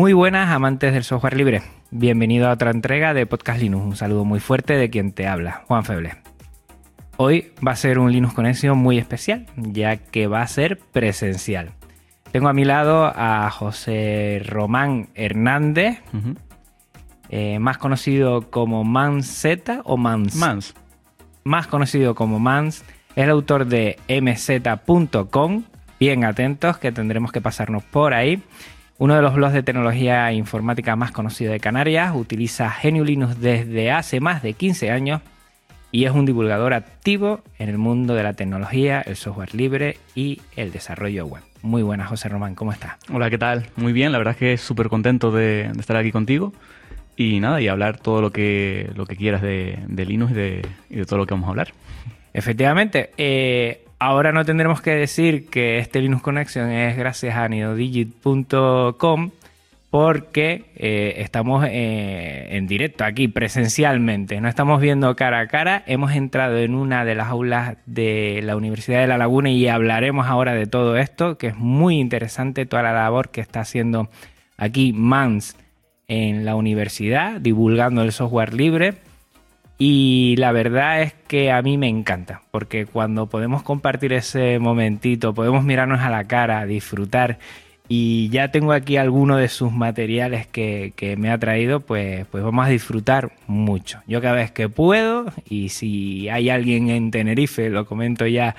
Muy 0.00 0.14
buenas 0.14 0.48
amantes 0.48 0.94
del 0.94 1.04
software 1.04 1.36
libre. 1.36 1.60
Bienvenido 1.90 2.48
a 2.48 2.52
otra 2.52 2.70
entrega 2.70 3.12
de 3.12 3.26
Podcast 3.26 3.60
Linux. 3.60 3.84
Un 3.84 3.96
saludo 3.96 4.24
muy 4.24 4.40
fuerte 4.40 4.72
de 4.72 4.88
quien 4.88 5.12
te 5.12 5.26
habla, 5.26 5.64
Juan 5.66 5.84
Feble. 5.84 6.16
Hoy 7.18 7.52
va 7.64 7.72
a 7.72 7.76
ser 7.76 7.98
un 7.98 8.10
Linux 8.10 8.32
Conexión 8.32 8.78
muy 8.78 8.96
especial, 8.96 9.44
ya 9.56 9.98
que 9.98 10.26
va 10.26 10.40
a 10.40 10.46
ser 10.46 10.78
presencial. 10.78 11.72
Tengo 12.32 12.48
a 12.48 12.54
mi 12.54 12.64
lado 12.64 13.12
a 13.14 13.50
José 13.50 14.40
Román 14.42 15.10
Hernández, 15.14 15.98
eh, 17.28 17.58
más 17.58 17.76
conocido 17.76 18.50
como 18.50 18.84
Manzeta 18.84 19.82
o 19.84 19.98
Mans. 19.98 20.34
Mans. 20.34 20.74
Más 21.44 21.66
conocido 21.66 22.14
como 22.14 22.38
Mans. 22.38 22.86
Es 23.16 23.24
el 23.24 23.30
autor 23.30 23.66
de 23.66 23.98
mz.com. 24.08 25.64
Bien 26.00 26.24
atentos 26.24 26.78
que 26.78 26.90
tendremos 26.90 27.32
que 27.32 27.42
pasarnos 27.42 27.84
por 27.84 28.14
ahí. 28.14 28.42
Uno 29.00 29.16
de 29.16 29.22
los 29.22 29.32
blogs 29.34 29.54
de 29.54 29.62
tecnología 29.62 30.30
informática 30.30 30.94
más 30.94 31.10
conocido 31.10 31.52
de 31.52 31.58
Canarias, 31.58 32.12
utiliza 32.14 32.70
GNU 32.82 33.02
Linux 33.02 33.40
desde 33.40 33.90
hace 33.90 34.20
más 34.20 34.42
de 34.42 34.52
15 34.52 34.90
años 34.90 35.22
y 35.90 36.04
es 36.04 36.10
un 36.10 36.26
divulgador 36.26 36.74
activo 36.74 37.40
en 37.58 37.70
el 37.70 37.78
mundo 37.78 38.14
de 38.14 38.22
la 38.22 38.34
tecnología, 38.34 39.00
el 39.00 39.16
software 39.16 39.54
libre 39.54 39.96
y 40.14 40.42
el 40.54 40.70
desarrollo 40.70 41.24
web. 41.24 41.42
Muy 41.62 41.80
buenas, 41.80 42.10
José 42.10 42.28
Román, 42.28 42.54
¿cómo 42.54 42.72
estás? 42.72 42.96
Hola, 43.10 43.30
¿qué 43.30 43.38
tal? 43.38 43.64
Muy 43.76 43.94
bien, 43.94 44.12
la 44.12 44.18
verdad 44.18 44.32
es 44.32 44.38
que 44.38 44.58
súper 44.58 44.90
contento 44.90 45.30
de, 45.30 45.70
de 45.72 45.80
estar 45.80 45.96
aquí 45.96 46.12
contigo 46.12 46.52
y 47.16 47.40
nada, 47.40 47.58
y 47.62 47.68
hablar 47.68 47.96
todo 47.96 48.20
lo 48.20 48.32
que, 48.32 48.90
lo 48.96 49.06
que 49.06 49.16
quieras 49.16 49.40
de, 49.40 49.78
de 49.88 50.04
Linux 50.04 50.32
y 50.32 50.34
de, 50.34 50.66
y 50.90 50.96
de 50.96 51.06
todo 51.06 51.20
lo 51.20 51.24
que 51.24 51.32
vamos 51.32 51.46
a 51.46 51.50
hablar. 51.52 51.72
Efectivamente, 52.34 53.12
eh, 53.16 53.82
ahora 54.00 54.32
no 54.32 54.44
tendremos 54.44 54.80
que 54.80 54.92
decir 54.92 55.48
que 55.48 55.78
este 55.78 56.00
Linux 56.00 56.22
Connection 56.22 56.70
es 56.70 56.96
gracias 56.96 57.36
a 57.36 57.48
nidodigit.com 57.48 59.30
porque 59.90 60.70
eh, 60.76 61.14
estamos 61.18 61.66
eh, 61.68 62.48
en 62.50 62.66
directo 62.66 63.04
aquí 63.04 63.28
presencialmente, 63.28 64.40
no 64.40 64.48
estamos 64.48 64.80
viendo 64.80 65.14
cara 65.16 65.40
a 65.40 65.48
cara, 65.48 65.82
hemos 65.86 66.12
entrado 66.12 66.58
en 66.58 66.74
una 66.74 67.04
de 67.04 67.16
las 67.16 67.28
aulas 67.28 67.76
de 67.86 68.40
la 68.42 68.56
Universidad 68.56 69.00
de 69.00 69.08
La 69.08 69.18
Laguna 69.18 69.50
y 69.50 69.66
hablaremos 69.68 70.26
ahora 70.26 70.54
de 70.54 70.66
todo 70.66 70.96
esto, 70.96 71.38
que 71.38 71.48
es 71.48 71.56
muy 71.56 71.98
interesante 71.98 72.66
toda 72.66 72.84
la 72.84 72.92
labor 72.92 73.30
que 73.30 73.40
está 73.40 73.60
haciendo 73.60 74.08
aquí 74.56 74.92
Mans 74.92 75.56
en 76.06 76.44
la 76.44 76.54
universidad, 76.54 77.40
divulgando 77.40 78.02
el 78.02 78.12
software 78.12 78.54
libre. 78.54 78.94
Y 79.82 80.36
la 80.36 80.52
verdad 80.52 81.00
es 81.00 81.14
que 81.26 81.50
a 81.50 81.62
mí 81.62 81.78
me 81.78 81.88
encanta, 81.88 82.42
porque 82.50 82.84
cuando 82.84 83.30
podemos 83.30 83.62
compartir 83.62 84.12
ese 84.12 84.58
momentito, 84.58 85.32
podemos 85.32 85.64
mirarnos 85.64 86.00
a 86.00 86.10
la 86.10 86.24
cara, 86.24 86.66
disfrutar, 86.66 87.38
y 87.88 88.28
ya 88.28 88.50
tengo 88.50 88.72
aquí 88.72 88.98
alguno 88.98 89.38
de 89.38 89.48
sus 89.48 89.72
materiales 89.72 90.46
que, 90.46 90.92
que 90.96 91.16
me 91.16 91.30
ha 91.30 91.38
traído, 91.38 91.80
pues, 91.80 92.26
pues 92.26 92.44
vamos 92.44 92.66
a 92.66 92.68
disfrutar 92.68 93.32
mucho. 93.46 94.02
Yo 94.06 94.20
cada 94.20 94.34
vez 94.34 94.50
que 94.50 94.68
puedo, 94.68 95.32
y 95.48 95.70
si 95.70 96.28
hay 96.28 96.50
alguien 96.50 96.90
en 96.90 97.10
Tenerife, 97.10 97.70
lo 97.70 97.86
comento 97.86 98.26
ya, 98.26 98.56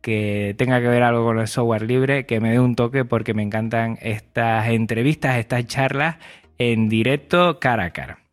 que 0.00 0.56
tenga 0.58 0.80
que 0.80 0.88
ver 0.88 1.04
algo 1.04 1.24
con 1.24 1.38
el 1.38 1.46
software 1.46 1.82
libre, 1.82 2.26
que 2.26 2.40
me 2.40 2.50
dé 2.50 2.58
un 2.58 2.74
toque 2.74 3.04
porque 3.04 3.34
me 3.34 3.44
encantan 3.44 3.98
estas 4.02 4.66
entrevistas, 4.68 5.38
estas 5.38 5.64
charlas 5.68 6.16
en 6.58 6.88
directo 6.88 7.60
cara 7.60 7.84
a 7.84 7.90
cara. 7.90 8.25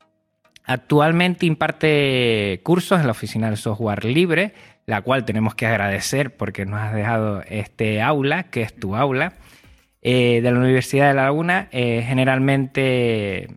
Actualmente 0.66 1.46
imparte 1.46 2.62
cursos 2.64 3.00
en 3.00 3.06
la 3.08 3.12
Oficina 3.12 3.48
del 3.48 3.58
Software 3.58 4.06
Libre, 4.06 4.54
la 4.86 5.02
cual 5.02 5.26
tenemos 5.26 5.56
que 5.56 5.68
agradecer 5.68 6.36
porque 6.36 6.66
nos 6.66 6.80
has 6.80 6.94
dejado 6.94 7.42
este 7.50 8.02
aula, 8.02 8.44
que 8.44 8.62
es 8.62 8.74
tu 8.74 8.96
aula, 8.96 9.34
eh, 10.02 10.42
de 10.42 10.52
la 10.52 10.60
Universidad 10.60 11.10
de 11.10 11.14
La 11.14 11.24
Laguna, 11.24 11.68
eh, 11.72 12.04
generalmente 12.06 13.48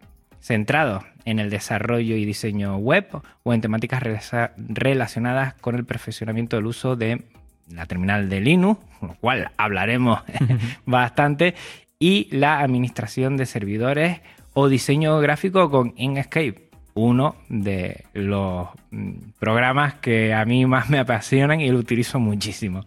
centrado 0.41 1.03
en 1.25 1.41
el 1.41 1.51
desarrollo 1.51 2.17
y 2.17 2.25
diseño 2.25 2.77
web 2.77 3.09
o 3.43 3.53
en 3.53 3.61
temáticas 3.61 4.03
rela- 4.03 4.53
relacionadas 4.57 5.55
con 5.55 5.75
el 5.75 5.85
perfeccionamiento 5.85 6.57
del 6.57 6.67
uso 6.67 6.95
de 6.95 7.23
la 7.69 7.87
terminal 7.87 8.29
de 8.29 8.41
Linux, 8.41 8.81
con 9.01 9.09
lo 9.09 9.15
cual 9.17 9.51
hablaremos 9.57 10.21
bastante, 10.87 11.55
y 11.99 12.29
la 12.31 12.61
administración 12.61 13.37
de 13.37 13.47
servidores 13.47 14.21
o 14.53 14.69
diseño 14.69 15.19
gráfico 15.19 15.69
con 15.71 15.95
Inkscape, 15.97 16.66
uno 16.97 17.37
de 17.49 18.05
los 18.15 18.69
mm, 18.91 19.13
programas 19.39 19.95
que 19.95 20.35
a 20.35 20.45
mí 20.45 20.67
más 20.67 20.91
me 20.91 20.99
apasionan 20.99 21.61
y 21.61 21.71
lo 21.71 21.79
utilizo 21.79 22.19
muchísimo. 22.19 22.85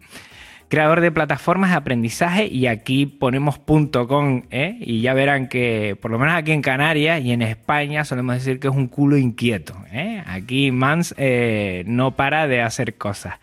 Creador 0.68 1.00
de 1.00 1.10
plataformas 1.10 1.70
de 1.70 1.76
aprendizaje 1.76 2.46
y 2.46 2.66
aquí 2.66 3.06
ponemos 3.06 3.58
.com 3.58 4.42
¿eh? 4.50 4.76
y 4.80 5.00
ya 5.00 5.14
verán 5.14 5.48
que 5.48 5.96
por 6.00 6.10
lo 6.10 6.18
menos 6.18 6.34
aquí 6.34 6.52
en 6.52 6.62
Canarias 6.62 7.22
y 7.22 7.32
en 7.32 7.42
España 7.42 8.04
solemos 8.04 8.36
decir 8.36 8.60
que 8.60 8.68
es 8.68 8.74
un 8.74 8.86
culo 8.86 9.16
inquieto. 9.16 9.74
¿eh? 9.92 10.22
Aquí 10.26 10.70
Mans 10.70 11.14
eh, 11.16 11.82
no 11.86 12.12
para 12.12 12.46
de 12.46 12.62
hacer 12.62 12.94
cosas. 12.94 13.34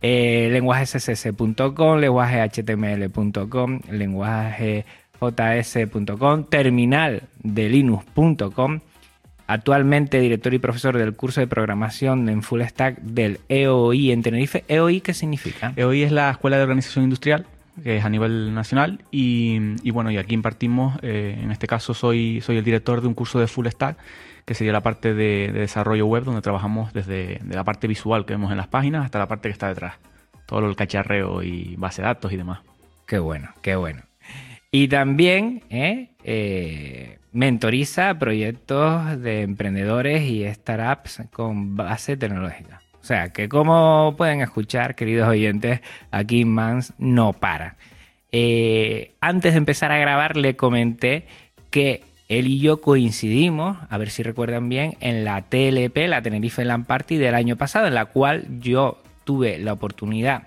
Lenguaje 0.00 0.86
css.com, 0.86 1.98
lenguaje 1.98 2.40
html.com, 2.40 3.80
lenguaje 3.90 4.84
js.com, 5.20 6.44
terminal 6.44 7.22
de 7.42 7.68
linux.com, 7.68 8.80
actualmente 9.48 10.20
director 10.20 10.54
y 10.54 10.58
profesor 10.58 10.96
del 10.96 11.16
curso 11.16 11.40
de 11.40 11.46
programación 11.46 12.28
en 12.28 12.42
Full 12.42 12.62
Stack 12.62 13.00
del 13.00 13.40
EOI 13.48 14.12
en 14.12 14.22
Tenerife. 14.22 14.62
¿EOI 14.68 15.00
qué 15.00 15.14
significa? 15.14 15.72
Hoy 15.84 16.02
es 16.02 16.12
la 16.12 16.30
Escuela 16.30 16.58
de 16.58 16.62
Organización 16.62 17.04
Industrial, 17.04 17.46
que 17.82 17.96
es 17.96 18.04
a 18.04 18.10
nivel 18.10 18.54
nacional, 18.54 19.00
y, 19.10 19.58
y 19.82 19.90
bueno, 19.90 20.10
y 20.10 20.18
aquí 20.18 20.34
impartimos, 20.34 20.98
eh, 21.02 21.38
en 21.42 21.50
este 21.50 21.66
caso 21.66 21.94
soy, 21.94 22.42
soy 22.42 22.58
el 22.58 22.64
director 22.64 23.00
de 23.00 23.08
un 23.08 23.14
curso 23.14 23.40
de 23.40 23.46
Full 23.46 23.66
Stack, 23.66 23.96
que 24.44 24.54
sería 24.54 24.72
la 24.72 24.82
parte 24.82 25.14
de, 25.14 25.50
de 25.52 25.60
desarrollo 25.60 26.06
web, 26.06 26.24
donde 26.24 26.42
trabajamos 26.42 26.92
desde 26.92 27.40
de 27.42 27.54
la 27.54 27.64
parte 27.64 27.86
visual 27.86 28.26
que 28.26 28.34
vemos 28.34 28.50
en 28.50 28.58
las 28.58 28.68
páginas 28.68 29.04
hasta 29.04 29.18
la 29.18 29.28
parte 29.28 29.48
que 29.48 29.52
está 29.54 29.68
detrás. 29.68 29.94
Todo 30.46 30.66
el 30.66 30.76
cacharreo 30.76 31.42
y 31.42 31.74
base 31.76 32.02
de 32.02 32.08
datos 32.08 32.32
y 32.32 32.36
demás. 32.36 32.60
Qué 33.06 33.18
bueno, 33.18 33.50
qué 33.62 33.76
bueno. 33.76 34.02
Y 34.70 34.88
también 34.88 35.62
¿eh? 35.70 36.10
Eh, 36.24 37.18
mentoriza 37.38 38.18
proyectos 38.18 39.22
de 39.22 39.42
emprendedores 39.42 40.24
y 40.24 40.44
startups 40.52 41.22
con 41.32 41.76
base 41.76 42.16
tecnológica. 42.16 42.82
O 43.00 43.04
sea, 43.04 43.28
que 43.32 43.48
como 43.48 44.16
pueden 44.18 44.40
escuchar, 44.40 44.96
queridos 44.96 45.28
oyentes, 45.28 45.80
aquí 46.10 46.44
Mans 46.44 46.94
no 46.98 47.32
para. 47.32 47.76
Eh, 48.32 49.12
antes 49.20 49.52
de 49.52 49.58
empezar 49.58 49.92
a 49.92 49.98
grabar 49.98 50.36
le 50.36 50.56
comenté 50.56 51.26
que 51.70 52.02
él 52.28 52.48
y 52.48 52.58
yo 52.58 52.80
coincidimos, 52.80 53.78
a 53.88 53.98
ver 53.98 54.10
si 54.10 54.24
recuerdan 54.24 54.68
bien, 54.68 54.96
en 54.98 55.24
la 55.24 55.42
TLP, 55.42 56.08
la 56.08 56.20
Tenerife 56.20 56.64
Land 56.64 56.86
Party 56.86 57.18
del 57.18 57.36
año 57.36 57.54
pasado, 57.54 57.86
en 57.86 57.94
la 57.94 58.06
cual 58.06 58.46
yo 58.58 59.00
tuve 59.22 59.58
la 59.58 59.74
oportunidad 59.74 60.42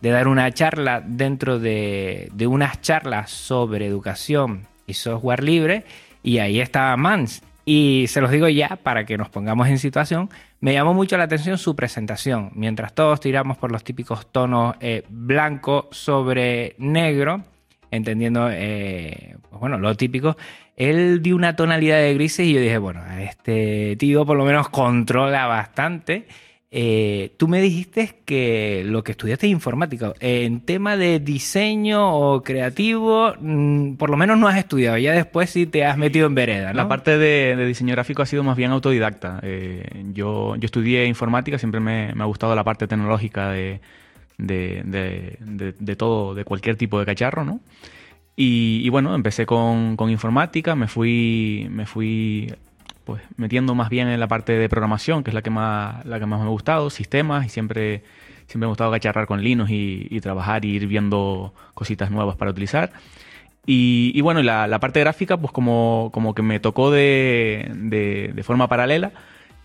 de 0.00 0.10
dar 0.10 0.28
una 0.28 0.52
charla 0.52 1.02
dentro 1.04 1.58
de, 1.58 2.28
de 2.32 2.46
unas 2.46 2.80
charlas 2.80 3.32
sobre 3.32 3.86
educación 3.86 4.68
y 4.86 4.94
software 4.94 5.42
libre 5.42 5.84
y 6.22 6.38
ahí 6.38 6.60
estaba 6.60 6.96
Mans. 6.96 7.42
Y 7.64 8.06
se 8.08 8.22
los 8.22 8.30
digo 8.30 8.48
ya 8.48 8.78
para 8.82 9.04
que 9.04 9.18
nos 9.18 9.28
pongamos 9.28 9.68
en 9.68 9.78
situación. 9.78 10.30
Me 10.60 10.72
llamó 10.72 10.94
mucho 10.94 11.18
la 11.18 11.24
atención 11.24 11.58
su 11.58 11.76
presentación. 11.76 12.50
Mientras 12.54 12.94
todos 12.94 13.20
tiramos 13.20 13.58
por 13.58 13.70
los 13.70 13.84
típicos 13.84 14.26
tonos 14.32 14.76
eh, 14.80 15.04
blanco 15.10 15.88
sobre 15.90 16.74
negro, 16.78 17.42
entendiendo, 17.90 18.48
eh, 18.50 19.36
pues 19.50 19.60
bueno, 19.60 19.78
lo 19.78 19.94
típico. 19.96 20.36
Él 20.76 21.20
dio 21.22 21.36
una 21.36 21.56
tonalidad 21.56 21.98
de 21.98 22.14
grises 22.14 22.46
y 22.46 22.54
yo 22.54 22.60
dije, 22.60 22.78
bueno, 22.78 23.02
este 23.18 23.96
tío 23.96 24.24
por 24.24 24.38
lo 24.38 24.46
menos 24.46 24.70
controla 24.70 25.46
bastante. 25.46 26.26
Eh, 26.70 27.34
tú 27.38 27.48
me 27.48 27.62
dijiste 27.62 28.20
que 28.26 28.82
lo 28.84 29.02
que 29.02 29.12
estudiaste 29.12 29.46
es 29.46 29.52
informática. 29.52 30.12
En 30.20 30.60
tema 30.60 30.98
de 30.98 31.18
diseño 31.18 32.14
o 32.14 32.42
creativo, 32.42 33.32
mm, 33.40 33.94
por 33.94 34.10
lo 34.10 34.18
menos 34.18 34.38
no 34.38 34.48
has 34.48 34.58
estudiado. 34.58 34.98
Ya 34.98 35.12
después 35.12 35.48
sí 35.48 35.66
te 35.66 35.84
has 35.86 35.96
metido 35.96 36.26
en 36.26 36.34
vereda, 36.34 36.72
¿no? 36.72 36.76
La 36.76 36.88
parte 36.88 37.16
de, 37.16 37.56
diseño 37.66 37.92
gráfico 37.92 38.22
ha 38.22 38.26
sido 38.26 38.44
más 38.44 38.56
bien 38.56 38.70
autodidacta. 38.70 39.40
Eh, 39.42 40.04
yo, 40.12 40.56
yo 40.56 40.66
estudié 40.66 41.06
informática, 41.06 41.58
siempre 41.58 41.80
me, 41.80 42.12
ha 42.18 42.24
gustado 42.24 42.54
la 42.54 42.64
parte 42.64 42.86
tecnológica 42.86 43.50
de, 43.50 43.80
de, 44.36 45.96
todo, 45.96 46.34
de 46.34 46.44
cualquier 46.44 46.76
tipo 46.76 46.98
de 46.98 47.06
cacharro, 47.06 47.44
¿no? 47.44 47.60
Y, 48.36 48.88
bueno, 48.90 49.14
empecé 49.16 49.46
con, 49.46 49.96
con, 49.96 50.10
informática, 50.10 50.76
me 50.76 50.86
fui, 50.86 51.66
me 51.70 51.86
fui 51.86 52.52
pues 53.08 53.22
metiendo 53.38 53.74
más 53.74 53.88
bien 53.88 54.06
en 54.08 54.20
la 54.20 54.28
parte 54.28 54.52
de 54.52 54.68
programación, 54.68 55.24
que 55.24 55.30
es 55.30 55.34
la 55.34 55.40
que 55.40 55.48
más, 55.48 56.04
la 56.04 56.20
que 56.20 56.26
más 56.26 56.40
me 56.40 56.44
ha 56.44 56.50
gustado, 56.50 56.90
sistemas, 56.90 57.46
y 57.46 57.48
siempre, 57.48 58.02
siempre 58.46 58.58
me 58.58 58.66
ha 58.66 58.68
gustado 58.68 58.90
cacharrar 58.90 59.26
con 59.26 59.42
Linux 59.42 59.70
y, 59.70 60.20
trabajar 60.20 60.66
y 60.66 60.72
ir 60.72 60.86
viendo 60.86 61.54
cositas 61.72 62.10
nuevas 62.10 62.36
para 62.36 62.50
utilizar. 62.50 62.92
Y, 63.64 64.20
bueno, 64.20 64.42
la, 64.42 64.66
la, 64.66 64.78
parte 64.78 65.00
gráfica, 65.00 65.38
pues 65.38 65.52
como, 65.52 66.10
como 66.12 66.34
que 66.34 66.42
me 66.42 66.60
tocó 66.60 66.90
de, 66.90 67.70
de, 67.74 68.42
forma 68.42 68.68
paralela. 68.68 69.12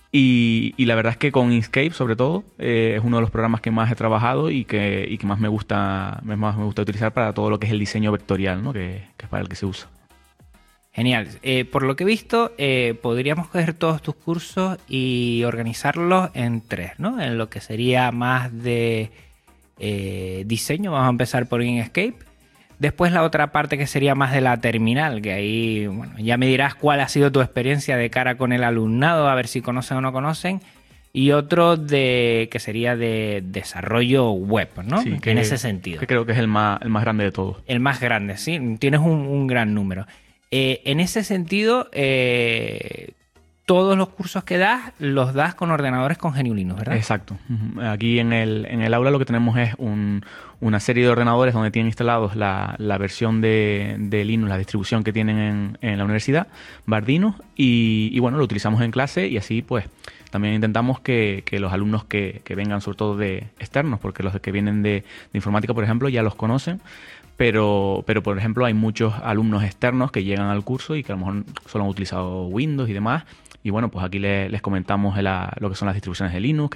Y, 0.10 0.74
y, 0.78 0.86
la 0.86 0.96
verdad 0.96 1.12
es 1.12 1.18
que 1.18 1.34
con 1.34 1.52
Inkscape, 1.52 1.92
sobre 1.92 2.16
todo, 2.16 2.46
eh, 2.60 2.96
es 2.98 3.04
uno 3.04 3.18
de 3.18 3.22
los 3.22 3.30
programas 3.30 3.60
que 3.60 3.72
más 3.72 3.92
he 3.92 3.96
trabajado 3.96 4.52
y 4.52 4.64
que, 4.64 5.06
y 5.10 5.18
que 5.18 5.28
más, 5.28 5.40
me 5.42 5.50
gusta, 5.50 6.22
más 6.24 6.58
me 6.58 6.64
gusta 6.64 6.84
utilizar 6.84 7.12
para 7.12 7.34
todo 7.34 7.50
lo 7.50 7.60
que 7.60 7.68
es 7.68 7.74
el 7.74 7.80
diseño 7.80 8.14
vectorial, 8.14 8.64
¿no? 8.64 8.72
que, 8.72 9.04
que 9.18 9.26
es 9.26 9.30
para 9.30 9.44
el 9.44 9.50
que 9.50 9.58
se 9.58 9.66
usa. 9.66 9.90
Genial. 10.94 11.28
Eh, 11.42 11.66
por 11.66 11.84
lo 11.84 11.96
que 11.96 12.04
he 12.04 12.08
visto, 12.08 12.52
eh, 12.60 12.96
podríamos 13.02 13.48
coger 13.48 13.74
todos 13.74 14.02
tus 14.04 14.14
cursos 14.14 14.78
y 14.88 15.44
organizarlos 15.44 16.30
en 16.36 16.62
tres, 16.62 16.92
¿no? 17.00 17.20
En 17.20 17.40
lo 17.40 17.50
que 17.50 17.62
sería 17.62 18.12
más 18.12 18.56
de 18.62 19.10
eh, 19.80 20.44
diseño, 20.46 20.92
vamos 20.92 21.08
a 21.08 21.10
empezar 21.10 21.48
por 21.48 21.64
Inkscape. 21.64 22.14
Después 22.78 23.12
la 23.12 23.24
otra 23.24 23.52
parte 23.52 23.78
que 23.78 23.88
sería 23.88 24.14
más 24.14 24.34
de 24.34 24.42
la 24.42 24.58
terminal, 24.58 25.22
que 25.24 25.34
ahí, 25.34 25.88
bueno, 25.88 26.14
ya 26.20 26.38
me 26.38 26.46
dirás 26.46 26.76
cuál 26.76 27.00
ha 27.00 27.08
sido 27.08 27.32
tu 27.32 27.42
experiencia 27.42 27.98
de 27.98 28.12
cara 28.12 28.36
con 28.38 28.52
el 28.54 28.64
alumnado, 28.64 29.28
a 29.28 29.36
ver 29.36 29.48
si 29.48 29.62
conocen 29.62 29.98
o 29.98 30.02
no 30.02 30.12
conocen. 30.12 30.62
Y 31.12 31.32
otro 31.32 31.76
de 31.76 32.50
que 32.52 32.60
sería 32.60 32.96
de 32.96 33.44
desarrollo 33.44 34.32
web, 34.32 34.70
¿no? 34.86 35.02
Sí, 35.02 35.18
en 35.24 35.38
ese 35.38 35.58
sentido. 35.58 36.00
Que 36.00 36.08
creo 36.08 36.26
que 36.26 36.34
es 36.34 36.40
el 36.40 36.48
más, 36.48 36.82
el 36.82 36.90
más 36.90 37.04
grande 37.04 37.24
de 37.24 37.32
todos. 37.32 37.64
El 37.68 37.80
más 37.80 38.00
grande, 38.00 38.38
sí. 38.38 38.78
Tienes 38.80 39.00
un 39.00 39.48
gran 39.48 39.74
número. 39.74 40.06
Eh, 40.56 40.84
en 40.86 41.00
ese 41.00 41.24
sentido, 41.24 41.90
eh, 41.94 43.14
todos 43.66 43.98
los 43.98 44.10
cursos 44.10 44.44
que 44.44 44.60
das 44.60 44.94
los 45.00 45.34
das 45.34 45.56
con 45.56 45.72
ordenadores 45.72 46.20
con 46.20 46.34
GNU 46.34 46.76
¿verdad? 46.76 46.96
Exacto. 46.96 47.36
Aquí 47.82 48.20
en 48.20 48.34
el, 48.34 48.68
en 48.68 48.84
el 48.84 48.94
aula 48.94 49.10
lo 49.10 49.18
que 49.18 49.26
tenemos 49.26 49.58
es 49.58 49.74
una 49.80 50.80
serie 50.80 51.06
de 51.06 51.10
ordenadores 51.10 51.56
donde 51.56 51.72
tienen 51.72 51.88
instalados 51.88 52.36
la, 52.36 52.76
versión 53.00 53.42
de, 53.42 54.24
Linux, 54.28 54.48
la 54.48 54.60
distribución 54.60 55.04
que 55.04 55.12
tienen 55.12 55.76
en, 55.82 55.98
la 55.98 56.04
universidad, 56.04 56.46
Bardino, 56.86 57.36
y, 57.56 58.20
bueno, 58.20 58.38
lo 58.38 58.44
utilizamos 58.44 58.84
en 58.84 58.92
clase 58.92 59.28
y 59.28 59.38
así 59.38 59.64
pues 59.64 59.86
también 60.30 60.54
intentamos 60.54 61.00
que, 61.00 61.44
los 61.54 61.74
alumnos 61.74 62.04
que, 62.04 62.44
vengan 62.56 62.80
sobre 62.82 62.98
todo 62.98 63.18
de 63.18 63.48
externos, 63.58 64.00
porque 64.00 64.22
los 64.22 64.40
que 64.40 64.52
vienen 64.52 64.84
de, 64.84 65.02
de 65.02 65.04
informática, 65.34 65.74
por 65.74 65.84
ejemplo, 65.84 66.10
ya 66.10 66.22
los 66.22 66.36
conocen, 66.36 66.80
pero, 67.38 68.04
pero 68.06 68.22
por 68.24 68.38
ejemplo 68.38 68.66
hay 68.66 68.74
muchos 68.74 69.14
alumnos 69.24 69.64
externos 69.64 70.12
que 70.12 70.24
llegan 70.24 70.48
al 70.48 70.64
curso 70.64 70.96
y 70.96 71.04
que 71.04 71.12
a 71.12 71.16
lo 71.16 71.26
mejor 71.26 71.44
solo 71.68 71.84
han 71.86 71.90
utilizado 71.90 72.48
Windows 72.48 72.90
y 72.90 72.94
demás. 72.94 73.26
Y 73.64 73.70
bueno, 73.70 73.90
pues 73.90 74.06
aquí 74.06 74.20
les, 74.20 74.62
comentamos 74.62 75.18
lo 75.18 75.70
que 75.70 75.76
son 75.76 75.86
las 75.86 75.96
distribuciones 75.96 76.34
de 76.34 76.42
Linux, 76.42 76.70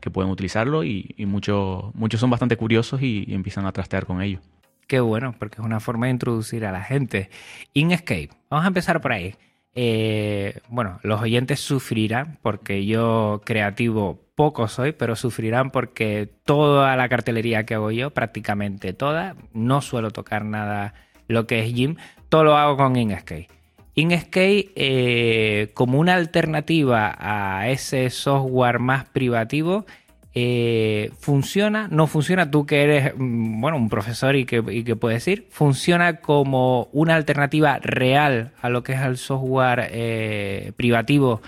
que, 0.00 0.10
pueden 0.12 0.30
utilizarlo 0.30 0.84
y, 0.84 1.14
muchos, 1.26 1.92
muchos 1.94 2.20
son 2.20 2.30
bastante 2.30 2.56
curiosos 2.56 3.02
y, 3.02 3.26
empiezan 3.28 3.66
a 3.66 3.72
trastear 3.72 4.06
con 4.06 4.22
ello. 4.22 4.38
Qué 4.86 5.00
bueno, 5.00 5.34
porque 5.38 5.56
es 5.60 5.66
una 5.66 5.80
forma 5.80 6.06
de 6.06 6.12
introducir 6.12 6.64
a 6.64 6.72
la 6.72 6.82
gente. 6.82 7.28
Inkscape, 7.74 8.30
vamos 8.48 8.64
a 8.64 8.68
empezar 8.68 9.00
por 9.00 9.12
ahí. 9.12 9.34
Eh, 9.74 10.60
bueno, 10.68 10.98
los 11.02 11.20
oyentes 11.20 11.60
sufrirán 11.60 12.38
porque 12.40 12.86
yo 12.86 13.42
creativo 13.44 14.27
poco 14.38 14.68
soy, 14.68 14.92
pero 14.92 15.16
sufrirán 15.16 15.72
porque 15.72 16.30
toda 16.44 16.94
la 16.94 17.08
cartelería 17.08 17.66
que 17.66 17.74
hago 17.74 17.90
yo, 17.90 18.10
prácticamente 18.10 18.92
toda, 18.92 19.34
no 19.52 19.80
suelo 19.80 20.12
tocar 20.12 20.44
nada 20.44 20.94
lo 21.26 21.48
que 21.48 21.58
es 21.58 21.74
Jim, 21.74 21.96
todo 22.28 22.44
lo 22.44 22.56
hago 22.56 22.76
con 22.76 22.94
Inkscape. 22.94 23.48
Inkscape 23.96 24.70
eh, 24.76 25.72
como 25.74 25.98
una 25.98 26.14
alternativa 26.14 27.16
a 27.18 27.68
ese 27.68 28.10
software 28.10 28.78
más 28.78 29.06
privativo, 29.06 29.86
eh, 30.34 31.10
funciona, 31.18 31.88
no 31.90 32.06
funciona, 32.06 32.48
tú 32.48 32.64
que 32.64 32.84
eres 32.84 33.14
mm, 33.16 33.60
bueno, 33.60 33.76
un 33.76 33.88
profesor 33.88 34.36
y 34.36 34.44
que, 34.44 34.62
y 34.70 34.84
que, 34.84 34.94
puedes 34.94 35.26
ir, 35.26 35.48
funciona 35.50 36.20
como 36.20 36.88
una 36.92 37.16
alternativa 37.16 37.80
real 37.80 38.52
a 38.62 38.68
lo 38.68 38.84
que 38.84 38.92
es 38.92 39.00
el 39.00 39.16
software 39.16 39.88
eh, 39.90 40.70
privativo 40.76 41.42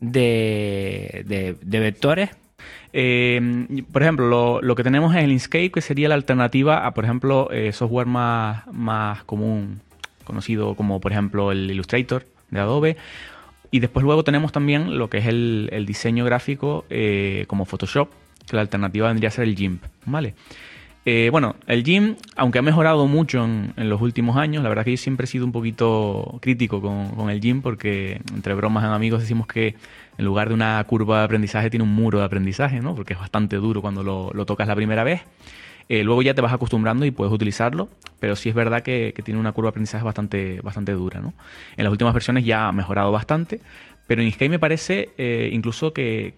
de, 0.00 1.56
vectores? 1.64 2.30
Eh, 2.92 3.84
por 3.92 4.02
ejemplo, 4.02 4.60
lo, 4.62 4.74
que 4.74 4.82
tenemos 4.82 5.14
es 5.14 5.24
el 5.24 5.32
Inkscape, 5.32 5.70
que 5.70 5.80
sería 5.80 6.08
la 6.08 6.14
alternativa 6.14 6.86
a, 6.86 6.92
por 6.92 7.04
ejemplo, 7.04 7.50
eh, 7.52 7.72
software 7.72 8.06
más, 8.06 8.66
más 8.68 9.24
común, 9.24 9.80
conocido 10.24 10.74
como, 10.74 11.00
por 11.00 11.12
ejemplo, 11.12 11.52
el 11.52 11.70
Illustrator 11.70 12.24
de 12.50 12.60
Adobe. 12.60 12.96
Y 13.70 13.80
después 13.80 14.04
luego 14.04 14.24
tenemos 14.24 14.52
también 14.52 14.98
lo 14.98 15.10
que 15.10 15.18
es 15.18 15.26
el, 15.26 15.84
diseño 15.86 16.24
gráfico 16.24 16.86
eh, 16.88 17.44
como 17.48 17.66
Photoshop, 17.66 18.10
que 18.48 18.56
la 18.56 18.62
alternativa 18.62 19.08
vendría 19.08 19.28
a 19.28 19.32
ser 19.32 19.44
el 19.44 19.54
GIMP, 19.54 19.82
¿vale? 20.06 20.34
Eh, 21.10 21.30
bueno, 21.30 21.56
el 21.66 21.84
gym, 21.84 22.16
aunque 22.36 22.58
ha 22.58 22.62
mejorado 22.62 23.06
mucho 23.06 23.42
en, 23.42 23.72
los 23.88 23.98
últimos 24.02 24.36
años, 24.36 24.62
la 24.62 24.68
verdad 24.68 24.84
que 24.84 24.90
yo 24.90 24.98
siempre 24.98 25.24
he 25.24 25.26
sido 25.26 25.46
un 25.46 25.52
poquito 25.52 26.36
crítico 26.42 26.82
con, 26.82 27.30
el 27.30 27.40
gym 27.40 27.62
porque 27.62 28.20
entre 28.34 28.52
bromas 28.52 28.84
en 28.84 28.90
amigos 28.90 29.22
decimos 29.22 29.46
que 29.46 29.74
en 30.18 30.24
lugar 30.26 30.48
de 30.48 30.54
una 30.54 30.84
curva 30.84 31.20
de 31.20 31.24
aprendizaje 31.24 31.70
tiene 31.70 31.84
un 31.84 31.94
muro 31.94 32.18
de 32.18 32.26
aprendizaje, 32.26 32.80
¿no? 32.80 32.94
Porque 32.94 33.14
es 33.14 33.18
bastante 33.18 33.56
duro 33.56 33.80
cuando 33.80 34.02
lo, 34.02 34.44
tocas 34.44 34.68
la 34.68 34.76
primera 34.76 35.02
vez. 35.02 35.22
Eh, 35.88 36.04
luego 36.04 36.20
ya 36.20 36.34
te 36.34 36.42
vas 36.42 36.52
acostumbrando 36.52 37.06
y 37.06 37.10
puedes 37.10 37.32
utilizarlo, 37.32 37.88
pero 38.20 38.36
sí 38.36 38.50
es 38.50 38.54
verdad 38.54 38.82
que, 38.82 39.14
que, 39.16 39.22
tiene 39.22 39.40
una 39.40 39.52
curva 39.52 39.68
de 39.68 39.70
aprendizaje 39.70 40.04
bastante, 40.04 40.60
bastante 40.60 40.92
dura. 40.92 41.22
¿no? 41.22 41.32
En 41.78 41.84
las 41.84 41.90
últimas 41.90 42.12
versiones 42.12 42.44
ya 42.44 42.68
ha 42.68 42.72
mejorado 42.72 43.10
bastante, 43.12 43.62
pero 44.08 44.22
en 44.22 44.28
Inkscape 44.28 44.48
me 44.48 44.58
parece 44.58 45.10
eh, 45.18 45.50
incluso 45.52 45.92
que, 45.92 46.32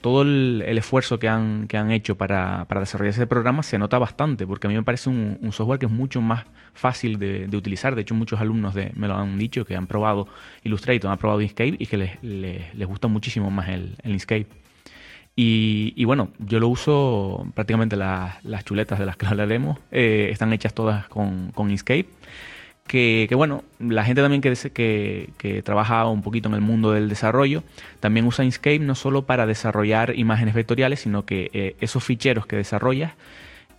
todo 0.00 0.22
el, 0.22 0.62
esfuerzo 0.78 1.18
que 1.18 1.28
han, 1.28 1.66
que 1.66 1.76
han 1.76 1.90
hecho 1.90 2.16
para, 2.16 2.64
desarrollar 2.78 3.10
ese 3.10 3.26
programa 3.26 3.64
se 3.64 3.76
nota 3.76 3.98
bastante, 3.98 4.46
porque 4.46 4.68
a 4.68 4.70
mí 4.70 4.76
me 4.76 4.84
parece 4.84 5.10
un, 5.10 5.50
software 5.50 5.80
que 5.80 5.86
es 5.86 5.92
mucho 5.92 6.20
más 6.20 6.44
fácil 6.74 7.18
de, 7.18 7.48
utilizar. 7.56 7.96
De 7.96 8.02
hecho, 8.02 8.14
muchos 8.14 8.40
alumnos 8.40 8.72
de, 8.72 8.92
me 8.94 9.08
lo 9.08 9.16
han 9.16 9.36
dicho 9.36 9.64
que 9.64 9.74
han 9.74 9.88
probado 9.88 10.28
Illustrator, 10.62 11.10
han 11.10 11.18
probado 11.18 11.42
Inkscape 11.42 11.74
y 11.76 11.86
que 11.86 11.96
les, 11.96 12.22
les, 12.22 12.86
gusta 12.86 13.08
muchísimo 13.08 13.50
más 13.50 13.68
el, 13.70 13.96
Inkscape. 14.04 14.46
Y, 15.34 16.04
bueno, 16.04 16.30
yo 16.38 16.60
lo 16.60 16.68
uso 16.68 17.48
prácticamente 17.54 17.96
las, 17.96 18.64
chuletas 18.64 19.00
de 19.00 19.06
las 19.06 19.16
que 19.16 19.26
hablaremos, 19.26 19.76
eh, 19.90 20.28
están 20.30 20.52
hechas 20.52 20.72
todas 20.72 21.08
con, 21.08 21.50
con 21.50 21.68
Inkscape 21.68 22.17
que, 22.88 23.28
bueno, 23.36 23.62
la 23.78 24.02
gente 24.02 24.22
también 24.22 24.40
que, 24.40 24.54
que, 24.72 25.30
que, 25.38 25.62
trabaja 25.62 26.06
un 26.06 26.22
poquito 26.22 26.48
en 26.48 26.54
el 26.54 26.60
mundo 26.60 26.90
del 26.90 27.08
desarrollo, 27.08 27.62
también 28.00 28.26
usa 28.26 28.44
Inkscape 28.44 28.80
no 28.80 28.94
solo 28.94 29.26
para 29.26 29.46
desarrollar 29.46 30.18
imágenes 30.18 30.54
vectoriales, 30.54 31.00
sino 31.00 31.24
que 31.24 31.50
eh, 31.52 31.76
esos 31.80 32.02
ficheros 32.02 32.46
que 32.46 32.56
desarrollas 32.56 33.12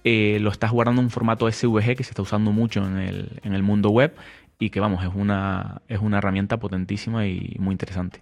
eh, 0.06 0.38
lo 0.40 0.50
estás 0.52 0.72
guardando 0.72 1.02
en 1.02 1.08
un 1.08 1.12
formato 1.12 1.52
SVG 1.52 1.98
que 1.98 2.04
se 2.04 2.12
está 2.12 2.22
usando 2.22 2.52
mucho 2.52 2.86
en 2.86 2.98
el, 2.98 3.40
en 3.44 3.54
el 3.54 3.64
mundo 3.64 3.90
web 3.90 4.16
y 4.60 4.70
que 4.70 4.80
vamos, 4.80 5.04
es 5.04 5.12
una, 5.14 5.82
es 5.88 6.00
una 6.00 6.20
herramienta 6.20 6.58
potentísima 6.58 7.26
y 7.26 7.56
muy 7.60 7.74
interesante. 7.74 8.22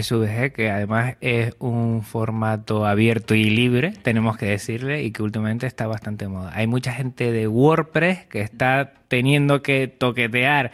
SVG, 0.00 0.52
que 0.52 0.70
además 0.70 1.16
es 1.20 1.54
un 1.58 2.02
formato 2.02 2.86
abierto 2.86 3.34
y 3.34 3.50
libre, 3.50 3.92
tenemos 4.02 4.36
que 4.36 4.46
decirle, 4.46 5.02
y 5.02 5.10
que 5.10 5.22
últimamente 5.22 5.66
está 5.66 5.86
bastante 5.86 6.28
moda. 6.28 6.52
Hay 6.54 6.66
mucha 6.66 6.92
gente 6.92 7.32
de 7.32 7.48
WordPress 7.48 8.26
que 8.26 8.42
está 8.42 8.92
teniendo 9.08 9.62
que 9.62 9.88
toquetear 9.88 10.72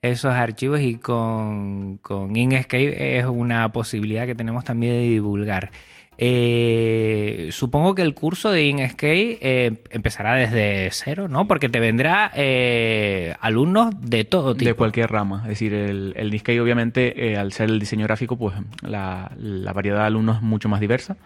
esos 0.00 0.32
archivos 0.32 0.80
y 0.80 0.96
con, 0.96 1.98
con 1.98 2.34
Inkscape 2.34 3.18
es 3.18 3.24
una 3.26 3.70
posibilidad 3.72 4.26
que 4.26 4.34
tenemos 4.34 4.64
también 4.64 4.94
de 4.94 5.02
divulgar. 5.02 5.70
Eh, 6.18 7.48
supongo 7.52 7.94
que 7.94 8.02
el 8.02 8.14
curso 8.14 8.50
de 8.50 8.64
Inkscape 8.66 9.38
eh, 9.40 9.82
empezará 9.90 10.34
desde 10.34 10.88
cero, 10.92 11.28
¿no? 11.28 11.48
Porque 11.48 11.68
te 11.68 11.80
vendrá 11.80 12.30
eh, 12.34 13.34
alumnos 13.40 13.94
de 14.00 14.24
todo 14.24 14.54
tipo. 14.54 14.68
De 14.68 14.74
cualquier 14.74 15.10
rama. 15.10 15.40
Es 15.44 15.48
decir, 15.50 15.72
el, 15.72 16.12
el 16.16 16.32
Inkscape, 16.32 16.60
obviamente, 16.60 17.36
al 17.36 17.52
ser 17.52 17.70
el 17.70 17.78
diseño 17.78 18.04
gráfico, 18.04 18.36
pues 18.36 18.54
la, 18.82 19.32
variedad 19.74 20.00
de 20.00 20.06
alumnos 20.06 20.36
es 20.36 20.42
mucho 20.42 20.68
más 20.68 20.80
diversa. 20.80 21.16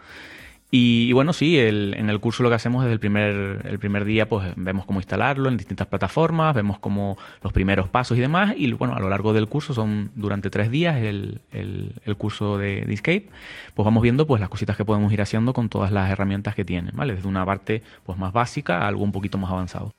Y, 0.78 1.11
bueno, 1.14 1.33
sí, 1.33 1.59
en 1.59 2.11
el 2.11 2.21
curso 2.21 2.42
lo 2.42 2.50
que 2.50 2.56
hacemos 2.56 2.83
desde 2.83 2.92
el 2.92 3.00
primer, 3.00 3.62
el 3.64 3.78
primer 3.78 4.04
día, 4.04 4.28
pues 4.28 4.52
vemos 4.56 4.85
cómo 4.85 5.00
instalarlo 5.00 5.49
en 5.49 5.56
distintas 5.56 5.87
plataformas, 5.87 6.54
vemos 6.54 6.78
cómo 6.78 7.16
los 7.42 7.50
primeros 7.54 7.88
pasos 7.88 8.18
y 8.18 8.21
demás. 8.21 8.52
Y 8.59 8.71
bueno, 8.75 8.95
a 8.95 9.00
lo 9.00 9.09
largo 9.09 9.33
del 9.33 9.49
curso, 9.49 9.73
son 9.73 10.11
durante 10.14 10.50
tres 10.50 10.71
días 10.71 10.97
el, 10.97 11.40
el, 11.50 12.16
curso 12.18 12.59
de, 12.59 12.83
de, 12.83 12.92
Escape, 12.92 13.30
pues 13.75 13.85
vamos 13.87 14.02
viendo 14.02 14.26
pues 14.26 14.38
las 14.38 14.50
cositas 14.50 14.76
que 14.76 14.85
podemos 14.85 15.11
ir 15.14 15.23
haciendo 15.23 15.54
con 15.54 15.71
todas 15.71 15.90
las 15.92 16.11
herramientas 16.11 16.54
que 16.54 16.66
tiene, 16.66 16.90
¿vale? 16.92 17.14
Desde 17.14 17.28
una 17.28 17.47
parte 17.47 17.83
pues 18.04 18.18
más 18.18 18.35
básica 18.35 18.80
a 18.80 18.88
algo 18.88 19.02
un 19.02 19.12
poquito 19.12 19.38
más 19.38 19.50
avanzado. 19.50 19.96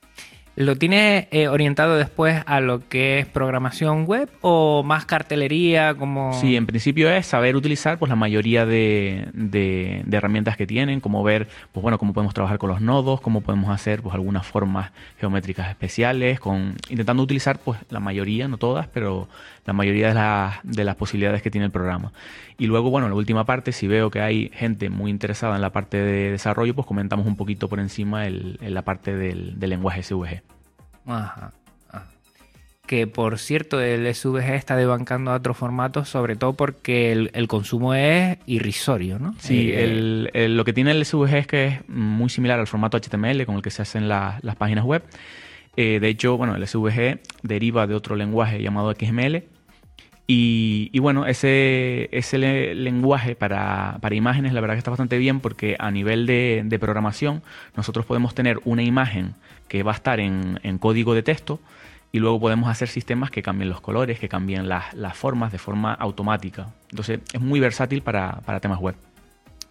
¿Lo 0.58 0.76
tiene 0.76 1.28
eh, 1.30 1.50
orientado 1.50 1.98
después 1.98 2.42
a 2.48 2.60
lo 2.62 2.90
que 2.90 3.20
es 3.20 3.28
programación 3.28 4.08
web 4.08 4.28
o 4.42 4.82
más 4.82 5.06
cartelería? 5.06 5.94
Como... 5.94 6.34
Sí, 6.34 6.56
en 6.56 6.66
principio 6.66 7.12
es 7.12 7.28
saber 7.28 7.56
utilizar 7.56 8.00
pues, 8.00 8.10
la 8.10 8.16
mayoría 8.16 8.66
de, 8.66 9.28
de, 9.34 10.04
herramientas 10.12 10.58
que 10.58 10.66
tienen, 10.66 11.00
como 11.00 11.22
ver 11.22 11.48
pues, 11.72 11.84
bueno, 11.84 12.00
cómo 12.00 12.12
podemos 12.12 12.34
trabajar 12.34 12.58
con 12.58 12.72
los 12.72 12.82
nodos, 12.82 13.22
cómo 13.22 13.42
podemos 13.42 13.70
hacer 13.70 14.02
pues, 14.02 14.16
algunas 14.16 14.48
formas 14.48 14.92
geométricas 15.20 15.70
especiales, 15.70 16.40
intentando 16.90 17.22
utilizar 17.22 17.60
pues, 17.60 17.80
la 17.92 18.00
mayoría, 18.00 18.48
no 18.48 18.58
todas, 18.58 18.88
pero 18.88 19.28
la 19.68 19.74
mayoría 19.74 20.08
de, 20.08 20.14
las, 20.16 20.56
de 20.64 20.84
las 20.86 20.96
posibilidades 20.96 21.44
que 21.44 21.52
tiene 21.52 21.66
el 21.66 21.72
programa. 21.72 22.14
Y 22.58 22.66
luego, 22.66 22.90
bueno, 22.90 23.06
en 23.06 23.12
la 23.12 23.18
última 23.18 23.46
parte, 23.46 23.72
si 23.72 23.86
veo 23.86 24.10
que 24.10 24.22
hay 24.22 24.50
gente 24.56 24.90
muy 24.90 25.12
interesada 25.12 25.56
en 25.56 25.62
la 25.62 25.70
parte 25.70 25.98
de 25.98 26.32
desarrollo, 26.32 26.74
pues 26.74 26.88
comentamos 26.88 27.28
un 27.28 27.36
poquito 27.36 27.70
por 27.70 27.80
encima 27.80 28.26
el, 28.26 28.58
en 28.60 28.74
la 28.74 28.82
parte 28.82 29.16
del, 29.16 29.60
del 29.60 29.70
lenguaje 29.70 30.02
SVG. 30.02 30.47
Ajá, 31.08 31.54
Que 32.86 33.08
por 33.08 33.40
cierto, 33.40 33.82
el 33.82 34.14
SVG 34.14 34.54
está 34.54 34.76
debancando 34.76 35.32
a 35.32 35.36
otros 35.36 35.58
formatos, 35.58 36.10
sobre 36.10 36.36
todo 36.36 36.54
porque 36.54 37.12
el, 37.12 37.48
consumo 37.48 37.94
es 37.94 38.38
irrisorio, 38.46 39.20
¿no? 39.20 39.36
Sí, 39.40 39.72
eh, 39.74 40.48
lo 40.50 40.64
que 40.64 40.74
tiene 40.74 40.92
el 40.92 41.06
SVG 41.06 41.34
es 41.34 41.48
que 41.48 41.68
es 41.68 41.90
muy 41.90 42.30
similar 42.30 42.60
al 42.60 42.68
formato 42.68 42.98
HTML 42.98 43.46
con 43.46 43.56
el 43.56 43.62
que 43.62 43.72
se 43.72 43.82
hacen 43.82 44.08
las 44.08 44.56
páginas 44.58 44.86
web. 44.86 45.04
Eh, 45.76 46.00
de 46.00 46.08
hecho, 46.08 46.38
bueno, 46.38 46.56
el 46.56 46.68
SVG 46.68 47.20
deriva 47.44 47.88
de 47.88 47.96
otro 47.96 48.16
lenguaje 48.16 48.62
llamado 48.62 48.94
XML, 48.94 49.44
y, 50.30 51.00
bueno, 51.00 51.26
ese, 51.26 52.10
ese 52.12 52.38
lenguaje 52.76 53.36
para, 53.36 53.98
imágenes 54.12 54.52
la 54.52 54.60
verdad 54.60 54.76
que 54.76 54.80
está 54.80 54.92
bastante 54.92 55.18
bien 55.18 55.40
porque 55.40 55.78
a 55.80 55.90
nivel 55.90 56.26
de, 56.26 56.78
programación 56.82 57.44
nosotros 57.78 58.06
podemos 58.06 58.36
tener 58.36 58.60
una 58.66 58.84
imagen 58.84 59.36
que 59.68 59.84
va 59.84 59.92
a 59.92 59.96
estar 59.96 60.20
en, 60.20 60.78
código 60.80 61.14
de 61.14 61.24
texto 61.24 61.60
y 62.12 62.20
luego 62.20 62.40
podemos 62.40 62.70
hacer 62.70 62.88
sistemas 62.88 63.32
que 63.32 63.42
cambien 63.42 63.70
los 63.70 63.82
colores, 63.82 64.20
que 64.20 64.30
cambien 64.30 64.68
las, 64.70 64.94
formas 65.14 65.52
de 65.52 65.58
forma 65.58 65.94
automática. 65.94 66.68
Entonces 66.90 67.20
es 67.34 67.42
muy 67.42 67.60
versátil 67.60 68.02
para, 68.02 68.42
para 68.46 68.60
temas 68.60 68.80
web. 68.80 68.96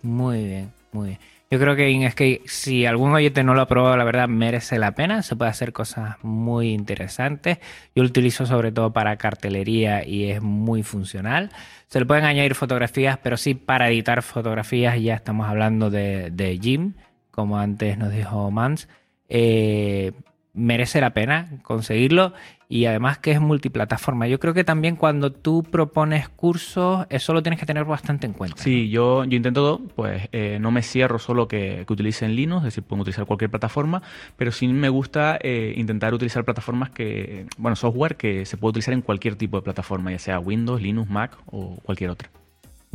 Muy 0.03 0.45
bien, 0.45 0.73
muy 0.93 1.09
bien. 1.09 1.19
Yo 1.49 1.61
creo 1.61 1.77
que 1.77 1.91
Inkscape, 1.91 2.43
si 2.47 2.87
algún 2.87 3.13
oyente 3.13 3.45
no 3.45 3.55
lo 3.55 3.61
ha 3.61 3.69
probado, 3.69 3.97
la 3.97 4.03
verdad 4.03 4.27
merece 4.27 4.81
la 4.81 4.97
pena. 4.97 5.23
Se 5.23 5.37
puede 5.37 5.51
hacer 5.51 5.73
cosas 5.73 6.17
muy 6.23 6.71
interesantes. 6.71 7.59
Yo 7.95 8.03
lo 8.03 8.09
utilizo 8.09 8.47
sobre 8.47 8.73
todo 8.73 8.93
para 8.93 9.17
cartelería 9.17 10.05
y 10.05 10.31
es 10.31 10.43
muy 10.43 10.83
funcional. 10.83 11.51
Se 11.87 12.01
le 12.01 12.07
pueden 12.07 12.25
añadir 12.25 12.57
fotografías, 12.57 13.19
pero 13.23 13.37
sí 13.37 13.55
para 13.55 13.89
editar 13.89 14.23
fotografías 14.23 15.01
ya 15.01 15.15
estamos 15.15 15.47
hablando 15.47 15.89
de, 15.89 16.31
de 16.33 16.59
Jim, 16.61 16.95
como 17.31 17.59
antes 17.59 17.97
nos 17.97 18.11
dijo 18.11 18.51
Mans. 18.51 18.89
Eh, 19.29 20.13
merece 20.57 21.03
la 21.03 21.11
pena 21.11 21.51
conseguirlo 21.63 22.33
y 22.69 22.87
además 22.87 23.19
que 23.19 23.31
es 23.31 23.41
multiplataforma. 23.41 24.27
Yo 24.27 24.41
creo 24.41 24.55
que 24.55 24.65
también 24.65 24.97
cuando 24.97 25.31
tú 25.31 25.63
propones 25.63 26.29
cursos, 26.31 27.07
eso 27.11 27.33
lo 27.33 27.43
tienes 27.43 27.61
que 27.61 27.67
tener 27.67 27.85
bastante 27.85 28.27
en 28.27 28.33
cuenta. 28.33 28.61
Sí, 28.61 28.89
yo, 28.89 29.25
yo 29.25 29.37
intento, 29.37 29.83
pues 29.95 30.29
eh, 30.33 30.59
no 30.61 30.71
me 30.71 30.83
cierro 30.83 31.19
solo 31.19 31.47
que, 31.47 31.85
que, 31.87 31.93
utilicen 31.93 32.35
Linux, 32.35 32.61
es 32.61 32.75
decir, 32.75 32.85
puedo 32.85 33.03
utilizar 33.03 33.27
cualquier 33.27 33.51
plataforma, 33.51 34.03
pero 34.37 34.51
sí 34.51 34.67
me 34.67 34.89
gusta 34.89 35.39
eh, 35.41 35.75
intentar 35.77 36.15
utilizar 36.15 36.45
plataformas 36.45 36.91
que, 36.91 37.47
bueno, 37.59 37.77
software 37.77 38.17
que 38.17 38.47
se 38.47 38.57
puede 38.57 38.71
utilizar 38.71 38.95
en 38.95 39.03
cualquier 39.03 39.37
tipo 39.37 39.59
de 39.59 39.63
plataforma, 39.63 40.11
ya 40.11 40.19
sea 40.19 40.41
Windows, 40.41 40.81
Linux, 40.81 41.09
Mac 41.11 41.37
o 41.47 41.77
cualquier 41.83 42.11
otra. 42.11 42.31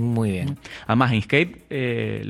Muy 0.02 0.32
bien. 0.32 0.58
Además, 0.88 1.14
Inkscape, 1.14 1.62
eh, 1.70 2.24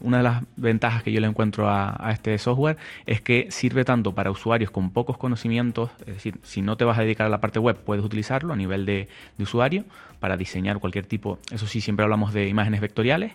una 0.00 0.16
de 0.18 0.22
las 0.22 0.44
ventajas 0.54 1.02
que 1.02 1.10
yo 1.10 1.20
le 1.20 1.26
encuentro 1.26 1.68
a, 1.68 2.10
este 2.12 2.38
software 2.38 2.76
es 3.04 3.20
que 3.20 3.48
sirve 3.50 3.84
tanto 3.84 4.12
para 4.12 4.30
usuarios 4.30 4.70
con 4.70 4.90
pocos 4.90 5.18
conocimientos, 5.18 5.90
es 6.06 6.14
decir, 6.14 6.38
si 6.44 6.62
no 6.62 6.76
te 6.76 6.84
vas 6.84 6.96
a 6.98 7.02
dedicar 7.02 7.26
a 7.26 7.30
la 7.30 7.40
parte 7.40 7.58
web, 7.58 7.76
puedes 7.76 8.04
utilizarlo 8.04 8.52
a 8.52 8.56
nivel 8.56 8.86
de, 8.86 9.08
usuario 9.40 9.84
para 10.20 10.36
diseñar 10.36 10.78
cualquier 10.78 11.04
tipo, 11.04 11.38
eso 11.50 11.66
sí, 11.66 11.80
siempre 11.80 12.04
hablamos 12.04 12.32
de 12.32 12.48
imágenes 12.48 12.80
vectoriales. 12.80 13.32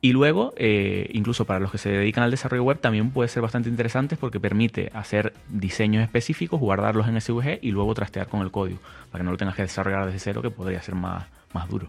Y 0.00 0.12
luego, 0.12 0.52
eh, 0.56 1.08
incluso 1.12 1.44
para 1.44 1.60
los 1.60 1.70
que 1.70 1.78
se 1.78 1.88
dedican 1.88 2.24
al 2.24 2.32
desarrollo 2.32 2.64
web, 2.64 2.80
también 2.80 3.12
puede 3.12 3.28
ser 3.28 3.40
bastante 3.40 3.68
interesante 3.68 4.16
porque 4.16 4.40
permite 4.40 4.90
hacer 4.94 5.32
diseños 5.48 6.02
específicos, 6.02 6.58
guardarlos 6.58 7.06
en 7.06 7.20
SVG 7.20 7.60
y 7.62 7.70
luego 7.70 7.94
trastear 7.94 8.26
con 8.26 8.42
el 8.42 8.50
código, 8.50 8.80
para 9.12 9.22
que 9.22 9.24
no 9.26 9.30
lo 9.30 9.36
tengas 9.36 9.54
que 9.54 9.62
desarrollar 9.62 10.06
desde 10.06 10.18
cero, 10.18 10.42
que 10.42 10.50
podría 10.50 10.82
ser 10.82 10.96
más, 10.96 11.26
más 11.54 11.68
duro. 11.68 11.88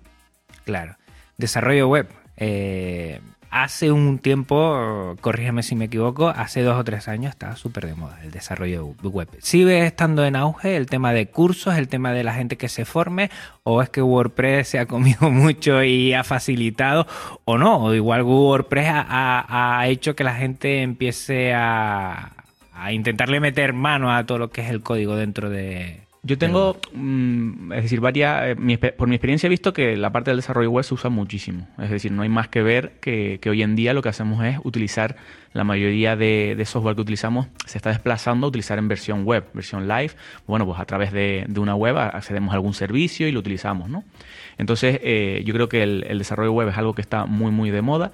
Claro. 0.66 0.96
Desarrollo 1.38 1.88
web. 1.88 2.08
Eh, 2.38 3.20
hace 3.54 3.92
un 3.92 4.18
tiempo, 4.18 5.16
corrígeme 5.22 5.62
si 5.62 5.76
me 5.76 5.86
equivoco, 5.86 6.30
hace 6.30 6.64
dos 6.64 6.76
o 6.80 6.84
tres 6.84 7.08
años 7.08 7.30
estaba 7.30 7.56
súper 7.56 7.86
de 7.86 7.94
moda 7.94 8.20
el 8.24 8.32
desarrollo 8.32 8.96
web. 9.04 9.30
¿Sigue 9.40 9.86
estando 9.86 10.26
en 10.26 10.36
auge 10.36 10.76
el 10.76 10.88
tema 10.88 11.14
de 11.14 11.28
cursos, 11.28 11.76
el 11.78 11.88
tema 11.88 12.14
de 12.14 12.24
la 12.24 12.34
gente 12.34 12.58
que 12.58 12.68
se 12.68 12.84
forme? 12.84 13.30
¿O 13.62 13.84
es 13.84 13.90
que 13.90 14.02
WordPress 14.02 14.70
se 14.70 14.80
ha 14.80 14.88
comido 14.88 15.30
mucho 15.32 15.84
y 15.84 16.14
ha 16.14 16.24
facilitado? 16.24 17.06
¿O 17.46 17.60
no? 17.60 17.78
O 17.84 17.94
igual 17.94 18.24
WordPress 18.24 18.88
ha, 18.92 19.84
hecho 19.88 20.16
que 20.16 20.24
la 20.24 20.34
gente 20.34 20.82
empiece 20.82 21.54
a, 21.54 22.32
a 22.74 22.92
intentarle 22.92 23.40
meter 23.40 23.74
mano 23.74 24.12
a 24.12 24.26
todo 24.26 24.40
lo 24.40 24.50
que 24.50 24.62
es 24.62 24.72
el 24.72 24.82
código 24.82 25.16
dentro 25.16 25.52
de, 25.52 26.03
yo 26.26 26.38
tengo, 26.38 26.78
mm, 26.94 27.74
es 27.74 27.84
decir, 27.84 28.00
varias, 28.00 28.58
eh, 28.58 28.94
por 28.98 29.10
mi 29.10 29.16
experiencia 29.16 29.48
he 29.48 29.50
visto 29.50 29.74
que 29.74 29.98
la 29.98 30.14
parte 30.14 30.32
del 30.32 30.38
desarrollo 30.38 30.72
web 30.72 30.86
se 30.86 30.94
usa 30.94 31.10
muchísimo. 31.10 31.68
Es 31.78 31.90
decir, 31.90 32.14
no 32.14 32.22
hay 32.22 32.30
más 32.30 32.48
que 32.48 32.64
ver 32.64 32.94
que, 33.02 33.42
hoy 33.46 33.62
en 33.62 33.76
día 33.76 33.94
lo 33.94 34.02
que 34.02 34.08
hacemos 34.08 34.42
es 34.46 34.58
utilizar 34.64 35.18
la 35.52 35.66
mayoría 35.66 36.16
de, 36.16 36.62
software 36.66 36.96
que 36.96 37.02
utilizamos 37.02 37.48
se 37.66 37.78
está 37.78 37.90
desplazando 37.90 38.48
a 38.48 38.50
utilizar 38.50 38.80
en 38.80 38.88
versión 38.88 39.26
web, 39.26 39.44
versión 39.54 39.86
live. 39.90 40.12
Bueno, 40.48 40.66
pues 40.66 40.80
a 40.80 40.86
través 40.86 41.12
de, 41.12 41.46
una 41.58 41.76
web 41.76 41.98
accedemos 41.98 42.52
a 42.52 42.56
algún 42.56 42.74
servicio 42.74 43.28
y 43.28 43.34
lo 43.34 43.42
utilizamos, 43.42 43.90
¿no? 43.90 44.06
Entonces, 44.58 45.02
eh, 45.04 45.44
yo 45.46 45.54
creo 45.54 45.68
que 45.68 45.84
el, 45.84 46.06
el 46.08 46.20
desarrollo 46.20 46.54
web 46.54 46.70
es 46.70 46.78
algo 46.78 46.96
que 46.96 47.02
está 47.02 47.26
muy, 47.26 47.52
muy 47.52 47.70
de 47.70 47.82
moda. 47.82 48.14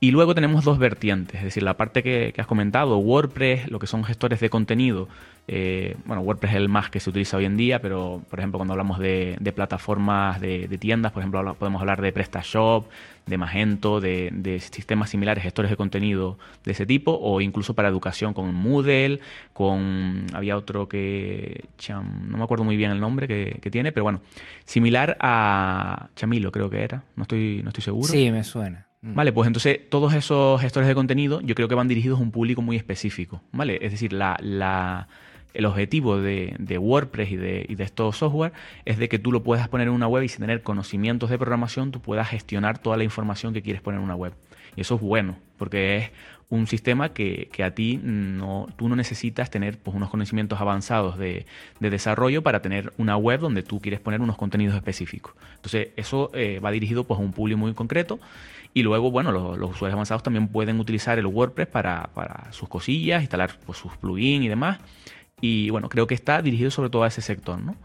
Y 0.00 0.12
luego 0.12 0.32
tenemos 0.32 0.64
dos 0.64 0.78
vertientes, 0.78 1.38
es 1.38 1.42
decir, 1.42 1.64
la 1.64 1.76
parte 1.76 2.04
que, 2.04 2.32
has 2.38 2.46
comentado, 2.46 2.98
WordPress, 2.98 3.68
lo 3.68 3.80
que 3.80 3.88
son 3.88 4.04
gestores 4.04 4.38
de 4.38 4.48
contenido. 4.48 5.08
Eh, 5.48 5.96
bueno, 6.04 6.22
WordPress 6.22 6.52
es 6.52 6.56
el 6.56 6.68
más 6.68 6.88
que 6.88 7.00
se 7.00 7.10
utiliza 7.10 7.36
hoy 7.36 7.46
en 7.46 7.56
día, 7.56 7.82
pero 7.82 8.22
por 8.30 8.38
ejemplo 8.38 8.58
cuando 8.58 8.74
hablamos 8.74 9.00
de, 9.00 9.36
plataformas 9.56 10.40
de, 10.40 10.68
tiendas, 10.78 11.10
por 11.10 11.22
ejemplo 11.22 11.52
podemos 11.54 11.80
hablar 11.80 12.00
de 12.00 12.12
PrestaShop, 12.12 12.86
de 13.26 13.38
Magento, 13.38 14.00
de, 14.00 14.60
sistemas 14.60 15.10
similares, 15.10 15.42
gestores 15.42 15.68
de 15.68 15.76
contenido 15.76 16.38
de 16.64 16.72
ese 16.72 16.86
tipo, 16.86 17.18
o 17.20 17.40
incluso 17.40 17.74
para 17.74 17.88
educación 17.88 18.34
con 18.34 18.54
Moodle, 18.54 19.18
con... 19.52 20.26
había 20.32 20.56
otro 20.56 20.88
que... 20.88 21.64
no 21.90 22.36
me 22.36 22.44
acuerdo 22.44 22.62
muy 22.62 22.76
bien 22.76 22.92
el 22.92 23.00
nombre 23.00 23.26
que, 23.26 23.58
que 23.60 23.70
tiene, 23.72 23.90
pero 23.90 24.04
bueno, 24.04 24.20
similar 24.64 25.16
a 25.18 26.08
Chamilo 26.14 26.52
creo 26.52 26.70
que 26.70 26.84
era, 26.84 27.02
no 27.16 27.22
estoy, 27.22 27.62
no 27.64 27.70
estoy 27.70 27.82
seguro. 27.82 28.06
Sí, 28.06 28.30
me 28.30 28.44
suena. 28.44 28.87
Mm. 29.00 29.14
Vale, 29.14 29.32
pues 29.32 29.46
entonces 29.46 29.88
todos 29.88 30.14
esos 30.14 30.60
gestores 30.60 30.88
de 30.88 30.94
contenido 30.94 31.40
yo 31.40 31.54
creo 31.54 31.68
que 31.68 31.74
van 31.74 31.88
dirigidos 31.88 32.18
a 32.18 32.22
un 32.22 32.32
público 32.32 32.62
muy 32.62 32.76
específico, 32.76 33.42
¿vale? 33.52 33.78
Es 33.80 33.92
decir, 33.92 34.12
la, 34.12 34.36
el 35.54 35.66
objetivo 35.66 36.20
de, 36.20 36.78
WordPress 36.80 37.30
y 37.30 37.36
de, 37.36 37.66
y 37.68 37.74
de, 37.76 37.84
estos 37.84 38.16
software 38.16 38.52
es 38.84 38.98
de 38.98 39.08
que 39.08 39.18
tú 39.18 39.30
lo 39.30 39.42
puedas 39.42 39.68
poner 39.68 39.88
en 39.88 39.94
una 39.94 40.08
web 40.08 40.24
y 40.24 40.28
sin 40.28 40.40
tener 40.40 40.62
conocimientos 40.62 41.30
de 41.30 41.38
programación 41.38 41.92
tú 41.92 42.00
puedas 42.00 42.28
gestionar 42.28 42.78
toda 42.78 42.96
la 42.96 43.04
información 43.04 43.52
que 43.52 43.62
quieres 43.62 43.82
poner 43.82 43.98
en 43.98 44.04
una 44.04 44.16
web. 44.16 44.34
Y 44.76 44.80
eso 44.80 44.96
es 44.96 45.00
bueno, 45.00 45.36
porque 45.56 45.96
es 45.96 46.10
un 46.50 46.66
sistema 46.66 47.12
que, 47.12 47.50
a 47.62 47.70
ti 47.72 48.00
no, 48.02 48.66
tú 48.76 48.88
no 48.88 48.96
necesitas 48.96 49.50
tener 49.50 49.78
pues, 49.78 49.96
unos 49.96 50.08
conocimientos 50.08 50.60
avanzados 50.60 51.18
de, 51.18 51.46
desarrollo 51.80 52.42
para 52.42 52.62
tener 52.62 52.92
una 52.96 53.16
web 53.16 53.40
donde 53.40 53.62
tú 53.62 53.80
quieres 53.80 54.00
poner 54.00 54.20
unos 54.20 54.36
contenidos 54.36 54.74
específicos. 54.74 55.34
Entonces, 55.56 55.88
eso 55.96 56.30
eh, 56.34 56.60
va 56.60 56.70
dirigido 56.70 57.04
pues, 57.04 57.20
a 57.20 57.22
un 57.22 57.32
público 57.32 57.58
muy 57.58 57.74
concreto 57.74 58.18
y 58.74 58.82
luego, 58.82 59.10
bueno, 59.10 59.32
los, 59.32 59.70
usuarios 59.70 59.94
avanzados 59.94 60.22
también 60.22 60.48
pueden 60.48 60.78
utilizar 60.78 61.18
el 61.18 61.26
WordPress 61.26 61.68
para, 61.68 62.10
sus 62.50 62.68
cosillas, 62.68 63.22
instalar 63.22 63.58
pues, 63.66 63.78
sus 63.78 63.96
plugins 63.96 64.44
y 64.44 64.48
demás. 64.48 64.78
Y 65.40 65.70
bueno, 65.70 65.88
creo 65.88 66.06
que 66.06 66.14
está 66.14 66.42
dirigido 66.42 66.70
sobre 66.70 66.90
todo 66.90 67.04
a 67.04 67.08
ese 67.08 67.20
sector, 67.20 67.60
¿no? 67.60 67.76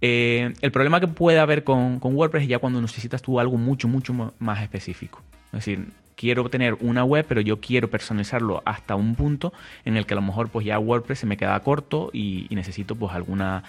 Eh, 0.00 0.52
el 0.60 0.70
problema 0.70 1.00
que 1.00 1.08
puede 1.08 1.40
haber 1.40 1.64
con, 1.64 1.98
con, 1.98 2.14
WordPress 2.14 2.44
es 2.44 2.48
ya 2.48 2.58
cuando 2.60 2.80
necesitas 2.80 3.20
tú 3.20 3.40
algo 3.40 3.56
mucho, 3.56 3.88
mucho 3.88 4.14
más 4.38 4.62
específico. 4.62 5.22
Es 5.46 5.64
decir, 5.64 5.88
quiero 6.14 6.48
tener 6.50 6.74
una 6.80 7.04
web, 7.04 7.24
pero 7.28 7.40
yo 7.40 7.60
quiero 7.60 7.88
personalizarlo 7.88 8.62
hasta 8.64 8.94
un 8.94 9.16
punto 9.16 9.52
en 9.84 9.96
el 9.96 10.06
que 10.06 10.14
a 10.14 10.16
lo 10.16 10.22
mejor 10.22 10.50
pues 10.50 10.66
ya 10.66 10.78
WordPress 10.78 11.20
se 11.20 11.26
me 11.26 11.36
queda 11.36 11.58
corto 11.60 12.10
y, 12.12 12.46
necesito 12.50 12.94
pues 12.94 13.12
alguna 13.12 13.64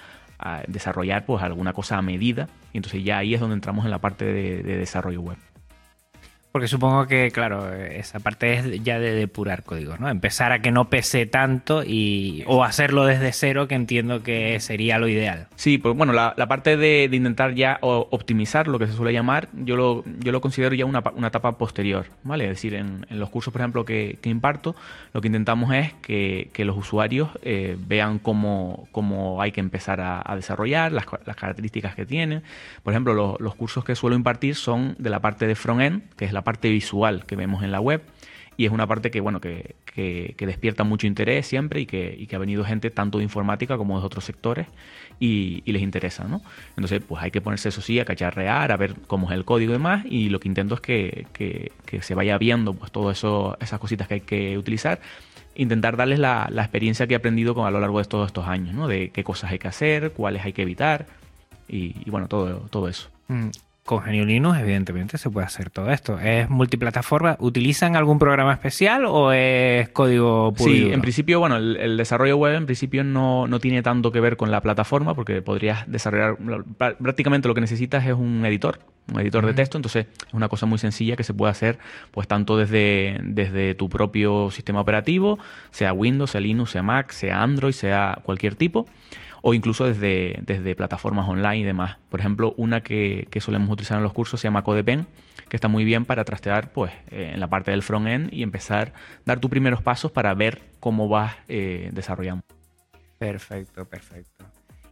desarrollar 0.68 1.26
pues 1.26 1.44
alguna 1.44 1.74
cosa 1.74 1.98
a 1.98 2.02
medida 2.02 2.48
y 2.72 2.78
entonces 2.78 3.04
ya 3.04 3.18
ahí 3.18 3.34
es 3.34 3.42
donde 3.42 3.56
entramos 3.56 3.84
en 3.84 3.92
la 3.92 4.00
parte 4.00 4.26
de 4.26 4.78
desarrollo 4.78 5.22
web. 5.22 5.38
Porque 6.52 6.68
supongo 6.68 7.06
que, 7.06 7.30
claro, 7.30 7.72
esa 7.74 8.20
parte 8.20 8.54
es 8.54 8.84
ya 8.84 8.98
de 8.98 9.14
depurar 9.14 9.62
códigos, 9.62 10.00
¿no? 10.00 10.10
Empezar 10.10 10.52
a 10.52 10.64
que 10.64 10.72
no 10.72 10.90
pese 10.90 11.28
tanto 11.28 11.84
y 11.84 12.44
o 12.48 12.64
hacerlo 12.64 13.06
desde 13.06 13.32
cero, 13.34 13.68
que 13.68 13.76
entiendo 13.76 14.24
que 14.24 14.60
sería 14.60 14.98
lo 14.98 15.08
ideal. 15.08 15.48
Sí, 15.56 15.78
pues 15.78 15.96
bueno, 15.96 16.12
la, 16.12 16.34
parte 16.48 16.76
de, 16.76 17.08
intentar 17.12 17.54
ya 17.54 17.78
optimizar, 17.82 18.68
lo 18.68 18.80
que 18.80 18.88
se 18.88 18.94
suele 18.94 19.14
llamar, 19.14 19.50
yo 19.54 19.76
lo, 19.76 20.04
yo 20.20 20.32
lo 20.32 20.42
considero 20.42 20.74
ya 20.74 20.86
una, 20.86 21.04
etapa 21.28 21.56
posterior, 21.60 22.08
¿vale? 22.24 22.46
Es 22.46 22.50
decir, 22.50 22.74
en, 22.74 23.06
los 23.12 23.30
cursos, 23.30 23.52
por 23.52 23.62
ejemplo, 23.62 23.86
que, 23.86 24.18
imparto, 24.24 24.76
lo 25.14 25.22
que 25.22 25.28
intentamos 25.28 25.72
es 25.74 25.94
que, 26.02 26.50
los 26.60 26.78
usuarios 26.78 27.30
eh, 27.42 27.78
vean 27.80 28.20
cómo, 28.20 28.88
cómo, 28.92 29.42
hay 29.42 29.52
que 29.52 29.60
empezar 29.60 30.02
a, 30.02 30.36
desarrollar, 30.36 30.92
las, 30.92 31.06
características 31.06 31.94
que 31.94 32.08
tienen. 32.08 32.42
Por 32.82 32.94
ejemplo, 32.94 33.14
los, 33.14 33.40
los 33.40 33.54
cursos 33.54 33.86
que 33.86 33.96
suelo 33.96 34.16
impartir 34.16 34.56
son 34.56 34.96
de 34.98 35.12
la 35.12 35.20
parte 35.20 35.46
de 35.46 35.56
front-end, 35.56 36.02
que 36.16 36.26
es 36.26 36.34
la 36.34 36.40
parte 36.50 36.68
visual 36.72 37.28
que 37.28 37.36
vemos 37.36 37.62
en 37.62 37.72
la 37.72 37.80
web 37.80 38.02
y 38.58 38.66
es 38.66 38.72
una 38.72 38.88
parte 38.88 39.12
que 39.12 39.22
bueno 39.22 39.40
que, 39.40 39.76
despierta 40.40 40.84
mucho 40.84 41.06
interés 41.06 41.46
siempre 41.46 41.82
y 41.82 41.86
que, 41.86 42.28
ha 42.34 42.38
venido 42.40 42.66
gente 42.66 42.90
tanto 42.90 43.20
de 43.20 43.24
informática 43.24 43.78
como 43.78 44.00
de 44.00 44.06
otros 44.06 44.26
sectores 44.26 44.66
y, 45.20 45.62
les 45.72 45.84
interesa 45.84 46.24
¿no? 46.24 46.42
entonces 46.70 47.04
pues 47.08 47.22
hay 47.22 47.30
que 47.30 47.40
ponerse 47.40 47.70
eso 47.70 47.82
sí 47.82 48.00
a 48.00 48.06
cacharrear 48.06 48.72
a 48.72 48.78
ver 48.78 48.96
cómo 49.06 49.30
es 49.30 49.38
el 49.38 49.46
código 49.46 49.74
y 49.74 49.74
demás 49.74 50.04
y 50.10 50.30
lo 50.30 50.40
que 50.40 50.48
intento 50.48 50.74
es 50.74 50.82
que, 50.82 51.72
se 52.02 52.16
vaya 52.16 52.36
viendo 52.40 52.74
pues 52.74 52.92
todo 52.92 53.12
eso 53.12 53.56
esas 53.62 53.80
cositas 53.80 54.08
que 54.08 54.16
hay 54.16 54.22
que 54.22 54.58
utilizar 54.58 55.00
intentar 55.54 55.98
darles 55.98 56.18
la, 56.18 56.50
experiencia 56.52 57.06
que 57.06 57.14
he 57.14 57.18
aprendido 57.18 57.54
con, 57.54 57.68
a 57.68 57.72
lo 57.72 57.80
largo 57.80 58.00
de 58.00 58.06
todos 58.06 58.26
estos 58.26 58.48
años 58.48 58.74
¿no? 58.74 58.88
de 58.88 59.12
qué 59.12 59.24
cosas 59.24 59.52
hay 59.52 59.60
que 59.60 59.68
hacer 59.68 60.14
cuáles 60.14 60.44
hay 60.44 60.54
que 60.54 60.64
evitar 60.64 61.06
y, 61.68 62.10
bueno 62.10 62.28
todo, 62.28 62.66
todo 62.72 62.88
eso 62.90 63.12
mm 63.28 63.50
con 63.90 64.04
GNU 64.04 64.24
Linux, 64.24 64.60
evidentemente, 64.60 65.18
se 65.18 65.32
puede 65.32 65.48
hacer 65.48 65.72
todo 65.72 65.90
esto. 65.90 66.20
¿Es 66.20 66.48
multiplataforma? 66.48 67.38
¿Utilizan 67.40 67.96
algún 67.96 68.20
programa 68.20 68.54
especial 68.54 69.04
o 69.08 69.32
es 69.32 69.90
código 69.90 70.54
puro? 70.54 70.72
Sí, 70.72 70.92
en 70.92 71.02
principio, 71.02 71.40
bueno, 71.40 71.56
el, 71.56 71.98
desarrollo 71.98 72.38
web 72.38 72.54
en 72.54 72.68
principio 72.68 73.04
no, 73.04 73.48
tiene 73.60 73.82
tanto 73.82 74.12
que 74.12 74.20
ver 74.20 74.38
con 74.38 74.52
la 74.52 74.62
plataforma 74.62 75.16
porque 75.16 75.42
podrías 75.42 75.90
desarrollar, 75.90 76.38
prácticamente 77.00 77.48
lo 77.48 77.56
que 77.56 77.62
necesitas 77.62 78.06
es 78.06 78.14
un 78.14 78.46
editor, 78.46 78.78
un 79.12 79.22
editor 79.22 79.44
de 79.44 79.56
texto, 79.56 79.80
entonces 79.80 80.06
es 80.28 80.34
una 80.36 80.50
cosa 80.50 80.68
muy 80.68 80.78
sencilla 80.78 81.16
que 81.16 81.24
se 81.24 81.34
puede 81.34 81.50
hacer 81.50 81.80
pues 82.12 82.28
tanto 82.28 82.58
desde, 82.58 83.20
desde 83.24 83.74
tu 83.74 83.90
propio 83.90 84.52
sistema 84.52 84.82
operativo, 84.82 85.40
sea 85.72 85.94
Windows, 85.94 86.30
sea 86.30 86.42
Linux, 86.42 86.70
sea 86.70 86.84
Mac, 86.84 87.10
sea 87.10 87.42
Android, 87.42 87.74
sea 87.74 88.20
cualquier 88.22 88.54
tipo 88.54 88.86
o 89.42 89.54
incluso 89.54 89.86
desde, 89.86 90.40
desde 90.42 90.76
plataformas 90.76 91.28
online 91.28 91.58
y 91.58 91.64
demás. 91.64 91.98
Por 92.10 92.20
ejemplo, 92.20 92.54
una 92.58 92.82
que, 92.82 93.28
solemos 93.40 93.70
utilizar 93.70 93.98
en 93.98 94.04
los 94.04 94.14
cursos 94.14 94.40
se 94.40 94.48
llama 94.48 94.64
CodePen, 94.64 95.08
que 95.48 95.58
está 95.58 95.68
muy 95.68 95.84
bien 95.84 96.06
para 96.06 96.26
trastear 96.26 96.72
pues, 96.72 96.92
eh, 97.12 97.32
en 97.34 97.40
la 97.40 97.48
parte 97.48 97.72
del 97.72 97.84
front-end 97.84 98.34
y 98.34 98.44
empezar 98.44 98.90
a 98.90 99.22
dar 99.26 99.40
tus 99.40 99.50
primeros 99.50 99.82
pasos 99.82 100.12
para 100.12 100.34
ver 100.34 100.62
cómo 100.80 101.08
vas 101.08 101.36
eh, 101.48 101.90
desarrollando. 101.94 102.44
Perfecto, 103.18 103.86
perfecto. 103.86 104.46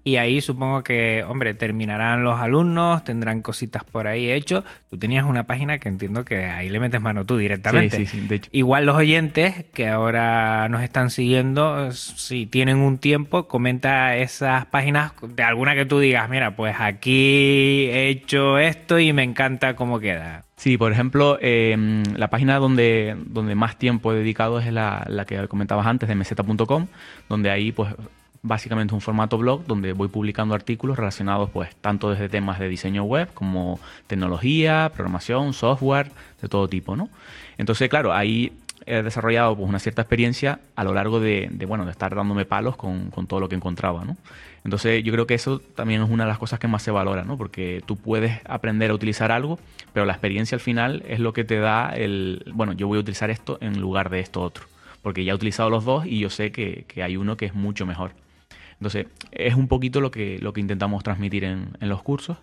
Y 0.07 0.15
ahí 0.15 0.39
supongo 0.39 0.85
que, 0.85 1.25
hombre, 1.27 1.53
terminarán 1.53 2.23
los 2.23 2.39
alumnos, 2.39 3.03
tendrán 3.03 3.41
cositas 3.41 3.83
por 3.83 4.07
ahí 4.07 4.31
hecho. 4.31 4.63
Tú 4.89 4.97
tenías 4.97 5.25
una 5.25 5.47
página 5.47 5.79
que 5.79 5.89
entiendo 5.89 6.23
que 6.23 6.45
ahí 6.45 6.69
le 6.69 6.79
metes 6.79 7.01
mano 7.01 7.25
tú 7.25 7.35
directamente. 7.35 7.97
Sí, 7.97 8.05
sí, 8.05 8.21
sí, 8.21 8.25
de 8.25 8.35
hecho. 8.35 8.49
Igual 8.53 8.85
los 8.85 8.95
oyentes 8.95 9.65
que 9.73 9.89
ahora 9.89 10.69
nos 10.69 10.81
están 10.81 11.09
siguiendo, 11.09 11.91
si 11.91 12.45
tienen 12.45 12.77
un 12.77 12.99
tiempo, 12.99 13.49
comenta 13.49 14.15
esas 14.15 14.65
páginas 14.67 15.11
de 15.21 15.43
alguna 15.43 15.75
que 15.75 15.85
tú 15.85 15.99
digas, 15.99 16.29
mira, 16.29 16.55
pues 16.55 16.77
aquí 16.79 17.89
he 17.91 18.07
hecho 18.07 18.59
esto 18.59 18.99
y 18.99 19.11
me 19.11 19.23
encanta 19.23 19.75
cómo 19.75 19.99
queda. 19.99 20.45
Sí, 20.55 20.77
por 20.77 20.93
ejemplo, 20.93 21.37
em, 21.41 22.03
la 22.15 22.29
página 22.29 22.59
donde, 22.59 23.17
donde 23.25 23.55
más 23.55 23.77
tiempo 23.77 24.13
he 24.13 24.15
dedicado 24.15 24.61
es 24.61 24.71
la, 24.71 25.05
la 25.09 25.25
que 25.25 25.49
comentabas 25.49 25.85
antes 25.85 26.07
de 26.07 26.15
meseta.com, 26.15 26.87
donde 27.27 27.49
ahí 27.49 27.73
pues 27.73 27.93
básicamente 28.47 28.93
un 28.93 29.01
formato 29.01 29.37
blog 29.37 29.65
donde 29.65 29.93
voy 29.93 30.07
publicando 30.07 30.55
artículos 30.55 30.97
relacionados 30.97 31.49
pues 31.49 31.75
tanto 31.75 32.09
desde 32.09 32.29
temas 32.29 32.59
de 32.59 32.67
diseño 32.69 33.03
web 33.03 33.29
como 33.33 33.79
tecnología, 34.07 34.91
programación, 34.93 35.53
software, 35.53 36.11
de 36.41 36.47
todo 36.47 36.67
tipo, 36.67 36.95
¿no? 36.95 37.09
Entonces, 37.57 37.89
claro, 37.89 38.13
ahí 38.13 38.51
he 38.85 39.03
desarrollado 39.03 39.55
pues, 39.55 39.67
una 39.67 39.79
cierta 39.79 40.01
experiencia 40.01 40.59
a 40.75 40.83
lo 40.83 40.93
largo 40.93 41.19
de, 41.19 41.49
bueno, 41.67 41.85
de 41.85 41.91
estar 41.91 42.15
dándome 42.15 42.45
palos 42.45 42.77
con, 42.77 43.11
todo 43.27 43.39
lo 43.39 43.49
que 43.49 43.55
encontraba, 43.55 44.05
¿no? 44.05 44.17
Entonces 44.63 45.03
yo 45.03 45.11
creo 45.13 45.27
que 45.27 45.33
eso 45.33 45.59
también 45.59 46.01
es 46.01 46.09
una 46.09 46.23
de 46.23 46.29
las 46.29 46.39
cosas 46.39 46.59
que 46.59 46.67
más 46.67 46.83
se 46.83 46.91
valora, 46.91 47.23
¿no? 47.23 47.37
Porque 47.37 47.81
tú 47.85 47.97
puedes 47.97 48.39
aprender 48.45 48.91
a 48.91 48.93
utilizar 48.93 49.31
algo, 49.31 49.59
pero 49.93 50.05
la 50.05 50.13
experiencia 50.13 50.55
al 50.55 50.61
final 50.61 51.03
es 51.07 51.19
lo 51.19 51.33
que 51.33 51.43
te 51.43 51.59
da 51.59 51.89
el, 51.95 52.43
bueno, 52.53 52.73
yo 52.73 52.87
voy 52.87 52.97
a 52.97 53.01
utilizar 53.01 53.29
esto 53.29 53.57
en 53.61 53.79
lugar 53.79 54.09
de 54.09 54.19
esto 54.19 54.41
otro, 54.41 54.65
porque 55.01 55.23
ya 55.23 55.33
he 55.33 55.35
utilizado 55.35 55.69
los 55.69 55.83
dos 55.85 56.05
y 56.05 56.19
yo 56.19 56.29
sé 56.29 56.51
que 56.51 56.85
hay 57.03 57.17
uno 57.17 57.37
que 57.37 57.45
es 57.45 57.53
mucho 57.53 57.85
mejor. 57.85 58.11
Entonces, 58.79 59.07
es 59.31 59.55
un 59.55 59.67
poquito 59.67 60.01
lo 60.01 60.11
que, 60.11 60.37
lo 60.39 60.53
que 60.53 60.61
intentamos 60.61 61.03
transmitir 61.03 61.43
en, 61.43 61.77
en 61.79 61.89
los 61.89 62.03
cursos. 62.03 62.37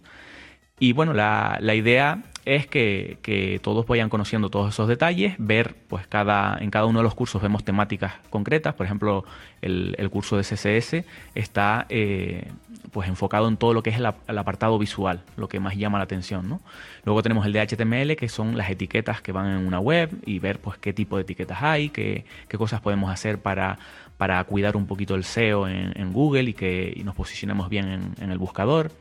Y 0.80 0.92
bueno, 0.92 1.14
la, 1.14 1.58
la 1.60 1.74
idea 1.74 2.24
es 2.44 2.66
que, 2.66 3.18
que, 3.22 3.60
todos 3.62 3.86
vayan 3.86 4.08
conociendo 4.08 4.50
todos 4.50 4.74
esos 4.74 4.88
detalles, 4.88 5.34
ver, 5.38 5.76
pues 5.88 6.06
cada, 6.06 6.58
en 6.58 6.70
cada 6.70 6.86
uno 6.86 6.98
de 6.98 7.04
los 7.04 7.14
cursos 7.14 7.40
vemos 7.40 7.64
temáticas 7.64 8.14
concretas, 8.28 8.74
por 8.74 8.84
ejemplo, 8.84 9.24
el, 9.62 9.94
el 9.98 10.10
curso 10.10 10.36
de 10.36 10.42
CSS 10.42 11.04
está 11.34 11.86
eh, 11.88 12.50
pues 12.92 13.08
enfocado 13.08 13.48
en 13.48 13.56
todo 13.56 13.72
lo 13.72 13.82
que 13.82 13.90
es 13.90 13.96
el, 13.96 14.06
apartado 14.06 14.78
visual, 14.78 15.22
lo 15.36 15.48
que 15.48 15.58
más 15.58 15.76
llama 15.76 15.98
la 15.98 16.04
atención, 16.04 16.48
¿no? 16.48 16.60
Luego 17.04 17.22
tenemos 17.22 17.46
el 17.46 17.52
de 17.52 17.66
HTML, 17.66 18.16
que 18.16 18.28
son 18.28 18.56
las 18.56 18.68
etiquetas 18.68 19.22
que 19.22 19.32
van 19.32 19.46
en 19.46 19.66
una 19.66 19.80
web 19.80 20.10
y 20.26 20.38
ver 20.38 20.58
pues 20.58 20.76
qué 20.78 20.92
tipo 20.92 21.16
de 21.16 21.22
etiquetas 21.22 21.62
hay, 21.62 21.88
qué, 21.88 22.24
qué 22.48 22.58
cosas 22.58 22.80
podemos 22.80 23.10
hacer 23.10 23.38
para 23.38 23.78
para 24.16 24.42
cuidar 24.44 24.76
un 24.76 24.86
poquito 24.86 25.14
el 25.14 25.24
SEO 25.24 25.68
en, 25.68 26.12
Google 26.12 26.44
y 26.44 26.54
que 26.54 27.00
nos 27.04 27.14
posicionemos 27.14 27.68
bien 27.68 28.14
en, 28.20 28.30
el 28.30 28.38
buscador. 28.38 28.92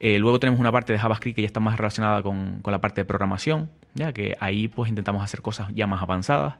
Eh, 0.00 0.18
luego 0.18 0.38
tenemos 0.38 0.60
una 0.60 0.72
parte 0.72 0.92
de 0.92 0.98
JavaScript 0.98 1.36
que 1.36 1.42
ya 1.42 1.46
está 1.46 1.60
más 1.60 1.76
relacionada 1.76 2.22
con, 2.22 2.60
la 2.64 2.80
parte 2.80 3.00
de 3.00 3.04
programación, 3.04 3.70
ya 3.94 4.12
que 4.12 4.36
ahí 4.40 4.68
pues 4.68 4.88
intentamos 4.88 5.22
hacer 5.22 5.42
cosas 5.42 5.68
ya 5.74 5.86
más 5.86 6.02
avanzadas. 6.02 6.54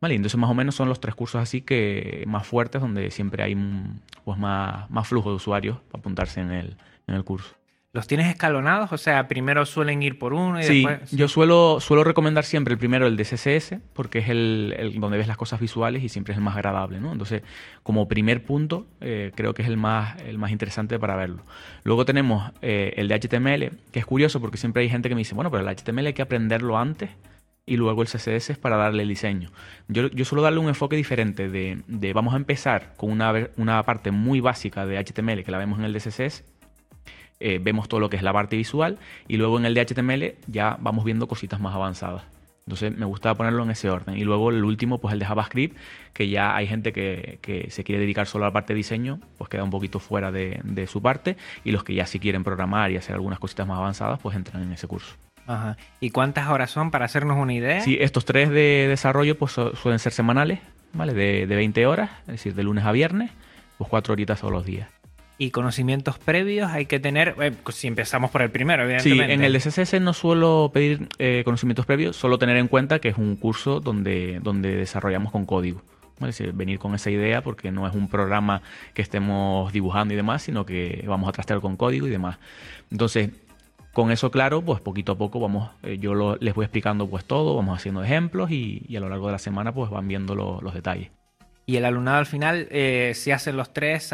Vale, 0.00 0.14
entonces 0.16 0.38
más 0.38 0.50
o 0.50 0.54
menos 0.54 0.74
son 0.74 0.88
los 0.88 1.00
tres 1.00 1.14
cursos 1.14 1.40
así 1.40 1.62
que 1.62 2.24
más 2.26 2.46
fuertes 2.46 2.82
donde 2.82 3.10
siempre 3.10 3.42
hay 3.42 3.56
pues 4.24 4.38
más, 4.38 4.90
más 4.90 5.08
flujo 5.08 5.30
de 5.30 5.36
usuarios 5.36 5.78
para 5.90 6.00
apuntarse 6.00 6.40
en 6.40 6.50
el, 6.50 6.76
en 7.06 7.14
el 7.14 7.24
curso. 7.24 7.54
¿Los 7.94 8.08
tienes 8.08 8.26
escalonados? 8.26 8.90
O 8.92 8.98
sea, 8.98 9.28
primero 9.28 9.64
suelen 9.64 10.02
ir 10.02 10.18
por 10.18 10.34
uno 10.34 10.58
y 10.58 10.64
sí, 10.64 10.84
después... 10.84 11.12
yo 11.12 11.28
suelo, 11.28 11.78
suelo 11.78 12.02
recomendar 12.02 12.44
siempre 12.44 12.72
el 12.72 12.78
primero, 12.78 13.06
el 13.06 13.16
de 13.16 13.22
CSS, 13.22 13.76
porque 13.92 14.18
es 14.18 14.28
el, 14.28 14.96
donde 14.98 15.16
ves 15.16 15.28
las 15.28 15.36
cosas 15.36 15.60
visuales 15.60 16.02
y 16.02 16.08
siempre 16.08 16.32
es 16.32 16.38
el 16.38 16.42
más 16.42 16.56
agradable, 16.56 16.98
¿no? 16.98 17.12
Entonces, 17.12 17.42
como 17.84 18.08
primer 18.08 18.44
punto, 18.44 18.88
eh, 19.00 19.30
creo 19.36 19.54
que 19.54 19.62
es 19.62 19.68
el 19.68 19.76
más, 19.76 20.20
el 20.22 20.38
más 20.38 20.50
interesante 20.50 20.98
para 20.98 21.14
verlo. 21.14 21.44
Luego 21.84 22.04
tenemos 22.04 22.50
eh, 22.62 22.94
el 22.96 23.06
de 23.06 23.14
HTML, 23.14 23.78
que 23.92 24.00
es 24.00 24.06
curioso 24.06 24.40
porque 24.40 24.56
siempre 24.56 24.82
hay 24.82 24.88
gente 24.88 25.08
que 25.08 25.14
me 25.14 25.20
dice, 25.20 25.36
bueno, 25.36 25.52
pero 25.52 25.62
el 25.62 25.76
HTML 25.76 26.06
hay 26.06 26.14
que 26.14 26.22
aprenderlo 26.22 26.76
antes 26.76 27.10
y 27.64 27.76
luego 27.76 28.02
el 28.02 28.08
CSS 28.08 28.50
es 28.50 28.58
para 28.58 28.76
darle 28.76 29.04
el 29.04 29.08
diseño. 29.08 29.50
Yo, 29.86 30.08
yo 30.08 30.24
suelo 30.24 30.42
darle 30.42 30.58
un 30.58 30.68
enfoque 30.68 30.96
diferente 30.96 31.48
de, 31.48 31.82
de 31.86 32.12
vamos 32.12 32.34
a 32.34 32.38
empezar 32.38 32.94
con 32.96 33.12
una, 33.12 33.32
una 33.56 33.82
parte 33.84 34.10
muy 34.10 34.40
básica 34.40 34.84
de 34.84 34.98
HTML 34.98 35.44
que 35.44 35.52
la 35.52 35.58
vemos 35.58 35.78
en 35.78 35.84
el 35.84 35.92
de 35.92 36.00
CSS 36.00 36.42
eh, 37.46 37.60
vemos 37.62 37.90
todo 37.90 38.00
lo 38.00 38.08
que 38.08 38.16
es 38.16 38.22
la 38.22 38.32
parte 38.32 38.56
visual 38.56 38.96
y 39.28 39.36
luego 39.36 39.58
en 39.58 39.66
el 39.66 39.74
de 39.74 39.84
HTML 39.84 40.34
ya 40.46 40.78
vamos 40.80 41.04
viendo 41.04 41.28
cositas 41.28 41.60
más 41.60 41.74
avanzadas. 41.74 42.22
Entonces 42.66 42.96
me 42.96 43.04
gusta 43.04 43.34
ponerlo 43.34 43.62
en 43.64 43.70
ese 43.70 43.90
orden. 43.90 44.16
Y 44.16 44.24
luego 44.24 44.48
el 44.48 44.64
último, 44.64 44.96
pues 44.96 45.12
el 45.12 45.18
de 45.18 45.26
JavaScript, 45.26 45.76
que 46.14 46.30
ya 46.30 46.56
hay 46.56 46.66
gente 46.66 46.94
que, 46.94 47.68
se 47.68 47.84
quiere 47.84 48.00
dedicar 48.00 48.26
solo 48.26 48.46
a 48.46 48.48
la 48.48 48.52
parte 48.54 48.72
de 48.72 48.78
diseño, 48.78 49.20
pues 49.36 49.50
queda 49.50 49.62
un 49.62 49.68
poquito 49.68 49.98
fuera 49.98 50.32
de, 50.32 50.86
su 50.90 51.02
parte. 51.02 51.36
Y 51.64 51.72
los 51.72 51.84
que 51.84 51.92
ya 51.92 52.06
sí 52.06 52.18
quieren 52.18 52.44
programar 52.44 52.90
y 52.90 52.96
hacer 52.96 53.14
algunas 53.14 53.38
cositas 53.38 53.66
más 53.66 53.76
avanzadas, 53.76 54.18
pues 54.20 54.34
entran 54.34 54.62
en 54.62 54.72
ese 54.72 54.86
curso. 54.86 55.14
Ajá. 55.46 55.76
¿Y 56.00 56.08
cuántas 56.08 56.48
horas 56.48 56.70
son 56.70 56.90
para 56.90 57.04
hacernos 57.04 57.36
una 57.36 57.52
idea? 57.52 57.82
Sí, 57.82 57.98
estos 58.00 58.24
tres 58.24 58.48
de 58.48 58.86
desarrollo 58.88 59.36
pues 59.36 59.52
suelen 59.52 59.98
ser 59.98 60.12
semanales, 60.14 60.60
¿vale? 60.94 61.12
De, 61.12 61.46
de 61.46 61.56
20 61.56 61.86
horas, 61.86 62.10
es 62.20 62.28
decir, 62.28 62.54
de 62.54 62.62
lunes 62.62 62.86
a 62.86 62.92
viernes, 62.92 63.30
pues 63.76 63.90
cuatro 63.90 64.14
horitas 64.14 64.40
todos 64.40 64.54
los 64.54 64.64
días 64.64 64.88
y 65.36 65.50
conocimientos 65.50 66.18
previos 66.18 66.70
hay 66.70 66.86
que 66.86 67.00
tener, 67.00 67.34
eh, 67.40 67.52
si 67.70 67.88
empezamos 67.88 68.30
por 68.30 68.42
el 68.42 68.50
primero, 68.50 68.84
evidentemente. 68.84 69.26
Sí, 69.26 69.32
en 69.32 69.42
el 69.42 69.52
de 69.52 70.00
no 70.00 70.12
suelo 70.12 70.70
pedir 70.72 71.08
eh, 71.18 71.42
conocimientos 71.44 71.86
previos, 71.86 72.16
solo 72.16 72.38
tener 72.38 72.56
en 72.56 72.68
cuenta 72.68 73.00
que 73.00 73.08
es 73.08 73.18
un 73.18 73.36
curso 73.36 73.80
donde, 73.80 74.40
donde 74.42 74.76
desarrollamos 74.76 75.32
con 75.32 75.44
código. 75.44 75.82
Es 76.20 76.26
decir, 76.26 76.52
venir 76.52 76.78
con 76.78 76.94
esa 76.94 77.10
idea 77.10 77.42
porque 77.42 77.72
no 77.72 77.88
es 77.88 77.94
un 77.94 78.08
programa 78.08 78.62
que 78.94 79.02
estemos 79.02 79.72
dibujando 79.72 80.14
y 80.14 80.16
demás, 80.16 80.42
sino 80.42 80.64
que 80.64 81.04
vamos 81.08 81.28
a 81.28 81.32
trastear 81.32 81.60
con 81.60 81.76
código 81.76 82.06
y 82.06 82.10
demás. 82.10 82.38
Entonces, 82.92 83.30
con 83.92 84.12
eso 84.12 84.30
claro, 84.30 84.62
pues 84.62 84.80
poquito 84.80 85.12
a 85.12 85.18
poco 85.18 85.40
vamos, 85.40 85.70
eh, 85.82 85.98
yo 85.98 86.36
les 86.36 86.54
voy 86.54 86.64
explicando 86.64 87.08
pues 87.08 87.24
todo, 87.24 87.56
vamos 87.56 87.76
haciendo 87.76 88.04
ejemplos 88.04 88.52
y, 88.52 88.84
a 88.96 89.00
lo 89.00 89.08
largo 89.08 89.26
de 89.26 89.32
la 89.32 89.38
semana 89.38 89.72
pues 89.72 89.90
van 89.90 90.06
viendo 90.06 90.36
los 90.36 90.74
detalles. 90.74 91.10
Y 91.66 91.76
el 91.76 91.86
alumnado 91.86 92.18
al 92.18 92.26
final, 92.26 92.68
eh, 92.70 93.12
si 93.14 93.30
hacen 93.30 93.56
los 93.56 93.72
tres, 93.72 94.12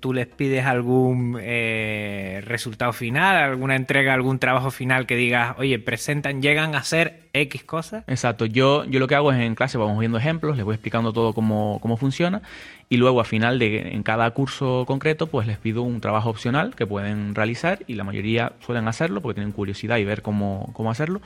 tú 0.00 0.12
les 0.12 0.26
pides 0.26 0.66
algún 0.66 1.38
eh, 1.40 2.42
resultado 2.44 2.92
final, 2.92 3.36
alguna 3.36 3.76
entrega, 3.76 4.12
algún 4.12 4.40
trabajo 4.40 4.72
final 4.72 5.06
que 5.06 5.14
digas, 5.14 5.54
oye, 5.58 5.78
presentan, 5.78 6.42
llegan 6.42 6.74
a 6.74 6.78
hacer 6.78 7.28
X 7.32 7.62
cosas. 7.62 8.02
Exacto. 8.08 8.44
Yo, 8.46 8.84
yo 8.86 8.98
lo 8.98 9.06
que 9.06 9.14
hago 9.14 9.30
es 9.30 9.38
en 9.38 9.54
clase 9.54 9.78
vamos 9.78 10.00
viendo 10.00 10.18
ejemplos, 10.18 10.56
les 10.56 10.64
voy 10.64 10.74
explicando 10.74 11.12
todo 11.12 11.32
cómo, 11.32 11.78
cómo 11.80 11.96
funciona 11.96 12.42
y 12.88 12.96
luego 12.96 13.20
al 13.20 13.26
final 13.26 13.58
de 13.58 13.92
en 13.92 14.02
cada 14.02 14.30
curso 14.32 14.84
concreto 14.86 15.26
pues 15.26 15.46
les 15.46 15.58
pido 15.58 15.82
un 15.82 16.00
trabajo 16.00 16.30
opcional 16.30 16.74
que 16.74 16.86
pueden 16.86 17.34
realizar 17.34 17.80
y 17.86 17.94
la 17.94 18.04
mayoría 18.04 18.52
suelen 18.60 18.88
hacerlo 18.88 19.20
porque 19.20 19.36
tienen 19.36 19.52
curiosidad 19.52 19.98
y 19.98 20.04
ver 20.04 20.22
cómo, 20.22 20.70
cómo 20.74 20.90
hacerlo. 20.90 21.20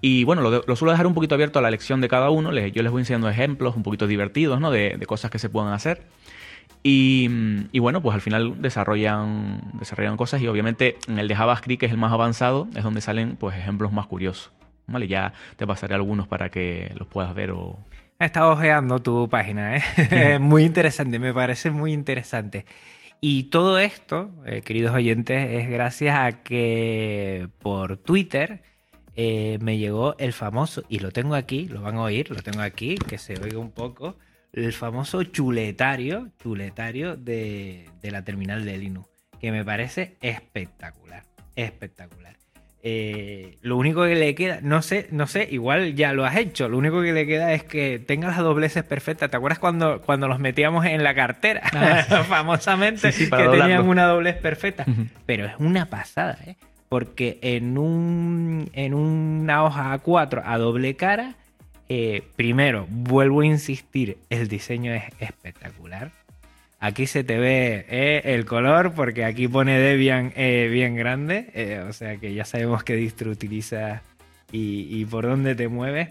Y 0.00 0.24
bueno, 0.24 0.42
lo, 0.42 0.62
lo, 0.66 0.76
suelo 0.76 0.92
dejar 0.92 1.06
un 1.06 1.14
poquito 1.14 1.34
abierto 1.34 1.58
a 1.58 1.62
la 1.62 1.68
elección 1.68 2.00
de 2.00 2.08
cada 2.08 2.30
uno. 2.30 2.52
Les, 2.52 2.72
yo 2.72 2.82
les 2.82 2.90
voy 2.90 3.02
enseñando 3.02 3.28
ejemplos 3.28 3.76
un 3.76 3.82
poquito 3.82 4.06
divertidos, 4.06 4.60
¿no? 4.60 4.70
De, 4.70 4.96
de 4.98 5.06
cosas 5.06 5.30
que 5.30 5.38
se 5.38 5.48
pueden 5.48 5.72
hacer. 5.72 6.02
Y, 6.82 7.28
y, 7.72 7.78
bueno, 7.78 8.00
pues 8.00 8.14
al 8.14 8.22
final 8.22 8.62
desarrollan, 8.62 9.60
desarrollan 9.74 10.16
cosas 10.16 10.40
y 10.40 10.48
obviamente 10.48 10.96
en 11.08 11.18
el 11.18 11.28
de 11.28 11.36
JavaScript, 11.36 11.80
que 11.80 11.86
es 11.86 11.92
el 11.92 11.98
más 11.98 12.12
avanzado, 12.12 12.68
es 12.74 12.82
donde 12.82 13.02
salen 13.02 13.36
pues 13.36 13.56
ejemplos 13.56 13.92
más 13.92 14.06
curiosos. 14.06 14.52
¿Vale? 14.86 15.06
Ya 15.06 15.34
te 15.56 15.66
pasaré 15.66 15.94
algunos 15.94 16.26
para 16.26 16.48
que 16.48 16.92
los 16.96 17.06
puedas 17.06 17.34
ver 17.34 17.52
o... 17.52 17.78
He 18.18 18.24
estado 18.24 18.52
ojeando 18.52 18.98
tu 18.98 19.28
página, 19.28 19.76
¿eh? 19.76 20.38
muy 20.40 20.64
interesante, 20.64 21.18
me 21.18 21.32
parece 21.32 21.70
muy 21.70 21.92
interesante. 21.92 22.64
Y 23.20 23.44
todo 23.44 23.78
esto, 23.78 24.30
eh, 24.46 24.62
queridos 24.62 24.94
oyentes, 24.94 25.50
es 25.50 25.68
gracias 25.68 26.18
a 26.18 26.42
que 26.42 27.48
por 27.60 27.98
Twitter 27.98 28.62
eh, 29.16 29.58
me 29.60 29.78
llegó 29.78 30.16
el 30.18 30.32
famoso, 30.32 30.82
y 30.88 30.98
lo 31.00 31.10
tengo 31.10 31.34
aquí, 31.34 31.66
lo 31.68 31.82
van 31.82 31.96
a 31.96 32.02
oír, 32.02 32.30
lo 32.30 32.42
tengo 32.42 32.60
aquí, 32.62 32.96
que 32.96 33.18
se 33.18 33.34
oiga 33.40 33.58
un 33.58 33.70
poco, 33.72 34.16
el 34.52 34.72
famoso 34.72 35.22
chuletario, 35.24 36.28
chuletario 36.42 37.16
de, 37.16 37.88
de 38.02 38.10
la 38.10 38.24
terminal 38.24 38.64
de 38.64 38.78
Linux, 38.78 39.08
que 39.40 39.52
me 39.52 39.64
parece 39.64 40.16
espectacular, 40.20 41.24
espectacular. 41.56 42.36
Eh, 42.82 43.58
lo 43.60 43.76
único 43.76 44.04
que 44.04 44.14
le 44.14 44.34
queda, 44.34 44.60
no 44.62 44.80
sé, 44.80 45.06
no 45.10 45.26
sé, 45.26 45.46
igual 45.50 45.94
ya 45.94 46.14
lo 46.14 46.24
has 46.24 46.36
hecho. 46.36 46.66
Lo 46.68 46.78
único 46.78 47.02
que 47.02 47.12
le 47.12 47.26
queda 47.26 47.52
es 47.52 47.62
que 47.62 47.98
tenga 47.98 48.28
las 48.28 48.38
dobleces 48.38 48.84
perfectas. 48.84 49.30
¿Te 49.30 49.36
acuerdas 49.36 49.58
cuando, 49.58 50.00
cuando 50.00 50.28
los 50.28 50.38
metíamos 50.38 50.86
en 50.86 51.04
la 51.04 51.14
cartera? 51.14 51.60
Ah, 51.74 52.24
Famosamente, 52.28 53.12
sí, 53.12 53.24
sí, 53.26 53.30
que 53.30 53.36
doblarlo. 53.36 53.60
tenían 53.64 53.86
una 53.86 54.06
doblez 54.06 54.36
perfecta. 54.38 54.84
Uh 54.86 54.92
-huh. 54.92 55.08
Pero 55.26 55.44
es 55.44 55.52
una 55.58 55.86
pasada, 55.90 56.38
¿eh? 56.46 56.56
Porque 56.90 57.38
en, 57.42 57.78
un, 57.78 58.68
en 58.72 58.94
una 58.94 59.62
hoja 59.62 59.96
A4 59.96 60.42
a 60.44 60.58
doble 60.58 60.96
cara, 60.96 61.36
eh, 61.88 62.24
primero, 62.34 62.88
vuelvo 62.90 63.42
a 63.42 63.46
insistir, 63.46 64.18
el 64.28 64.48
diseño 64.48 64.92
es 64.92 65.04
espectacular. 65.20 66.10
Aquí 66.80 67.06
se 67.06 67.22
te 67.22 67.38
ve 67.38 67.86
eh, 67.88 68.22
el 68.24 68.44
color 68.44 68.92
porque 68.92 69.24
aquí 69.24 69.46
pone 69.46 69.78
Debian 69.78 70.32
eh, 70.34 70.68
bien 70.68 70.96
grande, 70.96 71.84
o 71.88 71.92
sea 71.92 72.16
que 72.16 72.34
ya 72.34 72.44
sabemos 72.44 72.82
qué 72.82 72.96
distro 72.96 73.30
utilizas 73.30 74.02
y, 74.50 74.88
y, 74.90 75.04
por 75.04 75.26
dónde 75.26 75.54
te 75.54 75.68
mueves. 75.68 76.08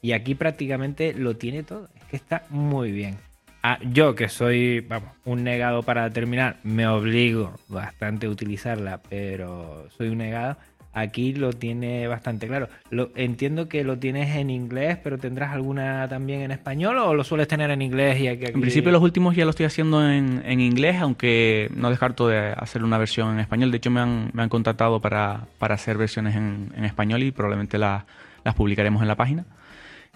Y 0.00 0.12
aquí 0.12 0.34
prácticamente 0.34 1.12
lo 1.12 1.36
tiene 1.36 1.62
todo, 1.62 1.90
es 1.94 2.04
que 2.04 2.16
está 2.16 2.46
muy 2.48 2.90
bien. 2.90 3.18
Ah, 3.62 3.78
yo 3.82 4.14
que 4.14 4.28
soy 4.28 4.80
vamos, 4.80 5.10
un 5.24 5.44
negado 5.44 5.82
para 5.82 6.10
terminar, 6.10 6.56
me 6.64 6.86
obligo 6.86 7.58
bastante 7.68 8.26
a 8.26 8.30
utilizarla, 8.30 9.00
pero 9.08 9.88
soy 9.96 10.08
un 10.08 10.18
negado 10.18 10.56
aquí 10.92 11.32
lo 11.32 11.52
tiene 11.52 12.06
bastante 12.06 12.46
claro. 12.46 12.68
Entiendo 13.14 13.68
que 13.68 13.84
lo 13.84 13.98
tienes 13.98 14.36
en 14.36 14.50
inglés, 14.50 14.98
pero 15.02 15.18
¿tendrás 15.18 15.52
alguna 15.52 16.06
también 16.08 16.42
en 16.42 16.50
español 16.50 16.98
o 16.98 17.14
lo 17.14 17.24
sueles 17.24 17.48
tener 17.48 17.70
en 17.70 17.82
inglés? 17.82 18.20
Y 18.20 18.28
aquí, 18.28 18.44
aquí... 18.44 18.54
En 18.54 18.60
principio 18.60 18.92
los 18.92 19.02
últimos 19.02 19.34
ya 19.34 19.44
lo 19.44 19.50
estoy 19.50 19.66
haciendo 19.66 20.08
en, 20.08 20.42
en, 20.44 20.60
inglés, 20.60 21.00
aunque 21.00 21.70
no 21.74 21.90
descarto 21.90 22.28
de 22.28 22.52
hacer 22.56 22.84
una 22.84 22.98
versión 22.98 23.34
en 23.34 23.40
español. 23.40 23.70
De 23.70 23.78
hecho 23.78 23.90
me 23.90 24.00
han, 24.00 24.30
me 24.32 24.42
han 24.42 24.48
contactado 24.48 25.00
para, 25.00 25.46
para, 25.58 25.74
hacer 25.74 25.96
versiones 25.96 26.36
en, 26.36 26.72
en, 26.76 26.84
español 26.84 27.22
y 27.22 27.30
probablemente 27.30 27.78
la, 27.78 28.04
las 28.44 28.54
publicaremos 28.54 29.02
en 29.02 29.08
la 29.08 29.16
página. 29.16 29.44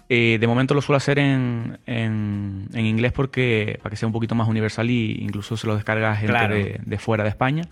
Eh, 0.09 0.37
de 0.39 0.47
momento 0.47 0.73
lo 0.73 0.81
suelo 0.81 0.97
hacer 0.97 1.19
en, 1.19 1.79
en, 1.85 2.69
en, 2.73 2.85
inglés 2.85 3.11
porque 3.11 3.77
para 3.83 3.91
que 3.91 3.97
sea 3.97 4.07
un 4.07 4.13
poquito 4.13 4.35
más 4.35 4.47
universal 4.47 4.89
y 4.89 5.17
incluso 5.21 5.57
se 5.57 5.67
lo 5.67 5.75
descarga 5.75 6.15
gente 6.15 6.31
claro. 6.31 6.55
de, 6.55 6.79
de 6.83 6.97
fuera 6.97 7.23
de 7.23 7.29
España. 7.29 7.63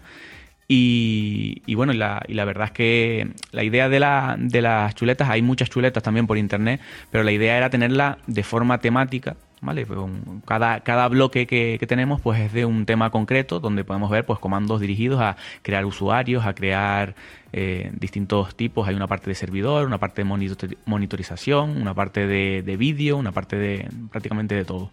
Y, 0.68 1.62
y, 1.68 1.76
bueno, 1.76 1.94
y 1.94 1.98
la, 1.98 2.24
y 2.28 2.34
la, 2.34 2.44
verdad 2.44 2.66
es 2.66 2.72
que 2.72 3.28
la 3.52 3.64
idea 3.64 3.88
de, 3.88 4.00
la, 4.00 4.36
de, 4.40 4.62
las 4.62 4.96
chuletas, 4.96 5.30
hay 5.30 5.44
muchas 5.44 5.70
chuletas 5.70 6.02
también 6.02 6.26
por 6.26 6.38
internet, 6.38 6.82
pero 7.12 7.24
la 7.24 7.32
idea 7.32 7.56
era 7.56 7.70
tenerla 7.70 8.18
de 8.26 8.44
forma 8.44 8.80
temática, 8.80 9.36
¿vale? 9.66 9.86
Pues 9.86 10.00
cada, 10.46 10.82
cada 10.82 11.08
bloque 11.08 11.48
que, 11.48 11.78
que, 11.80 11.88
tenemos 11.88 12.22
pues 12.22 12.40
es 12.40 12.54
de 12.54 12.66
un 12.66 12.86
tema 12.86 13.10
concreto 13.10 13.60
donde 13.60 13.84
podemos 13.84 14.10
ver 14.10 14.26
pues 14.26 14.40
comandos 14.40 14.80
dirigidos 14.80 15.20
a 15.22 15.38
crear 15.62 15.86
usuarios, 15.86 16.46
a 16.46 16.54
crear 16.54 17.16
eh, 17.52 17.92
distintos 18.00 18.56
tipos. 18.56 18.88
Hay 18.88 18.96
una 18.96 19.08
parte 19.08 19.30
de 19.30 19.36
servidor, 19.36 19.88
una 19.88 19.98
parte 19.98 20.22
de 20.22 20.26
monitor 20.26 20.78
monitorización, 20.86 21.82
una 21.82 21.94
parte 21.94 22.28
de, 22.28 22.62
de 22.64 22.78
vídeo, 22.78 23.18
una 23.18 23.32
parte 23.32 23.58
de 23.58 23.90
prácticamente 24.12 24.56
de 24.56 24.66
todo. 24.66 24.92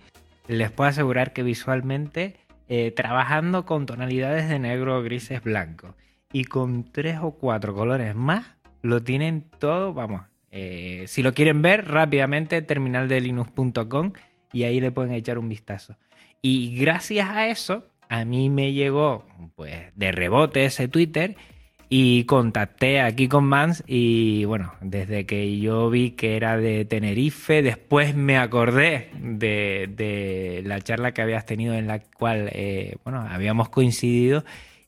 Les 0.49 0.71
puedo 0.71 0.89
asegurar 0.91 1.33
que 1.33 1.43
visualmente 1.43 2.37
eh, 2.69 2.91
trabajando 2.91 3.67
con 3.67 3.87
tonalidades 3.87 4.49
de 4.49 4.59
negro, 4.59 5.03
grises, 5.03 5.43
blanco 5.43 5.95
y 6.33 6.45
con 6.45 6.85
tres 6.91 7.19
o 7.21 7.33
cuatro 7.33 7.75
colores 7.75 8.15
más, 8.15 8.47
lo 8.81 9.03
tienen 9.03 9.45
todo, 9.59 9.93
vamos, 9.93 10.23
eh, 10.51 11.05
si 11.07 11.23
lo 11.23 11.35
quieren 11.35 11.63
ver 11.63 11.89
rápidamente, 11.89 12.63
terminaldelinux.com 12.63 14.13
y 14.53 14.65
ahí 14.65 14.81
le 14.81 14.91
pueden 14.91 15.13
echar 15.13 15.39
un 15.39 15.49
vistazo. 15.49 15.97
Y 16.41 16.77
gracias 16.77 17.29
a 17.31 17.49
eso, 17.49 17.87
a 18.09 18.25
mí 18.25 18.51
me 18.51 18.73
llegó 18.73 19.25
pues 19.55 19.75
de 19.95 20.13
rebote 20.13 20.65
ese 20.65 20.89
Twitter 20.89 21.37
y 21.89 22.25
contacté 22.25 23.03
aquí 23.03 23.29
con 23.29 23.45
Mans 23.45 23.85
y 23.87 24.47
bueno, 24.47 24.73
desde 24.81 25.27
que 25.27 25.59
yo 25.59 25.91
vi 25.91 26.13
que 26.13 26.37
era 26.37 26.57
de 26.57 26.87
Tenerife, 26.87 27.61
después 27.63 28.15
me 28.17 28.39
acordé 28.39 29.11
de, 29.21 30.63
la 30.65 30.81
charla 30.81 31.13
que 31.13 31.21
habías 31.21 31.45
tenido 31.45 31.75
en 31.75 31.87
la 31.87 32.01
cual, 32.01 32.49
eh, 32.53 32.97
bueno, 33.05 33.21
habíamos 33.21 33.69
coincidido 33.69 34.43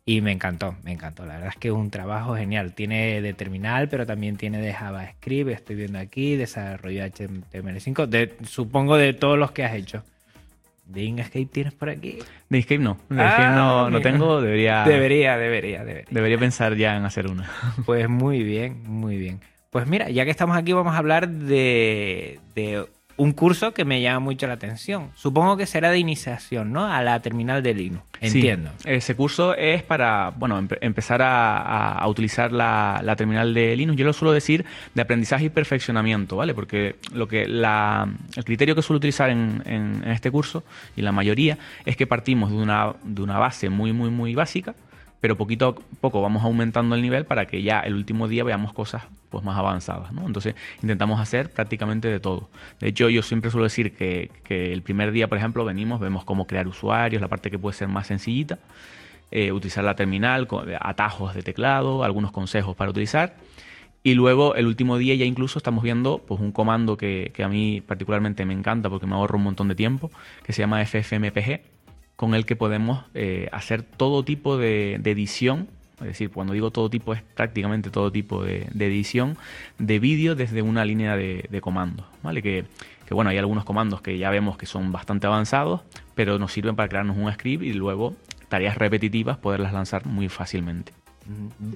y 0.06 0.20
me 0.20 0.32
encantó, 0.32 0.76
me 0.82 0.92
encantó. 0.92 1.24
La 1.24 1.34
verdad 1.34 1.50
es 1.50 1.56
que 1.56 1.68
es 1.68 1.74
un 1.74 1.90
trabajo 1.90 2.36
genial. 2.36 2.74
Tiene 2.74 3.22
de 3.22 3.32
terminal, 3.32 3.88
pero 3.88 4.06
también 4.06 4.36
tiene 4.36 4.60
de 4.60 4.72
JavaScript, 4.72 5.50
estoy 5.50 5.76
viendo 5.76 5.98
aquí, 5.98 6.36
desarrollo 6.36 7.04
HTML5, 7.04 8.06
de, 8.06 8.36
supongo 8.44 8.96
de 8.96 9.14
todos 9.14 9.38
los 9.38 9.52
que 9.52 9.64
has 9.64 9.74
hecho. 9.74 10.04
¿De 10.84 11.02
Inkscape 11.02 11.46
tienes 11.46 11.72
por 11.72 11.88
aquí? 11.88 12.18
De 12.50 12.58
Inkscape 12.58 12.78
no. 12.78 12.98
De 13.08 13.22
ah, 13.22 13.54
no, 13.56 13.88
no, 13.88 14.02
tengo. 14.02 14.42
Debería, 14.42 14.84
debería, 14.84 15.38
debería, 15.38 15.82
debería. 15.82 16.08
Debería 16.10 16.38
pensar 16.38 16.76
ya 16.76 16.96
en 16.96 17.04
hacer 17.06 17.26
una. 17.26 17.50
Pues 17.86 18.06
muy 18.08 18.42
bien, 18.42 18.82
muy 18.86 19.16
bien. 19.16 19.40
Pues 19.70 19.86
mira, 19.86 20.10
ya 20.10 20.26
que 20.26 20.30
estamos 20.30 20.56
aquí, 20.56 20.74
vamos 20.74 20.94
a 20.94 20.98
hablar 20.98 21.28
de, 21.30 22.38
de 22.54 22.86
un 23.16 23.32
curso 23.32 23.72
que 23.72 23.84
me 23.84 24.00
llama 24.00 24.20
mucho 24.20 24.46
la 24.46 24.54
atención. 24.54 25.10
Supongo 25.14 25.56
que 25.56 25.66
será 25.66 25.90
de 25.90 25.98
iniciación, 25.98 26.72
¿no? 26.72 26.86
A 26.86 27.02
la 27.02 27.20
terminal 27.20 27.62
de 27.62 27.74
Linux. 27.74 28.04
Entiendo. 28.20 28.70
Sí, 28.78 28.88
ese 28.90 29.14
curso 29.14 29.54
es 29.54 29.82
para, 29.82 30.32
bueno, 30.36 30.58
em 30.58 30.68
empezar 30.80 31.22
a, 31.22 31.92
a 31.92 32.08
utilizar 32.08 32.52
la, 32.52 33.00
la, 33.02 33.16
terminal 33.16 33.54
de 33.54 33.76
Linux. 33.76 33.98
Yo 33.98 34.04
lo 34.04 34.12
suelo 34.12 34.32
decir 34.32 34.64
de 34.94 35.02
aprendizaje 35.02 35.46
y 35.46 35.48
perfeccionamiento, 35.50 36.36
¿vale? 36.36 36.54
Porque 36.54 36.96
lo 37.12 37.28
que 37.28 37.46
la, 37.46 38.08
el 38.36 38.44
criterio 38.44 38.74
que 38.74 38.82
suelo 38.82 38.98
utilizar 38.98 39.30
en, 39.30 39.62
en, 39.66 40.02
en 40.04 40.10
este 40.10 40.30
curso, 40.30 40.64
y 40.96 41.02
la 41.02 41.12
mayoría, 41.12 41.58
es 41.84 41.96
que 41.96 42.06
partimos 42.06 42.50
de 42.50 42.56
una, 42.56 42.94
de 43.02 43.22
una 43.22 43.38
base 43.38 43.68
muy, 43.68 43.92
muy, 43.92 44.10
muy 44.10 44.34
básica, 44.34 44.74
pero 45.24 45.38
poquito 45.38 45.68
a 45.68 46.00
poco 46.02 46.20
vamos 46.20 46.44
aumentando 46.44 46.94
el 46.94 47.00
nivel 47.00 47.24
para 47.24 47.46
que 47.46 47.62
ya 47.62 47.80
el 47.80 47.94
último 47.94 48.28
día 48.28 48.44
veamos 48.44 48.74
cosas 48.74 49.04
pues 49.30 49.42
más 49.42 49.56
avanzadas, 49.56 50.12
¿no? 50.12 50.26
Entonces 50.26 50.54
intentamos 50.82 51.18
hacer 51.18 51.50
prácticamente 51.50 52.08
de 52.08 52.20
todo. 52.20 52.50
De 52.78 52.88
hecho, 52.88 53.08
yo 53.08 53.22
siempre 53.22 53.50
suelo 53.50 53.64
decir 53.64 53.94
que, 53.94 54.30
el 54.50 54.82
primer 54.82 55.12
día, 55.12 55.26
por 55.26 55.38
ejemplo, 55.38 55.64
venimos, 55.64 55.98
vemos 55.98 56.26
cómo 56.26 56.46
crear 56.46 56.68
usuarios, 56.68 57.22
la 57.22 57.28
parte 57.28 57.50
que 57.50 57.58
puede 57.58 57.74
ser 57.74 57.88
más 57.88 58.08
sencillita, 58.08 58.58
eh, 59.30 59.50
utilizar 59.50 59.82
la 59.82 59.96
terminal, 59.96 60.46
atajos 60.78 61.34
de 61.34 61.42
teclado, 61.42 62.04
algunos 62.04 62.30
consejos 62.30 62.76
para 62.76 62.90
utilizar. 62.90 63.34
Y 64.02 64.12
luego 64.12 64.56
el 64.56 64.66
último 64.66 64.98
día 64.98 65.14
ya 65.14 65.24
incluso 65.24 65.58
estamos 65.58 65.82
viendo 65.82 66.18
pues, 66.18 66.38
un 66.38 66.52
comando 66.52 66.98
que, 66.98 67.32
que 67.34 67.44
a 67.44 67.48
mí 67.48 67.80
particularmente 67.80 68.44
me 68.44 68.52
encanta 68.52 68.90
porque 68.90 69.06
me 69.06 69.14
ahorra 69.14 69.36
un 69.38 69.44
montón 69.44 69.68
de 69.68 69.74
tiempo, 69.74 70.10
que 70.42 70.52
se 70.52 70.60
llama 70.60 70.84
FFmpg, 70.84 71.62
con 72.16 72.34
el 72.34 72.46
que 72.46 72.56
podemos 72.56 73.04
eh, 73.14 73.48
hacer 73.52 73.82
todo 73.82 74.24
tipo 74.24 74.56
de, 74.56 74.94
edición. 74.94 75.68
Es 76.00 76.06
decir, 76.06 76.30
cuando 76.30 76.52
digo 76.52 76.70
todo 76.70 76.90
tipo 76.90 77.14
es 77.14 77.22
prácticamente 77.22 77.90
todo 77.90 78.10
tipo 78.10 78.42
de, 78.42 78.68
de 78.72 78.86
edición 78.86 79.36
de 79.78 79.98
vídeo 79.98 80.34
desde 80.34 80.62
una 80.62 80.84
línea 80.84 81.16
de, 81.16 81.46
de 81.48 81.60
comandos. 81.60 82.06
¿vale? 82.22 82.42
Que, 82.42 82.64
que, 83.06 83.14
bueno, 83.14 83.30
hay 83.30 83.38
algunos 83.38 83.64
comandos 83.64 84.00
que 84.02 84.18
ya 84.18 84.30
vemos 84.30 84.56
que 84.56 84.66
son 84.66 84.92
bastante 84.92 85.26
avanzados, 85.26 85.82
pero 86.14 86.38
nos 86.38 86.52
sirven 86.52 86.76
para 86.76 86.88
crearnos 86.88 87.16
un 87.16 87.32
script 87.32 87.62
y 87.62 87.72
luego 87.72 88.14
tareas 88.48 88.76
repetitivas 88.76 89.38
poderlas 89.38 89.72
lanzar 89.72 90.06
muy 90.06 90.28
fácilmente. 90.28 90.92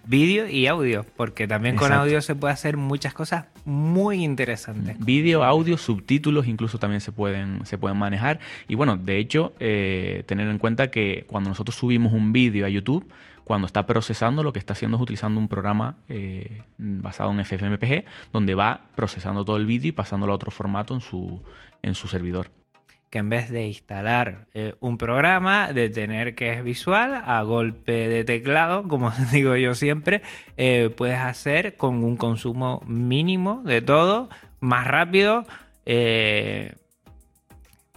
Vídeo 0.07 0.49
y 0.49 0.67
audio, 0.67 1.07
porque 1.17 1.49
también 1.49 1.75
Exacto. 1.75 1.95
con 1.95 2.03
audio 2.03 2.21
se 2.21 2.35
puede 2.35 2.53
hacer 2.53 2.77
muchas 2.77 3.15
cosas 3.15 3.47
muy 3.65 4.23
interesantes. 4.23 4.99
Vídeo, 4.99 5.45
audio, 5.45 5.79
subtítulos 5.79 6.47
incluso 6.47 6.79
también 6.79 7.01
se 7.01 7.13
pueden, 7.13 7.65
se 7.65 7.79
pueden 7.79 7.99
manejar. 7.99 8.41
Y 8.69 8.75
bueno, 8.75 8.97
de 8.97 9.19
hecho, 9.19 9.55
eh, 9.59 10.25
tener 10.27 10.49
en 10.49 10.59
cuenta 10.59 10.91
que 10.91 11.25
cuando 11.27 11.49
nosotros 11.49 11.77
subimos 11.77 12.13
un 12.13 12.33
vídeo 12.33 12.67
a 12.67 12.69
YouTube, 12.69 13.11
cuando 13.45 13.67
está 13.67 13.87
procesando 13.87 14.43
lo 14.43 14.53
que 14.53 14.59
está 14.59 14.75
haciendo 14.75 14.99
es 14.99 15.03
utilizando 15.03 15.41
un 15.41 15.49
programa 15.49 15.97
eh, 16.11 16.63
basado 16.77 17.31
en 17.31 17.43
FFmpeg 17.43 18.05
donde 18.31 18.55
va 18.55 18.83
procesando 18.95 19.45
todo 19.47 19.57
el 19.57 19.65
vídeo 19.65 19.89
y 19.89 19.93
pasándolo 19.93 20.33
a 20.33 20.37
otro 20.37 20.51
formato 20.51 20.93
en 20.93 21.01
su, 21.01 21.43
en 21.83 21.95
su 21.95 22.09
servidor 22.09 22.51
que 23.11 23.19
en 23.19 23.29
vez 23.29 23.51
de 23.51 23.67
instalar 23.67 24.47
eh, 24.55 24.75
un 24.81 24.99
programa, 24.99 25.73
de 25.73 25.89
tener 25.89 26.35
que 26.35 26.53
es 26.53 26.63
visual, 26.63 27.23
a 27.25 27.43
golpe 27.43 28.09
de 28.09 28.25
teclado, 28.25 28.83
como 28.89 29.11
digo 29.33 29.57
yo 29.57 29.75
siempre, 29.75 30.23
eh, 30.57 30.91
puedes 30.95 31.19
hacer 31.19 31.77
con 31.77 32.05
un 32.05 32.17
consumo 32.17 32.83
mínimo 32.87 33.63
de 33.65 33.83
todo, 33.83 34.29
más 34.61 34.87
rápido. 34.87 35.47
Eh, 35.87 36.75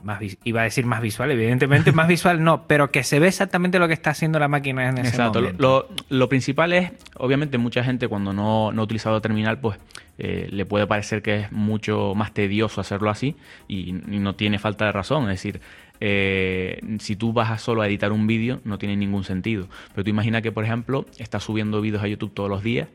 más, 0.03 0.21
iba 0.43 0.61
a 0.61 0.63
decir 0.63 0.85
más 0.85 1.01
visual, 1.01 1.31
evidentemente 1.31 1.91
más 1.91 2.07
visual 2.07 2.43
no, 2.43 2.67
pero 2.67 2.91
que 2.91 3.03
se 3.03 3.19
ve 3.19 3.27
exactamente 3.27 3.79
lo 3.79 3.87
que 3.87 3.93
está 3.93 4.11
haciendo 4.11 4.39
la 4.39 4.47
máquina 4.47 4.89
en 4.89 4.97
ese 4.97 5.09
Exacto. 5.09 5.39
momento. 5.39 5.61
Lo, 5.61 5.89
lo, 6.09 6.29
principal 6.29 6.73
es, 6.73 6.91
obviamente, 7.17 7.57
mucha 7.57 7.83
gente 7.83 8.07
cuando 8.07 8.33
no, 8.33 8.71
no 8.71 8.81
ha 8.81 8.85
utilizado 8.85 9.21
terminal, 9.21 9.59
pues 9.59 9.77
eh, 10.17 10.47
le 10.51 10.65
puede 10.65 10.87
parecer 10.87 11.21
que 11.21 11.41
es 11.41 11.51
mucho 11.51 12.13
más 12.15 12.33
tedioso 12.33 12.81
hacerlo 12.81 13.09
así 13.09 13.35
y, 13.67 13.89
y 13.89 14.19
no 14.19 14.35
tiene 14.35 14.59
falta 14.59 14.85
de 14.85 14.91
razón. 14.91 15.23
Es 15.23 15.41
decir, 15.41 15.61
eh, 15.99 16.79
si 16.99 17.15
tú 17.15 17.31
vas 17.31 17.51
a 17.51 17.57
solo 17.59 17.81
a 17.81 17.87
editar 17.87 18.11
un 18.11 18.27
vídeo, 18.27 18.59
no 18.63 18.77
tiene 18.77 18.97
ningún 18.97 19.23
sentido. 19.23 19.67
Pero 19.93 20.03
tú 20.03 20.09
imagina 20.09 20.41
que, 20.41 20.51
por 20.51 20.65
ejemplo, 20.65 21.05
estás 21.17 21.43
subiendo 21.43 21.79
vídeos 21.79 22.03
a 22.03 22.07
YouTube 22.07 22.33
todos 22.33 22.49
los 22.49 22.63
días 22.63 22.87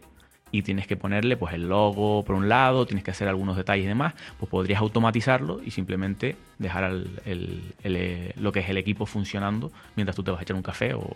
y 0.51 0.63
tienes 0.63 0.87
que 0.87 0.97
ponerle 0.97 1.37
pues 1.37 1.55
el 1.55 1.69
logo 1.69 2.25
por 2.25 2.37
un 2.37 2.49
lado, 2.49 2.87
tienes 2.87 3.05
que 3.05 3.11
hacer 3.11 3.29
algunos 3.29 3.57
detalles 3.57 3.85
y 3.85 3.89
demás, 3.89 4.15
pues 4.39 4.49
podrías 4.49 4.81
automatizarlo 4.81 5.61
y 5.65 5.71
simplemente 5.71 6.37
dejar 6.59 6.85
el, 6.85 7.21
el, 7.25 7.75
el, 7.83 8.33
lo 8.37 8.53
que 8.53 8.61
es 8.61 8.69
el 8.69 8.77
equipo 8.77 9.07
funcionando 9.07 9.73
mientras 9.97 10.15
tú 10.17 10.23
te 10.23 10.31
vas 10.31 10.41
a 10.41 10.43
echar 10.43 10.57
un 10.57 10.63
café 10.63 10.95
o, 10.95 11.15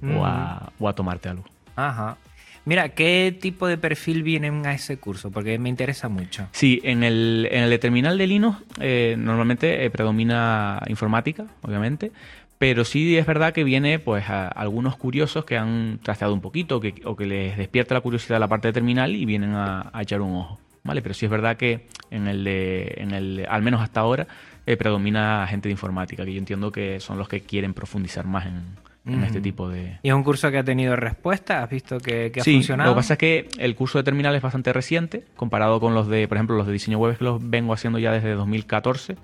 mm. 0.00 0.16
o, 0.16 0.26
a, 0.26 0.72
o 0.78 0.88
a 0.88 0.94
tomarte 0.94 1.28
algo. 1.28 1.44
Ajá. 1.76 2.16
Mira, 2.64 2.90
¿qué 2.90 3.34
tipo 3.40 3.66
de 3.66 3.78
perfil 3.78 4.22
vienen 4.22 4.66
a 4.66 4.74
ese 4.74 4.98
curso? 4.98 5.30
Porque 5.30 5.58
me 5.58 5.70
interesa 5.70 6.10
mucho. 6.10 6.48
Sí, 6.52 6.80
en 6.84 7.02
el, 7.02 7.48
en 7.50 7.62
el 7.62 7.80
terminal 7.80 8.18
de 8.18 8.26
Linux 8.26 8.58
eh, 8.78 9.14
normalmente 9.16 9.86
eh, 9.86 9.90
predomina 9.90 10.82
informática, 10.88 11.46
obviamente, 11.62 12.12
pero 12.58 12.84
sí 12.84 13.16
es 13.16 13.26
verdad 13.26 13.52
que 13.52 13.64
viene 13.64 13.98
pues 13.98 14.28
a 14.28 14.48
algunos 14.48 14.96
curiosos 14.96 15.44
que 15.44 15.56
han 15.56 16.00
trasteado 16.02 16.34
un 16.34 16.40
poquito 16.40 16.80
que, 16.80 16.94
o 17.04 17.16
que 17.16 17.26
les 17.26 17.56
despierta 17.56 17.94
la 17.94 18.00
curiosidad 18.00 18.40
la 18.40 18.48
parte 18.48 18.68
de 18.68 18.72
terminal 18.72 19.14
y 19.14 19.24
vienen 19.24 19.54
a, 19.54 19.90
a, 19.92 20.02
echar 20.02 20.20
un 20.20 20.34
ojo. 20.34 20.58
¿Vale? 20.84 21.02
Pero 21.02 21.14
sí 21.14 21.26
es 21.26 21.30
verdad 21.30 21.56
que 21.56 21.86
en 22.10 22.28
el 22.28 22.44
de, 22.44 22.94
en 22.96 23.12
el, 23.12 23.46
al 23.48 23.62
menos 23.62 23.80
hasta 23.80 24.00
ahora, 24.00 24.26
eh, 24.66 24.76
predomina 24.76 25.46
gente 25.48 25.68
de 25.68 25.72
informática, 25.72 26.24
que 26.24 26.32
yo 26.32 26.38
entiendo 26.38 26.72
que 26.72 26.98
son 27.00 27.18
los 27.18 27.28
que 27.28 27.40
quieren 27.40 27.74
profundizar 27.74 28.26
más 28.26 28.46
en, 28.46 28.64
en 29.06 29.24
este 29.24 29.40
tipo 29.40 29.68
de... 29.68 29.98
¿Y 30.02 30.08
es 30.08 30.14
un 30.14 30.22
curso 30.22 30.50
que 30.50 30.58
ha 30.58 30.64
tenido 30.64 30.96
respuesta? 30.96 31.62
¿Has 31.62 31.70
visto 31.70 31.98
que, 31.98 32.30
que 32.32 32.40
ha 32.40 32.44
sí, 32.44 32.54
funcionado? 32.54 32.90
Lo 32.90 32.94
que 32.94 32.98
pasa 33.00 33.14
es 33.14 33.18
que 33.18 33.48
el 33.58 33.74
curso 33.74 33.98
de 33.98 34.04
terminal 34.04 34.34
es 34.34 34.42
bastante 34.42 34.72
reciente, 34.72 35.24
comparado 35.36 35.80
con 35.80 35.94
los 35.94 36.08
de, 36.08 36.26
por 36.26 36.36
ejemplo, 36.36 36.56
los 36.56 36.66
de 36.66 36.72
diseño 36.72 36.98
web 36.98 37.16
que 37.16 37.24
los 37.24 37.50
vengo 37.50 37.72
haciendo 37.72 37.98
ya 37.98 38.12
desde 38.12 38.32
2014, 38.32 39.16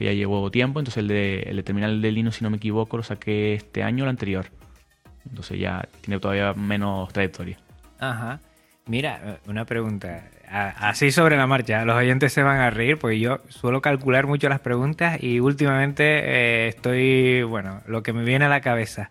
que 0.00 0.06
ya 0.06 0.12
llevo 0.14 0.50
tiempo. 0.50 0.80
Entonces 0.80 1.02
el 1.02 1.08
de, 1.08 1.40
el 1.40 1.56
de 1.56 1.62
terminal 1.62 2.00
de 2.00 2.10
Linux, 2.10 2.36
si 2.36 2.44
no 2.44 2.48
me 2.48 2.56
equivoco, 2.56 2.96
lo 2.96 3.02
saqué 3.02 3.52
este 3.52 3.82
año 3.82 4.04
o 4.04 4.06
el 4.06 4.10
anterior. 4.10 4.46
Entonces 5.28 5.60
ya 5.60 5.86
tiene 6.00 6.18
todavía 6.18 6.54
menos 6.54 7.12
trayectoria. 7.12 7.58
Ajá. 7.98 8.40
Mira, 8.86 9.38
una 9.46 9.66
pregunta. 9.66 10.24
Así 10.48 11.12
sobre 11.12 11.36
la 11.36 11.46
marcha, 11.46 11.84
los 11.84 11.94
oyentes 11.94 12.32
se 12.32 12.42
van 12.42 12.60
a 12.60 12.70
reír 12.70 12.96
porque 12.96 13.20
yo 13.20 13.40
suelo 13.50 13.82
calcular 13.82 14.26
mucho 14.26 14.48
las 14.48 14.60
preguntas 14.60 15.22
y 15.22 15.38
últimamente 15.38 16.02
eh, 16.04 16.68
estoy, 16.68 17.42
bueno, 17.42 17.82
lo 17.86 18.02
que 18.02 18.14
me 18.14 18.24
viene 18.24 18.46
a 18.46 18.48
la 18.48 18.62
cabeza. 18.62 19.10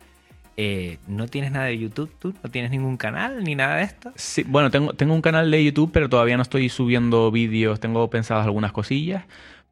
Eh, 0.57 0.97
¿No 1.07 1.27
tienes 1.27 1.51
nada 1.51 1.65
de 1.65 1.77
YouTube 1.77 2.11
tú? 2.19 2.33
¿No 2.43 2.49
tienes 2.49 2.71
ningún 2.71 2.97
canal 2.97 3.43
ni 3.43 3.55
nada 3.55 3.77
de 3.77 3.83
esto? 3.83 4.11
Sí, 4.15 4.43
bueno, 4.45 4.71
tengo, 4.71 4.91
tengo 4.93 5.13
un 5.13 5.21
canal 5.21 5.49
de 5.49 5.63
YouTube, 5.63 5.91
pero 5.93 6.09
todavía 6.09 6.35
no 6.35 6.41
estoy 6.41 6.67
subiendo 6.67 7.31
vídeos. 7.31 7.79
Tengo 7.79 8.09
pensadas 8.09 8.45
algunas 8.45 8.73
cosillas, 8.73 9.23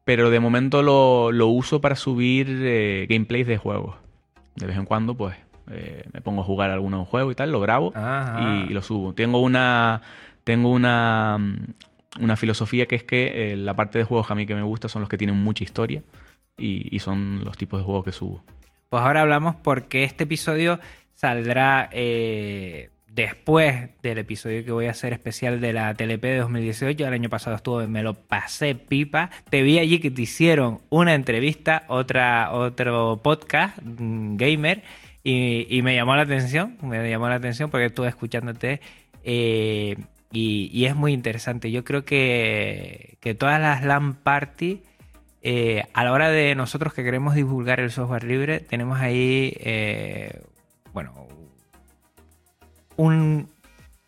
pero 0.08 0.30
de 0.30 0.40
momento 0.40 0.82
lo, 0.82 1.32
lo 1.32 1.48
uso 1.48 1.82
para 1.82 1.94
subir 1.94 2.46
eh, 2.62 3.06
gameplays 3.10 3.46
de 3.46 3.58
juegos. 3.58 3.96
De 4.56 4.64
vez 4.64 4.78
en 4.78 4.86
cuando, 4.86 5.14
pues, 5.14 5.36
eh, 5.70 6.02
me 6.14 6.22
pongo 6.22 6.40
a 6.40 6.44
jugar 6.44 6.70
algunos 6.70 7.06
juegos 7.06 7.32
y 7.32 7.34
tal, 7.34 7.52
lo 7.52 7.60
grabo 7.60 7.92
y, 8.40 8.70
y, 8.70 8.72
lo 8.72 8.80
subo. 8.80 9.12
Tengo 9.12 9.42
una, 9.42 10.00
tengo 10.44 10.72
una, 10.72 11.36
una 12.18 12.36
filosofía 12.36 12.86
que 12.86 12.96
es 12.96 13.04
que 13.04 13.52
eh, 13.52 13.56
la 13.58 13.76
parte 13.76 13.98
de 13.98 14.04
juegos 14.04 14.26
que 14.26 14.32
a 14.32 14.36
mí 14.36 14.46
que 14.46 14.54
me 14.54 14.62
gusta 14.62 14.88
son 14.88 15.02
los 15.02 15.10
que 15.10 15.18
tienen 15.18 15.36
mucha 15.36 15.62
historia 15.62 16.02
y, 16.56 16.88
y 16.90 17.00
son 17.00 17.44
los 17.44 17.58
tipos 17.58 17.78
de 17.78 17.84
juegos 17.84 18.06
que 18.06 18.12
subo. 18.12 18.42
Pues 18.88 19.02
ahora 19.02 19.20
hablamos 19.20 19.56
porque 19.56 20.04
este 20.04 20.24
episodio 20.24 20.80
saldrá 21.12 21.90
eh, 21.92 22.88
después 23.08 23.90
del 24.02 24.18
episodio 24.18 24.64
que 24.64 24.72
voy 24.72 24.86
a 24.86 24.92
hacer 24.92 25.12
especial 25.12 25.60
de 25.60 25.72
la 25.72 25.94
TLP 25.94 26.22
de 26.22 26.36
2018. 26.38 27.06
El 27.06 27.12
año 27.12 27.28
pasado 27.28 27.56
estuve, 27.56 27.86
me 27.86 28.02
lo 28.02 28.14
pasé 28.14 28.74
pipa. 28.74 29.30
Te 29.50 29.62
vi 29.62 29.78
allí 29.78 29.98
que 29.98 30.10
te 30.10 30.22
hicieron 30.22 30.80
una 30.90 31.14
entrevista, 31.14 31.84
otra, 31.88 32.52
otro 32.52 33.20
podcast 33.22 33.78
mm, 33.82 34.36
gamer. 34.36 34.82
Y, 35.24 35.82
me 35.82 35.94
llamó 35.94 36.16
la 36.16 36.22
atención, 36.22 36.78
me 36.80 37.10
llamó 37.10 37.28
la 37.28 37.34
atención 37.34 37.70
porque 37.70 37.86
estuve 37.86 38.08
escuchándote 38.08 38.80
eh, 39.24 39.96
y, 40.32 40.70
y, 40.72 40.86
es 40.86 40.96
muy 40.96 41.12
interesante. 41.12 41.70
Yo 41.70 41.84
creo 41.84 42.06
que, 42.06 43.18
que 43.20 43.34
todas 43.34 43.60
las 43.60 43.84
LAN 43.84 44.14
party 44.14 44.80
eh, 45.42 45.84
a 45.94 46.04
la 46.04 46.12
hora 46.12 46.30
de 46.30 46.54
nosotros 46.54 46.92
que 46.92 47.04
queremos 47.04 47.34
divulgar 47.34 47.80
el 47.80 47.90
software 47.90 48.24
libre, 48.24 48.60
tenemos 48.60 48.98
ahí, 49.00 49.56
eh, 49.60 50.42
bueno, 50.92 51.28
un, 52.98 53.48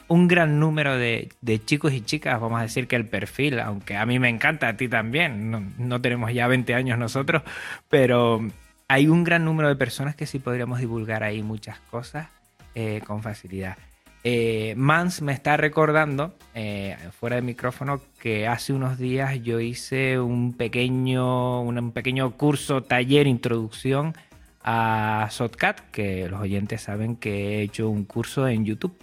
un 0.08 0.28
gran 0.28 0.58
número 0.60 0.96
de, 0.96 1.30
de, 1.40 1.64
chicos 1.64 1.92
y 1.92 2.02
chicas, 2.02 2.38
vamos 2.40 2.58
a 2.58 2.64
decir 2.64 2.88
que 2.88 2.96
el 2.96 3.06
perfil, 3.06 3.60
aunque 3.60 3.96
a 3.96 4.04
mí 4.04 4.18
me 4.18 4.28
encanta, 4.28 4.68
a 4.68 4.76
ti 4.76 4.88
también, 4.88 5.50
no, 5.50 5.62
no 5.78 6.00
tenemos 6.00 6.32
ya 6.34 6.48
20 6.48 6.74
años 6.74 6.98
nosotros, 6.98 7.42
pero 7.88 8.40
hay 8.88 9.06
un 9.06 9.22
gran 9.22 9.44
número 9.44 9.68
de 9.68 9.76
personas 9.76 10.16
que 10.16 10.26
sí 10.26 10.40
podríamos 10.40 10.80
divulgar 10.80 11.22
ahí 11.22 11.42
muchas 11.42 11.78
cosas 11.78 12.28
eh, 12.74 13.00
con 13.06 13.22
facilidad. 13.22 13.78
Eh, 14.24 14.74
Mans 14.76 15.22
me 15.22 15.32
está 15.32 15.56
recordando, 15.56 16.34
eh, 16.54 16.96
fuera 17.18 17.36
de 17.36 17.42
micrófono, 17.42 18.00
que 18.20 18.48
hace 18.48 18.72
unos 18.72 18.98
días 18.98 19.40
yo 19.44 19.60
hice 19.60 20.18
un 20.18 20.52
pequeño, 20.54 21.62
un 21.62 21.92
pequeño 21.92 22.32
curso, 22.32 22.82
taller, 22.82 23.28
introducción 23.28 24.14
a 24.62 25.28
Shotcut, 25.30 25.80
que 25.92 26.28
los 26.28 26.40
oyentes 26.40 26.82
saben 26.82 27.16
que 27.16 27.58
he 27.58 27.62
hecho 27.62 27.88
un 27.88 28.04
curso 28.04 28.48
en 28.48 28.64
YouTube. 28.64 28.96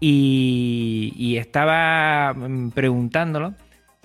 Y, 0.00 1.36
estaba 1.38 2.34
mm, 2.34 2.70
preguntándolo 2.70 3.54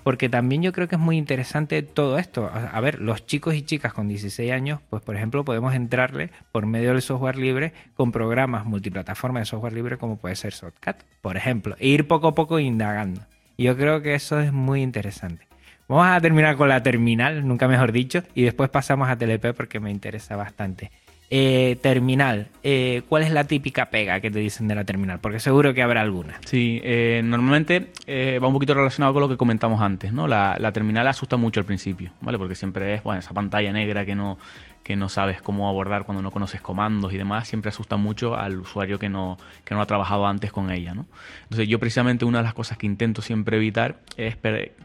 porque 0.03 0.29
también 0.29 0.61
yo 0.61 0.71
creo 0.71 0.87
que 0.87 0.95
es 0.95 1.01
muy 1.01 1.17
interesante 1.17 1.83
todo 1.83 2.17
esto. 2.17 2.49
A 2.49 2.79
ver, 2.79 3.01
los 3.01 3.25
chicos 3.25 3.53
y 3.55 3.63
chicas 3.63 3.93
con 3.93 4.07
16 4.07 4.51
años, 4.51 4.79
pues 4.89 5.03
por 5.03 5.15
ejemplo, 5.15 5.43
podemos 5.43 5.75
entrarle 5.75 6.31
por 6.51 6.65
medio 6.65 6.93
del 6.93 7.01
software 7.01 7.37
libre 7.37 7.73
con 7.95 8.11
programas 8.11 8.65
multiplataforma 8.65 9.39
de 9.39 9.45
software 9.45 9.73
libre 9.73 9.97
como 9.97 10.17
puede 10.17 10.35
ser 10.35 10.53
Shotcut, 10.53 10.95
por 11.21 11.37
ejemplo, 11.37 11.75
e 11.79 11.89
ir 11.89 12.07
poco 12.07 12.29
a 12.29 12.35
poco 12.35 12.59
indagando. 12.59 13.21
Yo 13.57 13.75
creo 13.75 14.01
que 14.01 14.15
eso 14.15 14.39
es 14.39 14.53
muy 14.53 14.81
interesante. 14.81 15.48
Vamos 15.89 16.05
a 16.05 16.21
terminar 16.21 16.55
con 16.55 16.69
la 16.69 16.83
terminal, 16.83 17.47
nunca 17.47 17.67
mejor 17.67 17.91
dicho, 17.91 18.21
y 18.35 18.43
después 18.43 18.69
pasamos 18.69 19.09
a 19.09 19.17
TLP 19.17 19.55
porque 19.55 19.79
me 19.79 19.89
interesa 19.89 20.35
bastante. 20.35 20.91
Eh, 21.31 21.77
terminal, 21.81 22.47
eh, 22.61 23.01
¿cuál 23.09 23.23
es 23.23 23.31
la 23.31 23.43
típica 23.45 23.87
pega 23.87 24.19
que 24.19 24.29
te 24.29 24.37
dicen 24.37 24.67
de 24.67 24.75
la 24.75 24.83
terminal? 24.83 25.19
Porque 25.19 25.39
seguro 25.39 25.73
que 25.73 25.81
habrá 25.81 26.01
alguna. 26.01 26.39
Sí, 26.45 26.79
eh, 26.83 27.21
normalmente 27.23 27.87
eh, 28.05 28.39
va 28.41 28.47
un 28.47 28.53
poquito 28.53 28.75
relacionado 28.75 29.13
con 29.13 29.21
lo 29.21 29.29
que 29.29 29.37
comentamos 29.37 29.81
antes, 29.81 30.13
¿no? 30.13 30.27
La, 30.27 30.57
la, 30.59 30.71
terminal 30.71 31.07
asusta 31.07 31.37
mucho 31.37 31.59
al 31.59 31.65
principio, 31.65 32.11
¿vale? 32.21 32.37
Porque 32.37 32.53
siempre 32.53 32.93
es, 32.93 33.03
bueno, 33.03 33.19
esa 33.19 33.33
pantalla 33.33 33.71
negra 33.71 34.05
que 34.05 34.13
no, 34.13 34.37
que 34.83 34.95
no 34.95 35.09
sabes 35.09 35.41
cómo 35.41 35.69
abordar 35.69 36.05
cuando 36.05 36.21
no 36.21 36.31
conoces 36.31 36.61
comandos 36.61 37.13
y 37.13 37.17
demás, 37.17 37.47
siempre 37.47 37.69
asusta 37.69 37.97
mucho 37.97 38.35
al 38.35 38.59
usuario 38.59 38.97
que 38.97 39.09
no, 39.09 39.37
que 39.65 39.75
no 39.75 39.81
ha 39.81 39.85
trabajado 39.85 40.25
antes 40.25 40.51
con 40.51 40.71
ella, 40.71 40.93
¿no? 40.93 41.05
Entonces 41.43 41.67
yo 41.67 41.79
precisamente 41.79 42.25
una 42.25 42.39
de 42.39 42.45
las 42.45 42.53
cosas 42.53 42.77
que 42.77 42.85
intento 42.85 43.21
siempre 43.21 43.57
evitar 43.57 43.99
es 44.17 44.37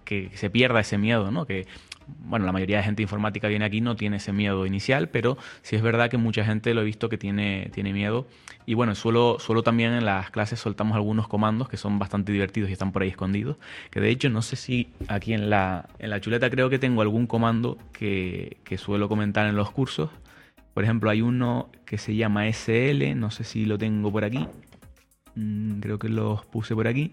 que 0.04 0.30
se 0.34 0.50
pierda 0.50 0.80
ese 0.80 0.98
miedo, 0.98 1.30
¿no? 1.30 1.46
Que 1.46 1.66
bueno, 2.06 2.46
la 2.46 2.52
mayoría 2.52 2.78
de 2.78 2.82
gente 2.82 3.02
informática 3.02 3.48
viene 3.48 3.64
aquí 3.64 3.80
no 3.80 3.96
tiene 3.96 4.16
ese 4.16 4.32
miedo 4.32 4.66
inicial, 4.66 5.08
pero 5.08 5.38
sí 5.62 5.76
es 5.76 5.82
verdad 5.82 6.10
que 6.10 6.16
mucha 6.16 6.44
gente 6.44 6.74
lo 6.74 6.82
he 6.82 6.84
visto 6.84 7.08
que 7.08 7.18
tiene, 7.18 7.70
tiene 7.72 7.92
miedo. 7.92 8.26
Y 8.66 8.74
bueno, 8.74 8.94
suelo, 8.94 9.38
suelo 9.38 9.62
también 9.62 9.92
en 9.92 10.04
las 10.04 10.30
clases 10.30 10.60
soltamos 10.60 10.96
algunos 10.96 11.28
comandos 11.28 11.68
que 11.68 11.76
son 11.76 11.98
bastante 11.98 12.32
divertidos 12.32 12.70
y 12.70 12.72
están 12.72 12.92
por 12.92 13.02
ahí 13.02 13.08
escondidos. 13.08 13.56
Que 13.90 14.00
de 14.00 14.10
hecho, 14.10 14.30
no 14.30 14.42
sé 14.42 14.56
si 14.56 14.88
aquí 15.08 15.34
en 15.34 15.50
la, 15.50 15.88
en 15.98 16.10
la 16.10 16.20
chuleta 16.20 16.50
creo 16.50 16.70
que 16.70 16.78
tengo 16.78 17.02
algún 17.02 17.26
comando 17.26 17.78
que, 17.92 18.58
que 18.64 18.78
suelo 18.78 19.08
comentar 19.08 19.46
en 19.46 19.56
los 19.56 19.70
cursos. 19.70 19.83
Por 20.72 20.84
ejemplo, 20.84 21.10
hay 21.10 21.22
uno 21.22 21.70
que 21.86 21.98
se 21.98 22.16
llama 22.16 22.48
SL, 22.48 23.14
no 23.16 23.30
sé 23.30 23.44
si 23.44 23.64
lo 23.64 23.78
tengo 23.78 24.10
por 24.10 24.24
aquí. 24.24 24.46
Mm, 25.36 25.80
creo 25.80 25.98
que 25.98 26.08
los 26.08 26.44
puse 26.46 26.74
por 26.74 26.86
aquí 26.86 27.12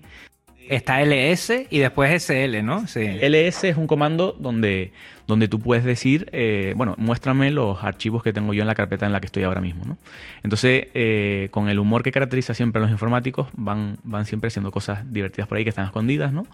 Está 0.70 1.04
ls 1.04 1.52
y 1.70 1.80
después 1.80 2.24
sl, 2.24 2.64
¿no? 2.64 2.88
Sí. 2.88 3.02
ls 3.02 3.64
es 3.64 3.78
un 3.78 3.88
comando 3.88 4.36
donde, 4.40 4.94
donde 5.28 5.48
tú 5.48 5.60
puedes 5.60 5.84
decir, 5.84 6.30
eh, 6.32 6.74
bueno, 6.78 6.96
muéstrame 6.98 7.52
los 7.52 7.84
archivos 7.84 8.24
que 8.24 8.32
tengo 8.32 8.54
yo 8.54 8.62
en 8.62 8.68
la 8.68 8.76
carpeta 8.76 9.06
en 9.06 9.12
la 9.12 9.20
que 9.20 9.26
estoy 9.26 9.44
ahora 9.44 9.60
mismo, 9.60 9.84
¿no? 9.86 9.98
Entonces, 10.44 10.88
eh, 10.94 11.50
con 11.52 11.68
el 11.68 11.80
humor 11.80 12.04
que 12.04 12.12
caracteriza 12.12 12.54
siempre 12.54 12.80
a 12.80 12.84
los 12.84 12.92
informáticos, 12.92 13.48
van, 13.54 13.98
van 14.04 14.26
siempre 14.26 14.50
haciendo 14.50 14.72
cosas 14.72 15.12
divertidas 15.12 15.48
por 15.48 15.58
ahí 15.58 15.64
que 15.64 15.70
están 15.70 15.86
escondidas, 15.86 16.32
¿no? 16.32 16.46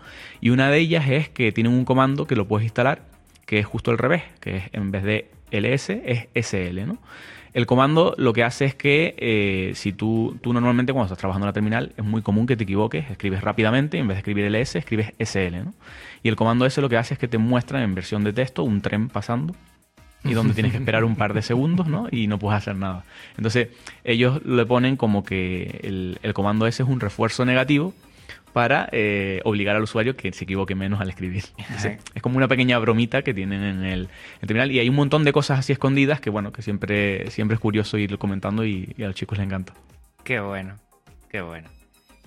Y 0.42 0.50
una 0.50 0.72
de 0.72 0.80
ellas 0.80 1.08
es 1.10 1.30
que 1.30 1.52
tienen 1.52 1.74
un 1.74 1.86
comando 1.86 2.26
que 2.26 2.36
lo 2.36 2.48
puedes 2.48 2.64
instalar, 2.64 3.02
que 3.46 3.60
es 3.60 3.66
justo 3.66 3.92
al 3.92 3.98
revés, 3.98 4.24
que 4.40 4.58
es 4.58 4.64
en 4.72 4.90
vez 4.90 5.04
de 5.04 5.30
ls 5.52 5.90
es 5.90 6.28
sl, 6.34 6.86
¿no? 6.86 6.98
El 7.54 7.66
comando 7.66 8.14
lo 8.20 8.34
que 8.34 8.44
hace 8.44 8.66
es 8.66 8.76
que 8.76 9.16
eh, 9.18 9.72
si 9.74 9.92
tú, 9.92 10.38
tú 10.42 10.54
normalmente 10.54 10.94
cuando 10.94 11.06
estás 11.06 11.18
trabajando 11.18 11.46
en 11.46 11.50
la 11.50 11.54
terminal 11.54 11.92
es 11.98 12.06
muy 12.06 12.22
común 12.22 12.46
que 12.46 12.56
te 12.56 12.66
equivoques, 12.66 13.10
escribes 13.10 13.42
rápidamente 13.42 13.98
y 13.98 14.02
en 14.02 14.08
vez 14.08 14.16
de 14.16 14.20
escribir 14.20 14.46
ls 14.46 14.76
escribes 14.76 15.14
sl. 15.20 15.66
¿no? 15.66 15.74
Y 16.22 16.30
el 16.30 16.36
comando 16.36 16.68
ese 16.68 16.82
lo 16.82 16.90
que 16.90 16.98
hace 16.98 17.16
es 17.16 17.20
que 17.20 17.28
te 17.28 17.40
muestra 17.40 17.84
en 17.84 17.96
versión 17.96 18.24
de 18.24 18.32
texto 18.32 18.64
un 18.64 18.82
tren 18.82 19.10
pasando 19.10 19.56
y 20.24 20.34
donde 20.34 20.54
tienes 20.54 20.72
que 20.72 20.78
esperar 20.78 21.04
un 21.04 21.16
par 21.16 21.34
de 21.34 21.42
segundos 21.42 21.88
¿no? 21.88 22.08
y 22.12 22.28
no 22.28 22.38
puedes 22.38 22.58
hacer 22.58 22.76
nada. 22.76 23.06
Entonces 23.38 23.70
ellos 24.04 24.46
le 24.46 24.66
ponen 24.66 24.96
como 24.96 25.24
que 25.24 25.80
el, 25.84 26.20
el 26.22 26.34
comando 26.34 26.68
ese 26.68 26.84
es 26.84 26.90
un 26.90 27.00
refuerzo 27.00 27.44
negativo 27.44 27.94
para 28.54 28.90
eh, 28.92 29.42
obligar 29.44 29.76
al 29.76 29.84
usuario 29.84 30.16
que 30.16 30.32
se 30.34 30.46
equivoque 30.46 30.76
menos 30.76 31.00
al 31.00 31.10
escribir. 31.10 31.44
es 32.16 32.22
como 32.22 32.38
una 32.38 32.48
pequeña 32.48 32.80
bromita 32.80 33.22
que 33.22 33.34
tienen 33.34 33.64
en 33.64 33.84
el, 33.84 34.10
terminal 34.40 34.72
y 34.72 34.80
hay 34.80 34.90
un 34.90 34.96
montón 34.96 35.24
de 35.24 35.34
cosas 35.34 35.60
así 35.60 35.74
escondidas 35.74 36.22
que 36.22 36.30
bueno, 36.30 36.52
que 36.52 36.62
siempre, 36.62 37.30
siempre 37.32 37.56
es 37.56 37.60
curioso 37.60 37.98
ir 37.98 38.18
comentando 38.18 38.66
y, 38.66 38.96
a 39.00 39.08
los 39.08 39.16
chicos 39.16 39.38
les 39.38 39.46
encanta. 39.46 39.74
Qué 40.24 40.40
bueno, 40.40 40.76
qué 41.30 41.42
bueno. 41.42 41.70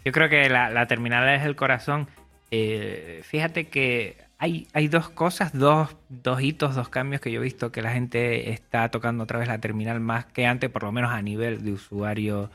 Yo 0.04 0.12
creo 0.12 0.28
que 0.28 0.48
la, 0.48 0.87
terminal 0.87 1.28
es 1.28 1.44
el 1.44 1.56
corazón. 1.56 2.09
Eh, 2.50 3.20
fíjate 3.24 3.68
que 3.68 4.16
hay, 4.38 4.66
hay 4.72 4.88
dos 4.88 5.11
cosas, 5.11 5.52
dos, 5.52 5.96
dos 6.09 6.40
hitos, 6.40 6.74
dos 6.74 6.88
cambios 6.88 7.20
que 7.20 7.30
yo 7.30 7.40
he 7.40 7.44
visto 7.44 7.70
que 7.70 7.83
la 7.83 7.92
gente 7.92 8.50
está 8.50 8.88
tocando 8.88 9.24
otra 9.24 9.38
vez 9.38 9.48
la 9.48 9.59
terminal 9.59 10.00
más 10.00 10.24
que 10.24 10.46
antes, 10.46 10.70
por 10.70 10.83
lo 10.83 10.92
menos 10.92 11.12
a 11.12 11.20
nivel 11.20 11.62
de 11.62 11.72
usuario 11.72 12.50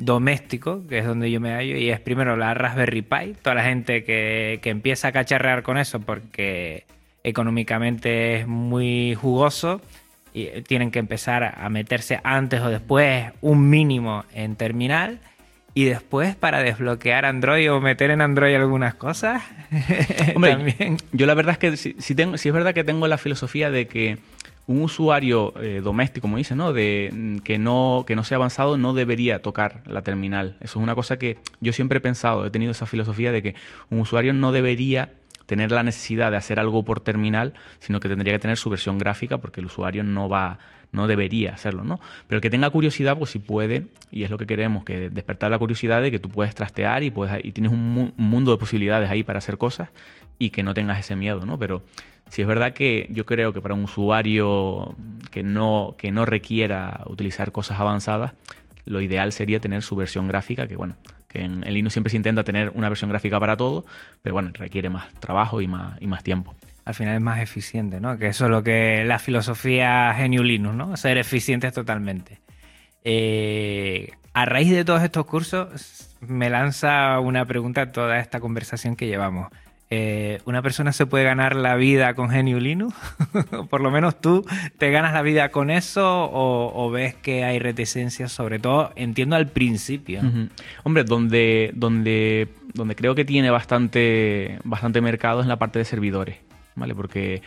doméstico, 0.00 0.86
que 0.88 0.98
es 0.98 1.06
donde 1.06 1.30
yo 1.30 1.40
me 1.40 1.52
hallo, 1.52 1.76
y 1.76 1.90
es 1.90 2.00
primero 2.00 2.36
la 2.36 2.54
Raspberry 2.54 3.02
Pi, 3.02 3.34
toda 3.40 3.54
la 3.54 3.64
gente 3.64 4.02
que, 4.02 4.58
empieza 4.64 5.08
a 5.08 5.12
cacharrear 5.12 5.62
con 5.62 5.78
eso 5.78 6.00
porque 6.00 6.84
económicamente 7.22 8.40
es 8.40 8.46
muy 8.46 9.14
jugoso 9.14 9.80
y 10.32 10.46
tienen 10.62 10.90
que 10.90 10.98
empezar 10.98 11.54
a 11.58 11.68
meterse 11.68 12.20
antes 12.24 12.60
o 12.60 12.70
después 12.70 13.32
un 13.40 13.68
mínimo 13.68 14.24
en 14.32 14.56
terminal 14.56 15.20
y 15.74 15.84
después 15.84 16.34
para 16.34 16.62
desbloquear 16.62 17.24
Android 17.24 17.70
o 17.70 17.80
meter 17.80 18.10
en 18.10 18.20
Android 18.20 18.54
algunas 18.54 18.94
cosas. 18.94 19.42
Hombre, 20.34 20.96
yo 21.12 21.26
la 21.26 21.34
verdad 21.34 21.52
es 21.52 21.58
que 21.58 21.76
si, 21.76 22.14
tengo, 22.14 22.38
si 22.38 22.48
es 22.48 22.54
verdad 22.54 22.74
que 22.74 22.84
tengo 22.84 23.06
la 23.06 23.18
filosofía 23.18 23.70
de 23.70 23.86
que 23.86 24.18
un 24.70 24.82
usuario 24.82 25.52
eh, 25.60 25.80
doméstico, 25.82 26.22
como 26.22 26.36
dice, 26.36 26.54
¿no? 26.54 26.72
De 26.72 27.10
mm, 27.12 27.38
que 27.38 27.58
no 27.58 28.04
que 28.06 28.14
no 28.14 28.22
sea 28.22 28.36
avanzado 28.36 28.78
no 28.78 28.94
debería 28.94 29.42
tocar 29.42 29.82
la 29.86 30.02
terminal. 30.02 30.56
Eso 30.60 30.78
es 30.78 30.82
una 30.82 30.94
cosa 30.94 31.18
que 31.18 31.38
yo 31.60 31.72
siempre 31.72 31.98
he 31.98 32.00
pensado, 32.00 32.46
he 32.46 32.50
tenido 32.50 32.70
esa 32.70 32.86
filosofía 32.86 33.32
de 33.32 33.42
que 33.42 33.54
un 33.90 33.98
usuario 33.98 34.32
no 34.32 34.52
debería 34.52 35.12
tener 35.46 35.72
la 35.72 35.82
necesidad 35.82 36.30
de 36.30 36.36
hacer 36.36 36.60
algo 36.60 36.84
por 36.84 37.00
terminal, 37.00 37.52
sino 37.80 37.98
que 37.98 38.08
tendría 38.08 38.32
que 38.34 38.38
tener 38.38 38.56
su 38.56 38.70
versión 38.70 38.96
gráfica 38.98 39.38
porque 39.38 39.58
el 39.58 39.66
usuario 39.66 40.04
no 40.04 40.28
va 40.28 40.60
no 40.92 41.08
debería 41.08 41.54
hacerlo, 41.54 41.82
¿no? 41.82 42.00
Pero 42.28 42.36
el 42.36 42.40
que 42.40 42.50
tenga 42.50 42.70
curiosidad, 42.70 43.18
pues 43.18 43.30
si 43.30 43.38
puede, 43.40 43.86
y 44.10 44.24
es 44.24 44.30
lo 44.30 44.38
que 44.38 44.46
queremos, 44.46 44.84
que 44.84 45.10
despertar 45.10 45.50
la 45.50 45.58
curiosidad 45.58 46.00
de 46.02 46.12
que 46.12 46.20
tú 46.20 46.28
puedes 46.28 46.54
trastear 46.54 47.02
y 47.02 47.10
puedes 47.10 47.44
y 47.44 47.50
tienes 47.52 47.72
un, 47.72 48.12
un 48.16 48.24
mundo 48.24 48.52
de 48.52 48.58
posibilidades 48.58 49.10
ahí 49.10 49.24
para 49.24 49.38
hacer 49.38 49.58
cosas 49.58 49.88
y 50.38 50.50
que 50.50 50.62
no 50.62 50.74
tengas 50.74 50.98
ese 51.00 51.16
miedo, 51.16 51.44
¿no? 51.44 51.58
Pero 51.58 51.82
si 52.30 52.42
es 52.42 52.48
verdad 52.48 52.72
que 52.72 53.08
yo 53.10 53.26
creo 53.26 53.52
que 53.52 53.60
para 53.60 53.74
un 53.74 53.84
usuario 53.84 54.94
que 55.30 55.42
no, 55.42 55.96
que 55.98 56.10
no 56.12 56.24
requiera 56.24 57.02
utilizar 57.06 57.52
cosas 57.52 57.78
avanzadas, 57.80 58.32
lo 58.84 59.00
ideal 59.00 59.32
sería 59.32 59.60
tener 59.60 59.82
su 59.82 59.96
versión 59.96 60.28
gráfica, 60.28 60.66
que 60.66 60.76
bueno, 60.76 60.96
que 61.28 61.42
en, 61.42 61.60
Linux 61.60 61.92
siempre 61.92 62.10
se 62.10 62.16
intenta 62.16 62.44
tener 62.44 62.70
una 62.74 62.88
versión 62.88 63.10
gráfica 63.10 63.38
para 63.38 63.56
todo, 63.56 63.84
pero 64.22 64.34
bueno, 64.34 64.50
requiere 64.54 64.88
más 64.90 65.12
trabajo 65.14 65.60
y 65.60 65.66
más, 65.66 66.00
y 66.00 66.06
más 66.06 66.22
tiempo. 66.22 66.54
Al 66.84 66.94
final 66.94 67.14
es 67.16 67.20
más 67.20 67.40
eficiente, 67.40 68.00
¿no? 68.00 68.16
Que 68.16 68.28
eso 68.28 68.46
es 68.46 68.50
lo 68.50 68.62
que 68.62 69.04
la 69.04 69.18
filosofía 69.18 70.12
genio 70.16 70.42
Linux, 70.42 70.74
¿no? 70.74 70.96
Ser 70.96 71.18
eficientes 71.18 71.72
totalmente. 71.72 72.40
Eh, 73.04 74.12
a 74.32 74.44
raíz 74.44 74.70
de 74.70 74.84
todos 74.84 75.02
estos 75.02 75.26
cursos, 75.26 76.16
me 76.20 76.48
lanza 76.48 77.18
una 77.20 77.44
pregunta 77.44 77.92
toda 77.92 78.18
esta 78.18 78.40
conversación 78.40 78.96
que 78.96 79.06
llevamos. 79.06 79.48
Eh, 79.92 80.40
¿una 80.44 80.62
persona 80.62 80.92
se 80.92 81.04
puede 81.04 81.24
ganar 81.24 81.56
la 81.56 81.74
vida 81.74 82.14
con 82.14 82.30
Genio 82.30 82.60
Linux? 82.60 82.94
Por 83.70 83.80
lo 83.80 83.90
menos 83.90 84.20
tú 84.20 84.46
te 84.78 84.92
ganas 84.92 85.12
la 85.12 85.22
vida 85.22 85.48
con 85.50 85.68
eso 85.68 86.30
o, 86.32 86.90
ves 86.92 87.14
que 87.16 87.42
hay 87.42 87.58
reticencias, 87.58 88.30
sobre 88.30 88.60
todo 88.60 88.92
entiendo 88.94 89.34
al 89.34 89.48
principio. 89.48 90.20
Hombre, 90.84 91.02
donde, 91.02 91.72
donde, 91.74 92.48
donde 92.72 92.94
creo 92.94 93.16
que 93.16 93.24
tiene 93.24 93.50
bastante, 93.50 94.60
bastante 94.62 95.00
mercado 95.00 95.40
es 95.40 95.44
en 95.44 95.48
la 95.48 95.58
parte 95.58 95.80
de 95.80 95.84
servidores, 95.84 96.36
¿vale? 96.76 96.94
Porque 96.94 97.42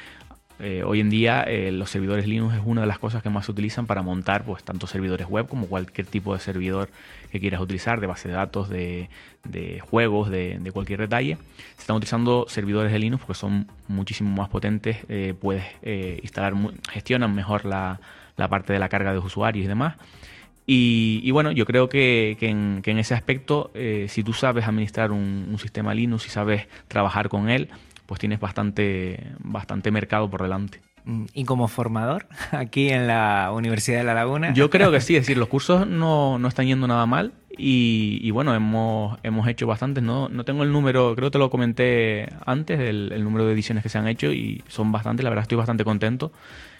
eh, 0.59 0.83
hoy 0.85 0.99
en 0.99 1.09
día 1.09 1.43
eh, 1.43 1.71
los 1.71 1.89
servidores 1.89 2.27
Linux 2.27 2.55
es 2.55 2.61
una 2.63 2.81
de 2.81 2.87
las 2.87 2.99
cosas 2.99 3.23
que 3.23 3.29
más 3.29 3.45
se 3.45 3.51
utilizan 3.51 3.87
para 3.87 4.01
montar 4.01 4.45
pues 4.45 4.63
tanto 4.63 4.85
servidores 4.85 5.27
web 5.27 5.47
como 5.47 5.67
cualquier 5.67 6.05
tipo 6.07 6.33
de 6.33 6.39
servidor 6.39 6.89
que 7.31 7.39
quieras 7.39 7.59
utilizar, 7.59 7.99
de 7.99 8.07
base 8.07 8.27
de 8.27 8.35
datos, 8.35 8.69
de, 8.69 9.09
juegos, 9.81 10.29
de, 10.29 10.69
cualquier 10.71 10.99
detalle. 10.99 11.37
Se 11.75 11.81
están 11.81 11.95
utilizando 11.95 12.45
servidores 12.47 12.91
de 12.91 12.99
Linux 12.99 13.23
porque 13.25 13.39
son 13.39 13.67
muchísimo 13.87 14.29
más 14.29 14.49
potentes, 14.49 14.97
eh, 15.09 15.33
puedes 15.39 15.63
instalar, 16.21 16.53
gestionan 16.91 17.33
mejor 17.33 17.65
la, 17.65 17.99
parte 18.35 18.73
de 18.73 18.79
la 18.79 18.89
carga 18.89 19.09
de 19.09 19.15
los 19.15 19.25
usuarios 19.25 19.65
y 19.65 19.67
demás. 19.67 19.95
Y, 20.65 21.29
bueno, 21.31 21.51
yo 21.51 21.65
creo 21.65 21.89
que, 21.89 22.37
en, 22.39 22.97
ese 22.99 23.15
aspecto, 23.15 23.71
si 24.07 24.23
tú 24.23 24.31
sabes 24.33 24.65
administrar 24.65 25.11
un, 25.11 25.47
un 25.49 25.59
sistema 25.59 25.93
Linux 25.93 26.27
y 26.27 26.29
sabes 26.29 26.67
trabajar 26.87 27.27
con 27.27 27.49
él, 27.49 27.69
pues 28.05 28.19
tienes 28.19 28.39
bastante, 28.39 29.31
bastante 29.39 29.91
mercado 29.91 30.29
por 30.29 30.41
delante. 30.41 30.81
Mm, 31.05 31.25
¿Y 31.33 31.43
como 31.45 31.67
formador 31.67 32.27
aquí 32.51 32.89
en 32.89 33.07
la 33.07 33.51
Universidad 33.53 33.99
de 33.99 34.03
La 34.05 34.13
Laguna? 34.13 34.53
Yo 34.53 34.69
creo 34.69 34.91
que 34.91 35.01
sí, 35.01 35.15
es 35.15 35.21
decir, 35.23 35.37
los 35.37 35.47
cursos 35.47 35.87
no, 35.87 36.39
no 36.39 36.47
están 36.47 36.65
yendo 36.65 36.87
nada 36.87 37.05
mal 37.05 37.33
y, 37.55 38.31
bueno, 38.31 38.55
hemos, 38.55 39.19
hemos 39.21 39.47
hecho 39.47 39.67
bastantes, 39.67 40.03
no, 40.03 40.27
no 40.27 40.43
tengo 40.43 40.63
el 40.63 40.71
número, 40.71 41.13
creo 41.15 41.29
que 41.29 41.33
te 41.33 41.37
lo 41.37 41.51
comenté 41.51 42.27
antes, 42.45 42.79
el, 42.79 43.23
número 43.23 43.45
de 43.45 43.53
ediciones 43.53 43.83
que 43.83 43.89
se 43.89 43.99
han 43.99 44.07
hecho 44.07 44.31
y 44.31 44.63
son 44.67 44.91
bastantes, 44.91 45.23
la 45.23 45.29
verdad 45.29 45.43
estoy 45.43 45.57
bastante 45.57 45.83
contento. 45.83 46.31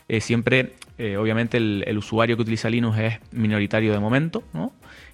Eh, 0.10 0.20
siempre, 0.20 0.74
eh, 0.98 1.16
obviamente, 1.16 1.58
el, 1.58 1.84
el, 1.86 1.98
usuario 1.98 2.36
que 2.36 2.42
utiliza 2.42 2.70
Linux 2.70 2.98
es 2.98 3.20
minoritario 3.32 3.94
de 3.94 4.00
momento, 4.00 4.44
¿no? 4.52 4.74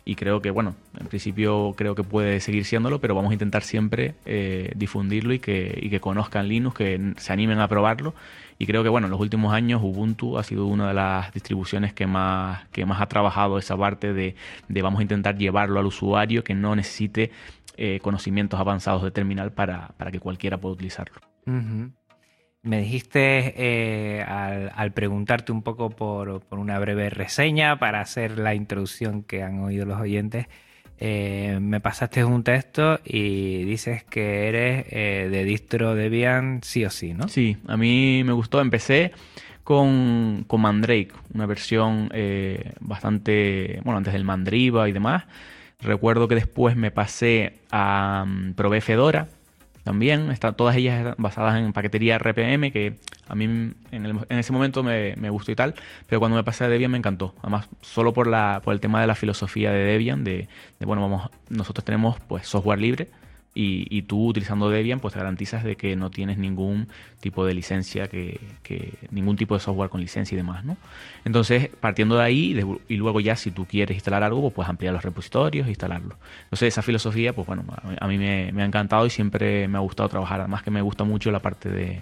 Y 0.09 0.15
creo 0.15 0.41
que, 0.41 0.49
bueno, 0.49 0.73
en 0.99 1.05
principio 1.05 1.75
creo 1.77 1.93
que 1.93 2.03
puede 2.03 2.39
seguir 2.39 2.65
siéndolo, 2.65 2.99
pero 2.99 3.13
vamos 3.13 3.29
a 3.29 3.33
intentar 3.33 3.61
siempre 3.61 4.15
eh, 4.25 4.71
difundirlo 4.75 5.33
y 5.35 5.39
que, 5.39 5.77
y 5.79 5.91
que 5.91 5.99
conozcan 5.99 6.47
Linux, 6.47 6.77
que 6.77 7.13
se 7.17 7.31
animen 7.31 7.59
a 7.59 7.67
probarlo. 7.67 8.15
Y 8.57 8.65
creo 8.65 8.81
que, 8.81 8.89
bueno, 8.89 9.05
en 9.05 9.11
los 9.11 9.19
últimos 9.19 9.53
años 9.53 9.83
Ubuntu 9.83 10.39
ha 10.39 10.43
sido 10.43 10.65
una 10.65 10.87
de 10.87 10.95
las 10.95 11.31
distribuciones 11.31 11.93
que 11.93 12.07
más, 12.07 12.67
que 12.69 12.87
más 12.87 13.01
ha 13.01 13.05
trabajado 13.05 13.59
esa 13.59 13.77
parte 13.77 14.11
de, 14.11 14.33
de 14.67 14.81
vamos 14.81 14.97
a 14.97 15.03
intentar 15.03 15.37
llevarlo 15.37 15.79
al 15.79 15.85
usuario 15.85 16.43
que 16.43 16.55
no 16.55 16.75
necesite 16.75 17.29
eh, 17.77 17.99
conocimientos 18.01 18.59
avanzados 18.59 19.03
de 19.03 19.11
terminal 19.11 19.51
para, 19.51 19.89
para 19.89 20.09
que 20.09 20.19
cualquiera 20.19 20.57
pueda 20.57 20.73
utilizarlo. 20.73 21.21
Me 22.61 22.81
dijiste 22.81 23.53
eh, 23.55 24.21
al, 24.21 24.91
preguntarte 24.91 25.53
un 25.53 25.63
poco 25.63 25.89
por, 25.91 26.41
una 26.51 26.77
breve 26.77 27.09
reseña 27.09 27.79
para 27.79 28.01
hacer 28.01 28.37
la 28.37 28.53
introducción 28.53 29.23
que 29.23 29.43
han 29.43 29.59
oído 29.61 29.85
los 29.85 29.99
oyentes, 29.99 30.47
eh, 30.97 31.57
me 31.61 31.79
pasaste 31.79 32.25
un 32.25 32.43
texto 32.43 32.99
y 33.05 33.63
dices 33.63 34.03
que 34.03 34.49
eres 34.49 34.85
eh, 34.89 35.29
de 35.31 35.45
distro 35.45 35.95
Debian 35.95 36.59
sí 36.61 36.83
o 36.83 36.89
sí, 36.89 37.13
¿no? 37.13 37.29
Sí, 37.29 37.55
a 37.65 37.77
mí 37.77 38.23
me 38.25 38.33
gustó. 38.33 38.59
Empecé 38.59 39.13
con, 39.63 40.43
con 40.45 40.59
Mandrake, 40.59 41.13
una 41.33 41.45
versión 41.45 42.11
bastante, 42.81 43.79
bueno, 43.85 43.99
antes 43.99 44.11
del 44.11 44.25
Mandriva 44.25 44.89
y 44.89 44.91
demás. 44.91 45.23
Recuerdo 45.79 46.27
que 46.27 46.35
después 46.35 46.75
me 46.75 46.91
pasé 46.91 47.53
a 47.71 48.25
um, 48.27 48.53
Fedora 48.81 49.29
también. 49.89 50.29
Están 50.29 50.53
todas 50.53 50.75
ellas 50.75 51.15
basadas 51.17 51.57
en 51.57 51.73
paquetería 51.73 52.19
RPM, 52.19 52.71
que 52.71 52.99
a 53.27 53.33
mí 53.33 53.45
en, 53.91 54.19
ese 54.29 54.53
momento 54.53 54.83
me, 54.83 55.29
gustó 55.31 55.51
y 55.51 55.55
tal, 55.55 55.73
pero 56.05 56.19
cuando 56.19 56.37
me 56.37 56.43
pasé 56.43 56.65
a 56.65 56.69
Debian 56.69 56.91
me 56.91 56.99
encantó. 56.99 57.33
Además, 57.41 57.67
solo 57.81 58.13
por, 58.13 58.27
la, 58.27 58.61
por 58.63 58.75
el 58.75 58.81
tema 58.81 59.01
de 59.01 59.07
la 59.07 59.15
filosofía 59.15 59.71
de 59.71 59.79
Debian, 59.79 60.23
de, 60.23 60.47
bueno, 60.81 61.01
vamos, 61.01 61.31
nosotros 61.49 61.83
tenemos 61.83 62.19
pues 62.27 62.47
software 62.47 62.77
libre 62.77 63.07
Y, 63.61 64.03
tú 64.03 64.27
utilizando 64.27 64.69
Debian, 64.69 65.01
pues 65.01 65.13
te 65.13 65.19
garantizas 65.19 65.65
de 65.65 65.75
que 65.75 65.97
no 65.97 66.09
tienes 66.09 66.37
ningún 66.37 66.87
tipo 67.19 67.45
de 67.45 67.53
licencia, 67.53 68.07
que, 68.07 68.39
ningún 69.11 69.35
tipo 69.35 69.53
de 69.53 69.59
software 69.59 69.89
con 69.89 69.99
licencia 69.99 70.33
y 70.33 70.37
demás, 70.37 70.63
¿no? 70.63 70.77
Entonces, 71.25 71.69
partiendo 71.81 72.15
de 72.15 72.23
ahí, 72.23 72.57
y 72.87 72.95
luego 72.95 73.19
ya 73.19 73.35
si 73.35 73.51
tú 73.51 73.65
quieres 73.65 73.95
instalar 73.95 74.23
algo, 74.23 74.39
pues 74.41 74.53
puedes 74.53 74.69
ampliar 74.69 74.93
los 74.93 75.03
repositorios 75.03 75.67
e 75.67 75.71
instalarlo. 75.71 76.15
Entonces, 76.45 76.69
esa 76.69 76.81
filosofía, 76.81 77.33
pues 77.33 77.47
bueno, 77.47 77.65
a 77.99 78.07
mí 78.07 78.17
me, 78.17 78.49
ha 78.61 78.65
encantado 78.65 79.05
y 79.05 79.09
siempre 79.09 79.67
me 79.67 79.77
ha 79.77 79.81
gustado 79.81 80.07
trabajar. 80.07 80.39
Además 80.39 80.63
que 80.63 80.71
me 80.71 80.81
gusta 80.81 81.03
mucho 81.03 81.29
la 81.29 81.39
parte 81.39 81.69
de, 81.69 82.01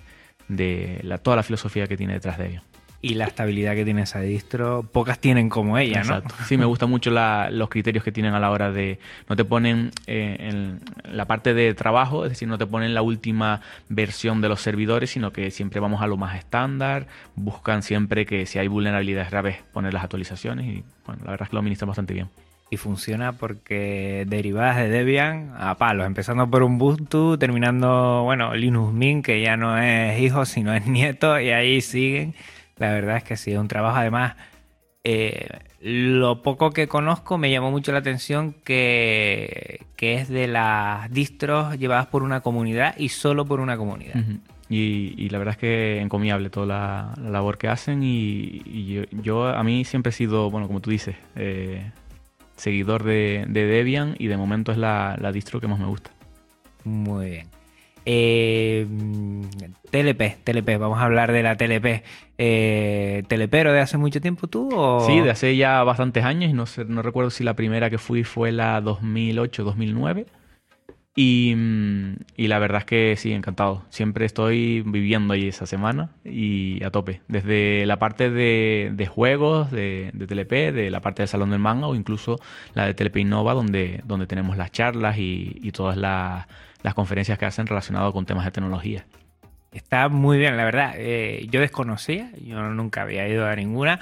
de 0.50 1.20
toda 1.24 1.38
la 1.38 1.44
filosofía 1.44 1.88
que 1.88 1.98
tiene 1.98 2.14
detrás 2.14 2.38
de 2.38 2.44
Debian 2.44 2.64
y 3.02 3.14
la 3.14 3.26
estabilidad 3.26 3.76
que 3.76 3.86
tiene 3.86 4.02
esa 4.02 4.22
distro, 4.22 4.84
pocas 4.92 5.20
tienen 5.20 5.50
como 5.50 5.78
ella, 5.78 6.04
¿no? 6.04 6.16
Exacto. 6.16 6.36
Sí, 6.46 6.58
me 6.58 6.66
gustan 6.66 6.90
mucho 6.90 7.12
los 7.12 7.70
criterios 7.70 8.04
que 8.04 8.12
tienen 8.12 8.34
a 8.34 8.40
la 8.40 8.50
hora 8.50 8.72
de... 8.72 9.00
No 9.30 9.36
te 9.36 9.46
ponen 9.46 9.92
eh, 10.08 10.38
en 10.40 10.80
la 11.04 11.26
parte 11.26 11.54
de 11.54 11.74
trabajo, 11.74 12.26
es 12.26 12.32
decir, 12.32 12.48
no 12.48 12.58
te 12.58 12.66
ponen 12.66 12.94
la 12.94 13.04
última 13.04 13.62
versión 13.88 14.42
de 14.42 14.50
los 14.50 14.62
servidores, 14.62 15.12
sino 15.12 15.32
que 15.32 15.52
siempre 15.52 15.80
vamos 15.80 16.02
a 16.02 16.08
lo 16.08 16.18
más 16.18 16.38
estándar, 16.38 17.08
buscan 17.36 17.84
siempre 17.84 18.26
que 18.26 18.46
si 18.46 18.58
hay 18.58 18.68
vulnerabilidades 18.68 19.30
graves 19.30 19.58
poner 19.74 19.94
las 19.94 20.04
actualizaciones 20.04 20.66
y 20.66 20.84
bueno, 21.06 21.22
la 21.24 21.32
verdad 21.32 21.46
es 21.46 21.50
que 21.50 21.56
lo 21.56 21.60
administran 21.60 21.88
bastante 21.88 22.14
bien. 22.14 22.30
Y 22.70 22.76
funciona 22.76 23.32
porque 23.32 24.26
derivadas 24.28 24.76
de 24.76 24.90
Debian 24.90 25.54
a 25.58 25.78
palos, 25.78 26.06
empezando 26.06 26.50
por 26.50 26.64
Ubuntu, 26.64 27.38
terminando, 27.38 28.24
bueno, 28.24 28.54
Linux 28.56 28.92
Mint, 28.92 29.26
que 29.26 29.42
ya 29.42 29.56
no 29.56 29.78
es 29.78 30.20
hijo, 30.20 30.44
sino 30.46 30.74
es 30.74 30.86
nieto, 30.86 31.40
y 31.40 31.52
ahí 31.52 31.80
siguen. 31.80 32.34
La 32.78 32.92
verdad 32.92 33.18
es 33.18 33.24
que 33.24 33.38
sí, 33.38 33.52
es 33.52 33.58
un 33.58 33.68
trabajo 33.68 33.98
además... 33.98 34.36
Eh, 35.04 35.48
lo 35.80 36.42
poco 36.42 36.72
que 36.72 36.88
conozco 36.88 37.38
me 37.38 37.52
llamó 37.52 37.72
mucho 37.72 37.92
la 37.92 38.00
atención 38.00 38.54
que, 38.64 39.86
es 39.98 40.28
de 40.28 40.48
las 40.48 41.10
distros 41.12 41.78
llevadas 41.78 42.08
por 42.08 42.24
una 42.24 42.42
comunidad 42.42 42.98
y 42.98 43.10
solo 43.10 43.46
por 43.46 43.60
una 43.60 43.78
comunidad. 43.78 44.16
y, 44.70 45.30
la 45.30 45.38
verdad 45.38 45.54
es 45.54 45.60
que 45.60 46.02
encomiable 46.02 46.50
toda 46.50 46.66
la, 46.66 47.14
labor 47.30 47.58
que 47.58 47.68
hacen 47.68 48.02
y, 48.04 49.06
yo, 49.22 49.48
a 49.48 49.64
mí 49.64 49.86
siempre 49.86 50.10
he 50.10 50.14
sido, 50.14 50.50
bueno, 50.50 50.68
como 50.68 50.82
tú 50.82 50.90
dices, 50.90 51.16
eh, 51.36 51.92
seguidor 52.56 53.04
de, 53.04 53.46
Debian 53.48 54.16
y 54.18 54.28
de 54.28 54.38
momento 54.38 54.72
es 54.72 54.78
la, 54.78 55.16
la 55.22 55.32
distro 55.32 55.62
que 55.62 55.68
más 55.68 55.80
me 55.80 55.86
gusta. 55.86 56.10
Muy 56.84 57.30
bien. 57.30 57.57
Eh, 58.10 58.88
TLP, 59.92 60.38
TLP, 60.46 60.80
vamos 60.80 60.98
a 61.00 61.04
hablar 61.04 61.34
de 61.34 61.44
la 61.44 61.58
TLP. 61.58 62.04
Eh, 62.38 63.24
¿Telepero 63.28 63.74
de 63.74 63.82
hace 63.82 63.98
mucho 63.98 64.22
tiempo 64.22 64.48
tú? 64.48 64.70
O... 64.74 65.06
Sí, 65.06 65.20
de 65.20 65.30
hace 65.30 65.58
ya 65.58 65.84
bastantes 65.84 66.24
años. 66.24 66.54
No, 66.54 66.66
sé, 66.68 66.86
no 66.86 67.02
recuerdo 67.02 67.32
si 67.32 67.44
la 67.44 67.56
primera 67.56 67.90
que 67.90 67.98
fui 67.98 68.24
fue 68.24 68.54
la 68.54 68.82
2008-2009. 68.82 70.26
Y, 71.18 71.54
y, 72.38 72.48
la 72.48 72.60
verdad 72.60 72.80
es 72.80 72.86
que 72.86 73.16
sí, 73.18 73.34
encantado. 73.34 73.84
Siempre 73.90 74.26
estoy 74.26 74.84
viviendo 74.86 75.34
ahí 75.34 75.50
esa 75.50 75.66
semana 75.66 76.12
y 76.24 76.82
a 76.86 76.92
tope. 76.92 77.22
Desde 77.28 77.86
la 77.88 78.00
parte 78.00 78.30
de, 78.30 79.10
juegos, 79.14 79.70
de, 79.70 80.12
de, 80.14 80.28
TLP, 80.28 80.74
de 80.74 80.92
la 80.92 81.02
parte 81.02 81.24
del 81.24 81.28
Salón 81.28 81.50
del 81.50 81.60
Manga 81.60 81.88
o 81.88 81.96
incluso 81.96 82.38
la 82.74 82.86
de 82.86 82.94
TLP 82.94 83.18
Innova, 83.18 83.54
donde, 83.54 84.02
donde 84.06 84.28
tenemos 84.28 84.56
las 84.56 84.72
charlas 84.72 85.18
y 85.18 85.72
todas 85.74 85.98
las 85.98 86.48
las 86.84 86.94
conferencias 86.94 87.38
que 87.38 87.46
hacen 87.46 87.68
relacionadas 87.68 88.12
con 88.14 88.26
temas 88.26 88.46
de 88.46 88.52
tecnología. 88.52 89.06
Está 89.72 90.10
muy 90.10 90.38
bien, 90.38 90.58
la 90.58 90.66
verdad. 90.66 90.94
Eh, 90.96 91.48
yo 91.52 91.60
desconocía, 91.60 92.32
yo 92.44 92.62
nunca 92.70 93.04
había 93.04 93.28
ido 93.28 93.46
a 93.46 93.56
ninguna. 93.56 94.00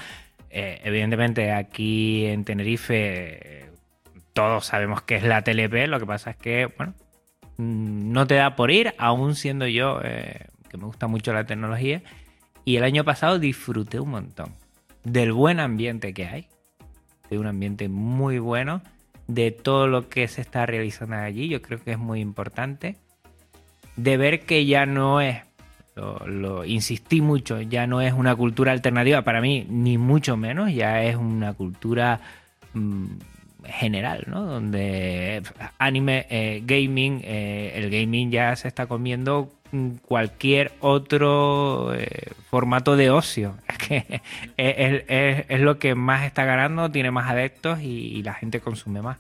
Eh, 0.50 0.80
evidentemente 0.84 1.52
aquí 1.52 2.26
en 2.26 2.46
Tenerife 2.46 3.66
todos 4.36 4.66
sabemos 4.66 5.02
que 5.02 5.16
es 5.16 5.24
la 5.24 5.44
TLP, 5.44 5.88
lo 5.88 5.98
que 5.98 6.06
pasa 6.06 6.32
es 6.32 6.36
que, 6.36 6.66
bueno, 6.78 6.94
mm, 7.58 8.12
no 8.12 8.28
te 8.28 8.36
da 8.36 8.58
por 8.58 8.70
ir, 8.70 8.94
aún 8.98 9.34
siendo 9.36 9.66
yo, 9.66 10.02
eh, 10.04 10.48
que 10.70 10.78
me 10.78 10.86
gusta 10.86 11.08
mucho 11.08 11.34
la 11.34 11.46
tecnología. 11.46 12.02
Y 12.66 12.76
el 12.76 12.84
año 12.84 13.06
pasado 13.06 13.40
disfruté 13.40 13.98
un 14.00 14.10
montón 14.10 14.52
del 15.06 15.32
buen 15.32 15.62
ambiente 15.62 16.14
que 16.14 16.26
hay, 16.26 16.48
de 17.30 17.40
un 17.40 17.48
ambiente 17.48 17.88
muy 17.88 18.38
bueno 18.40 18.82
de 19.28 19.52
todo 19.52 19.88
lo 19.88 20.10
que 20.10 20.28
se 20.28 20.42
está 20.42 20.66
realizando 20.66 21.16
allí. 21.16 21.48
Yo 21.48 21.62
creo 21.62 21.84
que 21.84 21.92
es 21.92 21.98
muy 21.98 22.20
importante. 22.20 22.96
De 23.96 24.18
ver 24.18 24.42
que 24.42 24.66
ya 24.66 24.86
no 24.86 25.22
es, 25.22 25.38
lo, 25.96 26.66
insistí 26.66 27.22
mucho, 27.22 27.62
ya 27.62 27.88
no 27.88 28.02
es 28.02 28.14
una 28.14 28.36
cultura 28.36 28.74
alternativa 28.74 29.22
para 29.22 29.40
mí, 29.40 29.66
ni 29.70 29.98
mucho 29.98 30.36
menos, 30.36 30.74
ya 30.74 31.04
es 31.04 31.16
una 31.16 31.54
cultura 31.54 32.20
mm, 32.74 33.06
general, 33.64 34.26
¿no? 34.28 34.44
Donde 34.46 35.44
anime, 35.78 36.26
eh, 36.30 36.62
gaming, 36.66 37.22
eh, 37.24 37.72
el 37.76 37.90
gaming 37.90 38.32
ya 38.32 38.56
se 38.58 38.68
está 38.68 38.88
comiendo 38.88 39.50
cualquier 40.04 40.72
otro 40.80 41.94
eh, 41.94 42.32
formato 42.50 42.96
de 42.96 43.10
ocio. 43.10 43.56
Es 43.68 43.78
que 43.78 44.22
es, 45.50 45.60
lo 45.60 45.78
que 45.78 45.96
más 45.96 46.26
está 46.26 46.46
ganando, 46.46 46.90
tiene 46.90 47.12
más 47.12 47.30
adeptos 47.30 47.82
y, 47.82 48.24
la 48.24 48.34
gente 48.34 48.60
consume 48.60 49.02
más. 49.02 49.18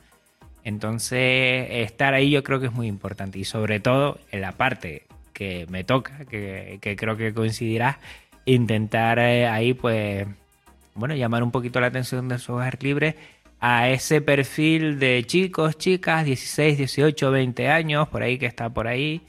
Entonces, 0.63 1.67
estar 1.69 2.13
ahí 2.13 2.31
yo 2.31 2.43
creo 2.43 2.59
que 2.59 2.67
es 2.67 2.73
muy 2.73 2.87
importante. 2.87 3.37
Y 3.37 3.45
sobre 3.45 3.79
todo 3.79 4.17
en 4.31 4.41
la 4.41 4.53
parte 4.53 5.03
que 5.33 5.67
me 5.69 5.83
toca, 5.83 6.25
que, 6.25 6.79
creo 6.97 7.17
que 7.17 7.33
coincidirás, 7.33 7.97
intentar 8.45 9.19
eh, 9.19 9.47
ahí, 9.47 9.73
pues, 9.73 10.25
bueno, 10.95 11.13
llamar 11.15 11.43
un 11.43 11.51
poquito 11.51 11.79
la 11.79 11.87
atención 11.87 12.27
del 12.27 12.39
software 12.39 12.81
libre 12.81 13.15
a 13.59 13.89
ese 13.89 14.21
perfil 14.21 14.99
de 14.99 15.23
chicos, 15.25 15.77
chicas, 15.77 16.25
16, 16.25 16.77
18, 16.77 17.31
20 17.31 17.67
años, 17.69 18.07
por 18.07 18.23
ahí 18.23 18.37
que 18.37 18.45
está 18.45 18.69
por 18.69 18.87
ahí 18.87 19.21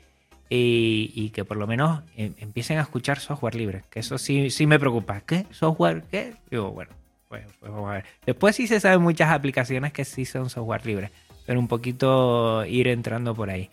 y, 0.48 1.30
que 1.30 1.44
por 1.44 1.56
lo 1.56 1.66
menos 1.66 2.02
em, 2.16 2.34
empiecen 2.38 2.78
a 2.78 2.82
escuchar 2.82 3.18
software 3.18 3.54
libre, 3.54 3.82
que 3.90 4.00
eso 4.00 4.18
sí, 4.18 4.50
sí 4.50 4.66
me 4.66 4.78
preocupa. 4.78 5.20
¿Qué? 5.20 5.46
¿Software 5.50 6.04
qué? 6.10 6.34
Digo, 6.50 6.70
bueno, 6.70 6.92
pues, 7.28 7.44
pues, 7.60 7.72
vamos 7.72 7.90
a 7.90 7.94
ver. 7.94 8.04
Después 8.24 8.56
sí 8.56 8.66
se 8.66 8.80
saben 8.80 9.02
muchas 9.02 9.30
aplicaciones 9.30 9.92
que 9.92 10.04
sí 10.04 10.24
son 10.24 10.50
software 10.50 10.86
libre, 10.86 11.10
pero 11.46 11.58
un 11.58 11.68
poquito 11.68 12.64
ir 12.66 12.88
entrando 12.88 13.34
por 13.34 13.50
ahí. 13.50 13.70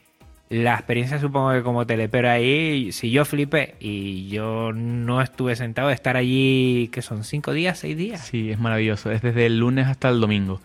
La 0.49 0.75
experiencia 0.75 1.19
supongo 1.19 1.51
que 1.51 1.63
como 1.63 1.87
telepero 1.87 2.29
ahí, 2.29 2.91
si 2.91 3.09
yo 3.09 3.25
flipé 3.25 3.75
y 3.79 4.27
yo 4.27 4.71
no 4.73 5.21
estuve 5.21 5.55
sentado, 5.55 5.89
estar 5.89 6.15
allí, 6.15 6.89
que 6.91 7.01
son 7.01 7.23
cinco 7.23 7.53
días, 7.53 7.79
seis 7.79 7.97
días. 7.97 8.21
Sí, 8.27 8.51
es 8.51 8.59
maravilloso, 8.59 9.09
es 9.11 9.21
desde 9.21 9.47
el 9.47 9.57
lunes 9.57 9.87
hasta 9.87 10.09
el 10.09 10.19
domingo. 10.19 10.59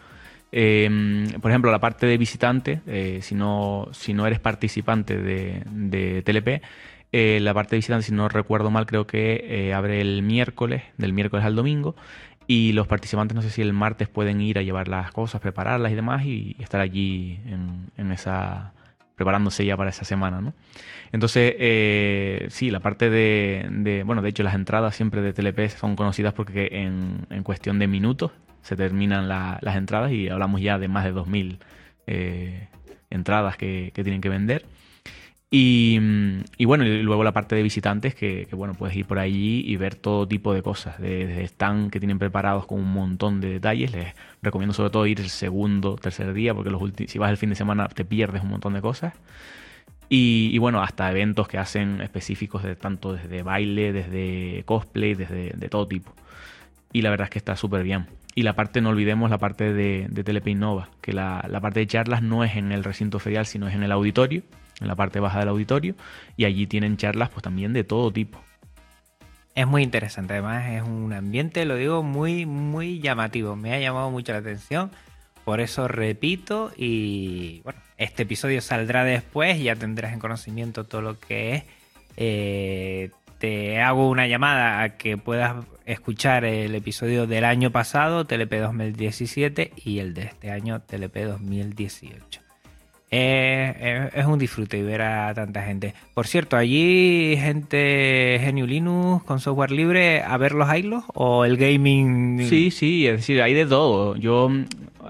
Em, 0.51 1.29
por 1.41 1.51
ejemplo, 1.51 1.71
la 1.71 1.79
parte 1.79 2.07
de 2.07 2.17
visitante, 2.17 2.81
eh, 2.87 3.21
si, 3.23 3.35
no, 3.35 3.89
si 3.93 4.15
no 4.15 4.27
eres 4.27 4.41
participante 4.41 5.19
de, 5.19 5.63
de 5.67 6.23
TLP, 6.23 6.63
eh, 7.13 7.39
la 7.41 7.55
parte 7.55 7.71
de 7.73 7.79
visitante, 7.79 8.07
si 8.07 8.13
no 8.13 8.29
recuerdo 8.29 8.71
mal, 8.71 8.87
creo 8.87 9.07
que 9.07 9.45
eh, 9.69 9.75
abre 9.75 10.01
el 10.01 10.23
miércoles, 10.23 10.83
del 10.97 11.13
miércoles 11.13 11.45
al 11.45 11.55
domingo, 11.55 11.97
y 12.47 12.73
los 12.73 12.87
participantes 12.87 13.35
no 13.35 13.43
sé 13.43 13.51
si 13.51 13.61
el 13.61 13.75
martes 13.75 14.09
pueden 14.09 14.41
ir 14.41 14.59
a 14.59 14.63
llevar 14.63 14.89
las 14.89 15.13
cosas, 15.13 15.41
prepararlas 15.41 15.93
y 15.93 15.95
demás, 15.95 16.25
y, 16.25 16.57
estar 16.61 16.81
allí 16.81 17.41
en, 17.97 18.13
esa 18.13 18.73
preparándose 19.17 19.67
ya 19.67 19.77
para 19.77 19.91
esa 19.91 20.05
semana, 20.05 20.41
¿no? 20.41 20.55
Entonces, 21.13 21.55
sí, 22.53 22.71
la 22.71 22.81
parte 22.81 23.11
de, 23.11 24.03
bueno, 24.07 24.23
de 24.23 24.29
hecho 24.29 24.45
las 24.45 24.55
entradas 24.55 24.95
siempre 24.95 25.21
de 25.23 25.33
TLP 25.33 25.69
son 25.71 25.97
conocidas 25.97 26.33
porque 26.35 26.69
en, 26.71 27.27
en 27.29 27.43
cuestión 27.43 27.81
de 27.81 27.89
minutos 27.89 28.31
se 28.63 28.77
terminan 28.77 29.29
las 29.29 29.77
entradas 29.77 30.13
y 30.13 30.29
hablamos 30.29 30.61
ya 30.61 30.79
de 30.79 30.89
más 30.89 31.05
de 31.05 31.15
2.000 31.15 31.59
eh, 32.07 32.69
entradas 33.11 33.57
que, 33.57 33.93
tienen 33.95 34.21
que 34.21 34.29
vender. 34.29 34.65
Y, 35.51 35.99
bueno, 36.67 36.85
y 36.85 37.03
luego 37.03 37.25
la 37.25 37.33
parte 37.33 37.55
de 37.57 37.63
visitantes, 37.63 38.15
que, 38.15 38.47
bueno, 38.53 38.75
puedes 38.75 38.95
ir 38.95 39.07
por 39.07 39.19
allí 39.19 39.63
y 39.67 39.77
ver 39.77 39.95
todo 39.95 40.29
tipo 40.29 40.53
de 40.53 40.63
cosas, 40.63 41.01
desde 41.01 41.43
stand 41.45 41.91
que 41.91 42.01
tienen 42.01 42.19
preparados 42.19 42.67
con 42.67 42.81
un 42.81 42.93
montón 42.93 43.41
de 43.41 43.49
detalles. 43.49 43.93
Les 43.93 44.15
recomiendo 44.43 44.75
sobre 44.75 44.91
todo 44.91 45.07
ir 45.07 45.21
el 45.21 45.31
segundo, 45.31 45.97
tercer 45.97 46.35
día, 46.35 46.55
porque 46.55 46.71
los 46.71 46.83
si 47.07 47.19
vas 47.19 47.31
el 47.31 47.39
fin 47.39 47.49
de 47.49 47.57
semana 47.57 47.89
te 47.89 48.05
pierdes 48.05 48.43
un 48.43 48.51
montón 48.51 48.75
de 48.75 48.83
cosas. 48.83 49.15
Y, 50.11 50.57
bueno, 50.59 50.83
hasta 50.83 51.11
eventos 51.11 51.49
que 51.49 51.59
hacen 51.59 52.01
específicos 52.01 52.63
de 52.63 52.77
tanto 52.77 53.13
desde 53.13 53.43
baile, 53.43 53.93
desde 53.93 54.63
cosplay, 54.65 55.15
desde 55.15 55.53
de 55.55 55.69
todo 55.69 55.87
tipo. 55.87 56.13
Y 56.93 57.03
la 57.03 57.11
verdad 57.11 57.27
es 57.27 57.31
que 57.31 57.39
está 57.39 57.57
súper 57.57 57.83
bien. 57.83 58.07
Y 58.39 58.43
la 58.43 58.53
parte, 58.53 58.81
no 58.81 58.91
olvidemos 58.91 59.31
la 59.31 59.39
parte 59.39 59.73
de, 59.73 60.07
de 60.09 60.23
Telepe 60.23 60.51
Innova, 60.51 60.91
que 61.01 61.13
la, 61.13 61.43
parte 61.61 61.81
de 61.81 61.89
charlas 61.89 62.23
no 62.23 62.45
es 62.45 62.55
en 62.55 62.71
el 62.71 62.85
recinto 62.85 63.19
ferial, 63.19 63.47
sino 63.47 63.67
es 63.67 63.75
en 63.75 63.83
el 63.83 63.91
auditorio, 63.91 64.45
en 64.81 64.87
la 64.87 64.95
parte 64.95 65.19
baja 65.19 65.41
del 65.41 65.49
auditorio, 65.49 65.97
y 66.37 66.45
allí 66.45 66.69
tienen 66.69 66.97
charlas 66.97 67.31
pues 67.31 67.43
también 67.43 67.73
de 67.73 67.83
todo 67.83 68.13
tipo. 68.13 68.41
Es 69.57 69.67
muy 69.67 69.83
interesante, 69.83 70.35
además 70.35 70.71
es 70.71 70.83
un 70.83 71.13
ambiente, 71.13 71.65
lo 71.65 71.75
digo, 71.75 72.05
muy, 72.05 72.47
muy 72.47 73.01
llamativo, 73.01 73.57
me 73.57 73.75
ha 73.75 73.81
llamado 73.81 74.09
mucho 74.13 74.31
la 74.31 74.39
atención, 74.39 74.93
por 75.45 75.61
eso 75.61 75.89
repito, 75.89 76.71
y 76.77 77.61
bueno, 77.65 77.81
este 77.97 78.23
episodio 78.23 78.61
saldrá 78.61 79.03
después, 79.03 79.61
ya 79.61 79.75
tendrás 79.75 80.13
en 80.13 80.21
conocimiento 80.21 80.85
todo 80.85 81.03
lo 81.03 81.19
que 81.19 81.55
es. 81.55 81.65
Eh, 82.17 83.11
te 83.39 83.81
hago 83.81 84.09
una 84.09 84.29
llamada 84.29 84.83
a 84.83 84.97
que 84.97 85.17
puedas 85.17 85.57
escuchar 85.89 86.45
el 86.45 86.75
episodio 86.75 87.27
del 87.27 87.45
año 87.45 87.73
pasado, 87.73 88.27
TLP 88.27 88.55
2017, 88.61 89.73
y 89.85 89.99
el 90.01 90.13
de 90.13 90.23
este 90.23 90.51
año, 90.51 90.81
TLP 90.83 91.25
2018. 91.25 92.41
es 93.11 94.27
un 94.27 94.39
disfrute 94.39 94.83
ver 94.83 95.01
a 95.01 95.33
tanta 95.33 95.63
gente. 95.63 95.95
Por 96.13 96.27
cierto, 96.27 96.59
allí 96.59 97.37
gente 97.39 98.39
Genio 98.41 98.67
Linux 98.67 99.25
con 99.25 99.41
software 99.41 99.71
libre, 99.71 100.23
a 100.23 100.37
ver 100.37 100.53
los 100.53 100.73
hilos 100.75 101.05
o 101.15 101.47
el 101.47 101.57
gaming. 101.57 102.47
Sí, 102.47 102.71
sí, 102.71 103.07
es 103.07 103.17
decir, 103.17 103.41
hay 103.41 103.55
de 103.55 103.65
todo. 103.65 104.15
Yo 104.17 104.51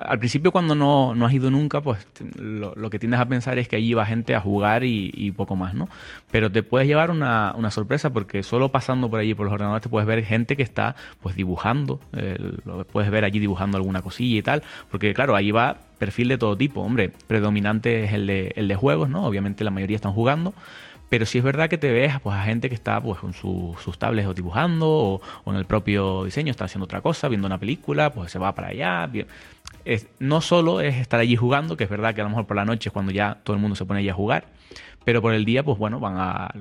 al 0.02 0.18
principio 0.18 0.52
cuando 0.52 0.74
no, 0.74 1.14
no, 1.14 1.26
has 1.26 1.32
ido 1.32 1.50
nunca, 1.50 1.80
pues 1.80 2.06
lo, 2.36 2.74
lo, 2.74 2.90
que 2.90 2.98
tiendes 2.98 3.20
a 3.20 3.26
pensar 3.26 3.58
es 3.58 3.68
que 3.68 3.76
allí 3.76 3.94
va 3.94 4.06
gente 4.06 4.34
a 4.34 4.40
jugar 4.40 4.84
y, 4.84 5.32
poco 5.36 5.56
más, 5.56 5.74
¿no? 5.74 5.88
Pero 6.30 6.50
te 6.50 6.62
puedes 6.62 6.88
llevar 6.88 7.10
una, 7.10 7.54
una, 7.56 7.70
sorpresa 7.70 8.10
porque 8.10 8.42
solo 8.42 8.70
pasando 8.70 9.10
por 9.10 9.20
allí 9.20 9.34
por 9.34 9.46
los 9.46 9.52
ordenadores 9.52 9.82
te 9.82 9.88
puedes 9.88 10.06
ver 10.06 10.24
gente 10.24 10.56
que 10.56 10.62
está 10.62 10.96
pues 11.20 11.36
dibujando, 11.36 12.00
lo 12.64 12.84
puedes 12.84 13.10
ver 13.10 13.24
allí 13.24 13.38
dibujando 13.38 13.76
alguna 13.76 14.02
cosilla 14.02 14.38
y 14.38 14.42
tal, 14.42 14.62
porque 14.90 15.14
claro, 15.14 15.36
allí 15.36 15.50
va 15.50 15.78
perfil 15.98 16.28
de 16.28 16.38
todo 16.38 16.56
tipo, 16.56 16.80
hombre, 16.80 17.10
predominante 17.26 18.04
es 18.04 18.12
el 18.12 18.26
de, 18.26 18.52
el 18.56 18.68
de 18.68 18.76
juegos, 18.76 19.08
¿no? 19.08 19.26
Obviamente 19.26 19.64
la 19.64 19.70
mayoría 19.70 19.96
están 19.96 20.12
jugando, 20.12 20.54
pero 21.08 21.26
sí 21.26 21.38
es 21.38 21.44
verdad 21.44 21.68
que 21.68 21.78
te 21.78 21.90
ves 21.90 22.20
pues, 22.20 22.36
a 22.36 22.42
gente 22.42 22.68
que 22.68 22.74
está 22.74 23.00
pues, 23.00 23.18
con 23.18 23.32
sus 23.32 23.98
tablets 23.98 24.28
o 24.28 24.34
dibujando 24.34 24.88
o, 24.88 25.20
o, 25.44 25.50
en 25.50 25.56
el 25.56 25.64
propio 25.64 26.24
diseño, 26.24 26.50
está 26.50 26.66
haciendo 26.66 26.84
otra 26.84 27.00
cosa, 27.00 27.28
viendo 27.28 27.46
una 27.46 27.58
película, 27.58 28.12
pues 28.12 28.30
se 28.30 28.38
va 28.38 28.54
para 28.54 28.68
allá 28.68 29.08
no 30.18 30.40
solo 30.40 30.80
es 30.80 30.96
estar 30.96 31.20
allí 31.20 31.36
jugando, 31.36 31.76
que 31.76 31.84
es 31.84 31.90
verdad 31.90 32.14
que 32.14 32.20
a 32.20 32.24
lo 32.24 32.30
mejor 32.30 32.46
por 32.46 32.56
la 32.56 32.64
noche 32.64 32.88
es 32.88 32.92
cuando 32.92 33.12
ya 33.12 33.38
todo 33.42 33.54
el 33.54 33.60
mundo 33.60 33.76
se 33.76 33.84
pone 33.84 34.00
allí 34.00 34.08
a 34.08 34.14
jugar, 34.14 34.46
pero 35.04 35.22
por 35.22 35.32
el 35.34 35.44
día, 35.44 35.62
pues 35.62 35.78
bueno, 35.78 36.00
van 36.00 36.16
a. 36.18 36.52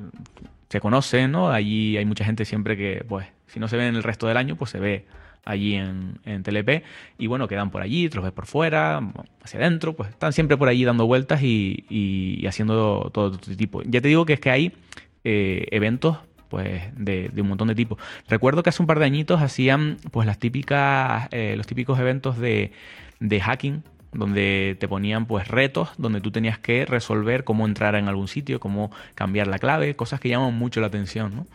se 0.70 0.80
conocen, 0.80 1.32
¿no? 1.32 1.50
Allí 1.50 1.98
hay 1.98 2.06
mucha 2.06 2.24
gente 2.24 2.46
siempre 2.46 2.78
que, 2.78 3.04
pues, 3.08 3.28
si 3.48 3.60
no 3.60 3.68
se 3.68 3.78
ve 3.78 3.88
en 3.88 3.96
el 3.96 4.04
resto 4.04 4.28
del 4.28 4.38
año, 4.38 4.56
pues 4.56 4.72
se 4.72 4.80
ve 4.80 5.06
allí 5.48 5.76
en, 5.76 6.20
en 6.26 6.44
TLP 6.44 6.84
y 7.18 7.28
bueno, 7.28 7.48
quedan 7.48 7.72
por 7.72 7.82
allí, 7.82 8.10
te 8.10 8.16
los 8.16 8.24
ves 8.24 8.34
por 8.34 8.46
fuera, 8.46 9.02
hacia 9.44 9.60
adentro, 9.60 9.96
pues 9.96 10.10
están 10.10 10.34
siempre 10.34 10.58
por 10.58 10.68
allí 10.68 10.84
dando 10.84 11.08
vueltas 11.08 11.42
y, 11.42 12.46
haciendo 12.48 13.10
todo, 13.14 13.38
tipo. 13.38 13.82
Ya 13.84 14.02
te 14.02 14.08
digo 14.08 14.26
que 14.26 14.34
es 14.34 14.40
que 14.40 14.52
hay 14.52 14.74
eh, 15.24 15.66
eventos 15.72 16.18
pues 16.50 16.84
de, 16.96 17.32
un 17.38 17.48
montón 17.48 17.68
de 17.68 17.76
tipos. 17.76 17.98
Recuerdo 18.30 18.64
que 18.64 18.70
hace 18.70 18.82
un 18.82 18.88
par 18.88 19.00
de 19.00 19.06
añitos 19.06 19.42
hacían 19.42 19.98
pues 20.12 20.26
las 20.26 20.40
típicas, 20.40 21.28
eh, 21.32 21.56
los 21.58 21.68
típicos 21.68 22.00
eventos 22.00 22.38
de, 22.38 22.72
de 23.20 23.42
hacking 23.42 23.84
donde 24.14 24.78
te 24.80 24.88
ponían 24.88 25.26
pues 25.26 25.48
retos, 25.48 25.90
donde 25.98 26.22
tú 26.22 26.32
tenías 26.32 26.58
que 26.58 26.86
resolver 26.86 27.44
cómo 27.44 27.66
entrar 27.66 27.96
en 27.96 28.08
algún 28.08 28.28
sitio, 28.28 28.60
cómo 28.60 28.92
cambiar 29.16 29.48
la 29.48 29.60
clave, 29.60 29.96
cosas 29.96 30.20
que 30.20 30.30
llaman 30.30 30.54
mucho 30.54 30.82
la 30.82 30.88
atención, 30.88 31.36
¿no? 31.36 31.46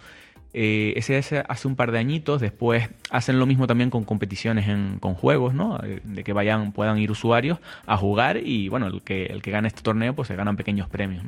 Eh, 0.55 0.93
ese, 0.97 1.45
hace 1.49 1.69
un 1.69 1.77
par 1.77 1.93
de 1.93 1.99
añitos, 1.99 2.41
después 2.41 2.91
hacen 3.11 3.39
lo 3.39 3.47
mismo 3.47 3.67
también 3.67 3.91
con 3.91 4.05
competiciones 4.05 4.69
en, 4.69 4.99
con 5.01 5.15
juegos, 5.15 5.55
¿no? 5.55 5.79
Eh, 5.83 6.01
de 6.05 6.25
que 6.25 6.33
vayan, 6.33 6.73
puedan 6.73 6.99
ir 6.99 7.11
usuarios 7.11 7.59
a 7.87 7.97
jugar 7.97 8.37
y 8.37 8.69
bueno, 8.69 8.87
el 8.87 9.03
que, 9.03 9.27
el 9.27 9.41
que 9.41 9.51
gane 9.51 9.69
este 9.69 9.83
torneo 9.83 10.15
pues 10.15 10.29
se 10.29 10.37
ganan 10.37 10.57
pequeños 10.57 10.89
premios. 10.89 11.25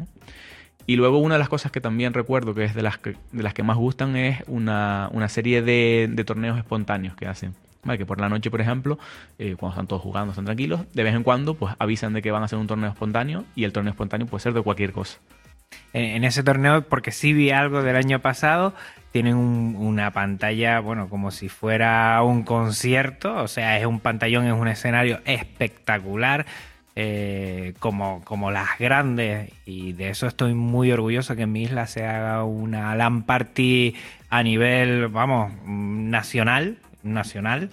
Y 0.86 0.96
luego 0.96 1.18
una 1.18 1.36
de 1.36 1.38
las 1.38 1.48
cosas 1.48 1.72
que 1.72 1.80
también 1.80 2.12
recuerdo 2.12 2.54
que 2.54 2.64
es 2.64 2.74
de 2.74 2.82
las 2.82 2.98
que, 2.98 3.16
de 3.32 3.42
las 3.42 3.54
que 3.54 3.62
más 3.62 3.78
gustan 3.78 4.16
es 4.16 4.42
una, 4.46 5.08
una 5.12 5.30
serie 5.30 5.62
de, 5.62 6.10
de 6.12 6.24
torneos 6.24 6.58
espontáneos 6.58 7.16
que 7.16 7.26
hacen. 7.26 7.54
Que 7.98 8.06
por 8.06 8.20
la 8.20 8.30
noche, 8.30 8.50
por 8.50 8.60
ejemplo, 8.60 8.98
eh, 9.38 9.56
cuando 9.58 9.74
están 9.74 9.86
todos 9.86 10.00
jugando, 10.00 10.32
están 10.32 10.46
tranquilos, 10.46 10.80
de 10.94 11.02
vez 11.02 11.14
en 11.14 11.22
cuando 11.22 11.54
pues 11.54 11.74
avisan 11.78 12.14
de 12.14 12.22
que 12.22 12.30
van 12.30 12.42
a 12.42 12.46
hacer 12.46 12.58
un 12.58 12.66
torneo 12.66 12.88
espontáneo 12.88 13.44
y 13.54 13.64
el 13.64 13.72
torneo 13.72 13.90
espontáneo 13.90 14.26
puede 14.26 14.42
ser 14.42 14.54
de 14.54 14.62
cualquier 14.62 14.92
cosa. 14.92 15.18
En, 15.92 16.24
ese 16.24 16.42
torneo, 16.42 16.82
porque 16.82 17.10
sí 17.10 17.32
vi 17.32 17.50
algo 17.50 17.82
del 17.82 17.96
año 17.96 18.20
pasado, 18.20 18.74
tienen 19.14 19.36
una 19.36 20.10
pantalla, 20.10 20.80
bueno, 20.80 21.08
como 21.08 21.30
si 21.30 21.48
fuera 21.48 22.20
un 22.24 22.42
concierto, 22.42 23.36
o 23.36 23.46
sea, 23.46 23.78
es 23.78 23.86
un 23.86 24.00
pantallón, 24.00 24.44
es 24.44 24.52
un 24.52 24.66
escenario 24.66 25.20
espectacular. 25.24 26.46
Eh, 26.96 27.74
como, 27.78 28.24
como 28.24 28.50
las 28.50 28.76
grandes 28.78 29.52
y 29.66 29.92
de 29.92 30.10
eso 30.10 30.28
estoy 30.28 30.54
muy 30.54 30.92
orgulloso 30.92 31.34
que 31.34 31.42
en 31.42 31.52
mi 31.52 31.62
isla 31.62 31.88
se 31.88 32.04
haga 32.06 32.44
una 32.44 32.94
LAN 32.96 33.22
party 33.22 33.94
a 34.30 34.42
nivel, 34.42 35.06
vamos, 35.06 35.52
nacional 35.64 36.78
nacional. 37.04 37.70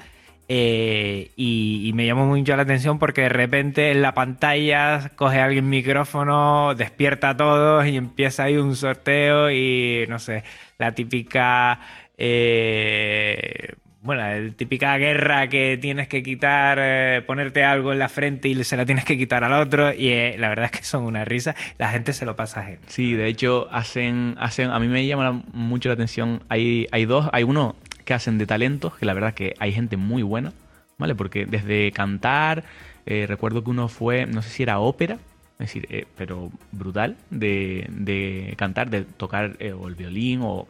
Eh, 0.54 1.32
y, 1.38 1.92
me 1.96 2.06
llamó 2.06 2.26
mucho 2.26 2.54
la 2.58 2.64
atención 2.64 3.00
porque 3.00 3.22
de 3.22 3.30
repente 3.30 3.92
en 3.92 4.02
la 4.02 4.14
pantalla 4.14 5.12
coge 5.16 5.40
alguien 5.40 5.70
micrófono, 5.70 6.76
despierta 6.76 7.30
a 7.30 7.38
todos 7.38 7.88
y 7.88 7.96
empieza 7.96 8.44
ahí 8.44 8.58
un 8.58 8.76
sorteo 8.76 9.50
y 9.50 10.06
no 10.10 10.20
sé, 10.20 10.44
la 10.78 10.94
típica... 10.94 11.80
Eh, 12.18 13.76
bueno, 14.02 14.24
la 14.24 14.52
típica 14.54 14.98
guerra 14.98 15.48
que 15.48 15.78
tienes 15.78 16.10
que 16.10 16.22
quitar, 16.22 16.80
eh, 16.82 17.22
ponerte 17.26 17.64
algo 17.64 17.94
en 17.94 18.00
la 18.00 18.10
frente 18.10 18.50
y 18.50 18.62
se 18.66 18.76
la 18.76 18.86
tienes 18.86 19.06
que 19.06 19.18
quitar 19.18 19.46
al 19.46 19.54
otro. 19.54 19.94
Y 19.94 20.36
la 20.38 20.50
verdad 20.50 20.66
es 20.66 20.72
que 20.72 20.84
son 20.84 21.04
una 21.04 21.24
risa. 21.24 21.56
La 21.78 21.90
gente 21.92 22.12
se 22.12 22.26
lo 22.26 22.36
pasa 22.36 22.64
gente. 22.64 22.84
Sí, 22.88 23.14
de 23.14 23.28
hecho, 23.28 23.70
hacen, 23.72 24.36
hacen, 24.40 24.72
a 24.72 24.80
mí 24.80 24.88
me 24.88 25.06
llama 25.06 25.44
mucho 25.54 25.88
la 25.88 25.94
atención. 25.94 26.44
Hay, 26.50 26.88
hay 26.92 27.06
dos, 27.06 27.30
hay 27.32 27.44
uno 27.44 27.76
que 28.12 28.16
hacen 28.16 28.38
de 28.38 28.46
talentos, 28.46 28.98
que 28.98 29.06
la 29.06 29.14
verdad 29.14 29.34
que 29.34 29.54
hay 29.58 29.72
gente 29.72 29.96
muy 29.96 30.22
buena, 30.22 30.52
¿vale? 30.98 31.16
Porque 31.16 31.46
desde 31.46 31.94
cantar, 31.94 32.66
eh, 33.06 33.26
recuerdo 33.26 33.64
que 33.64 33.70
uno 33.70 33.88
fue, 33.88 34.26
no 34.26 34.42
sé 34.42 34.50
si 34.50 34.64
era 34.64 34.80
ópera, 34.80 35.14
es 35.54 35.60
decir, 35.60 35.88
eh, 35.90 36.08
pero 36.18 36.52
brutal, 36.74 37.16
de, 37.30 37.88
de, 37.90 38.54
cantar, 38.58 38.90
de 38.90 39.04
tocar 39.04 39.56
eh, 39.60 39.74
el 39.88 39.96
violín 39.96 40.42
o 40.44 40.68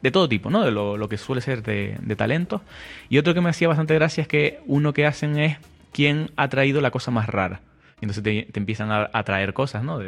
de 0.00 0.10
todo 0.10 0.30
tipo, 0.30 0.48
¿no? 0.48 0.64
De 0.64 0.70
lo, 0.70 1.08
que 1.10 1.18
suele 1.18 1.42
ser 1.42 1.62
de, 1.62 1.98
de, 2.00 2.16
talentos. 2.16 2.62
Y 3.10 3.18
otro 3.18 3.34
que 3.34 3.42
me 3.42 3.50
hacía 3.50 3.68
bastante 3.68 3.92
gracia 3.92 4.22
es 4.22 4.28
que 4.28 4.60
uno 4.64 4.94
que 4.94 5.04
hacen 5.04 5.38
es 5.38 5.58
quién 5.92 6.30
ha 6.36 6.48
traído 6.48 6.80
la 6.80 6.90
cosa 6.90 7.10
más 7.10 7.28
rara. 7.28 7.60
Y 8.00 8.06
entonces 8.06 8.22
te, 8.24 8.48
empiezan 8.58 8.88
a, 8.90 9.24
traer 9.24 9.52
cosas, 9.52 9.84
¿no? 9.84 10.00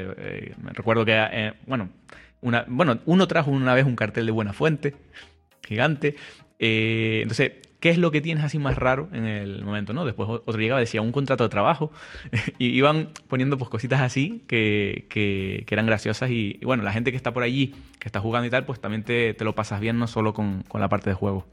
recuerdo 0.72 1.04
que, 1.04 1.52
bueno, 1.66 1.90
una, 2.40 2.64
bueno, 2.68 3.00
uno 3.04 3.28
trajo 3.28 3.50
una 3.50 3.74
vez 3.74 3.84
un 3.84 3.96
cartel 3.96 4.24
de 4.24 4.32
Buena 4.32 4.54
Fuente, 4.54 4.94
gigante. 5.62 6.16
Eh, 6.60 7.20
entonces, 7.22 7.52
¿qué 7.80 7.88
es 7.88 7.98
lo 7.98 8.10
que 8.10 8.20
tienes 8.20 8.44
así 8.44 8.58
más 8.58 8.76
raro 8.76 9.08
en 9.12 9.24
el 9.24 9.64
momento? 9.64 9.92
¿no? 9.92 10.04
Después 10.04 10.28
otro 10.28 10.60
llegaba 10.60 10.80
y 10.80 10.84
decía 10.84 11.00
un 11.00 11.10
contrato 11.10 11.42
de 11.44 11.50
trabajo 11.50 11.90
y 12.58 12.66
iban 12.66 13.08
poniendo 13.26 13.58
pues 13.58 13.70
cositas 13.70 14.00
así 14.02 14.44
que, 14.46 15.06
que, 15.08 15.64
eran 15.68 15.86
graciosas 15.86 16.30
y, 16.30 16.60
bueno, 16.62 16.82
la 16.82 16.92
gente 16.92 17.10
que 17.10 17.16
está 17.16 17.32
por 17.32 17.42
allí, 17.42 17.74
que 17.98 18.06
está 18.06 18.20
jugando 18.20 18.46
y 18.46 18.50
tal, 18.50 18.66
pues 18.66 18.80
también 18.80 19.02
te, 19.02 19.34
te 19.34 19.44
lo 19.44 19.54
pasas 19.54 19.80
bien, 19.80 19.98
no 19.98 20.06
solo 20.06 20.34
con, 20.34 20.62
con, 20.68 20.80
la 20.80 20.88
parte 20.88 21.10
de 21.10 21.14
juego. 21.14 21.46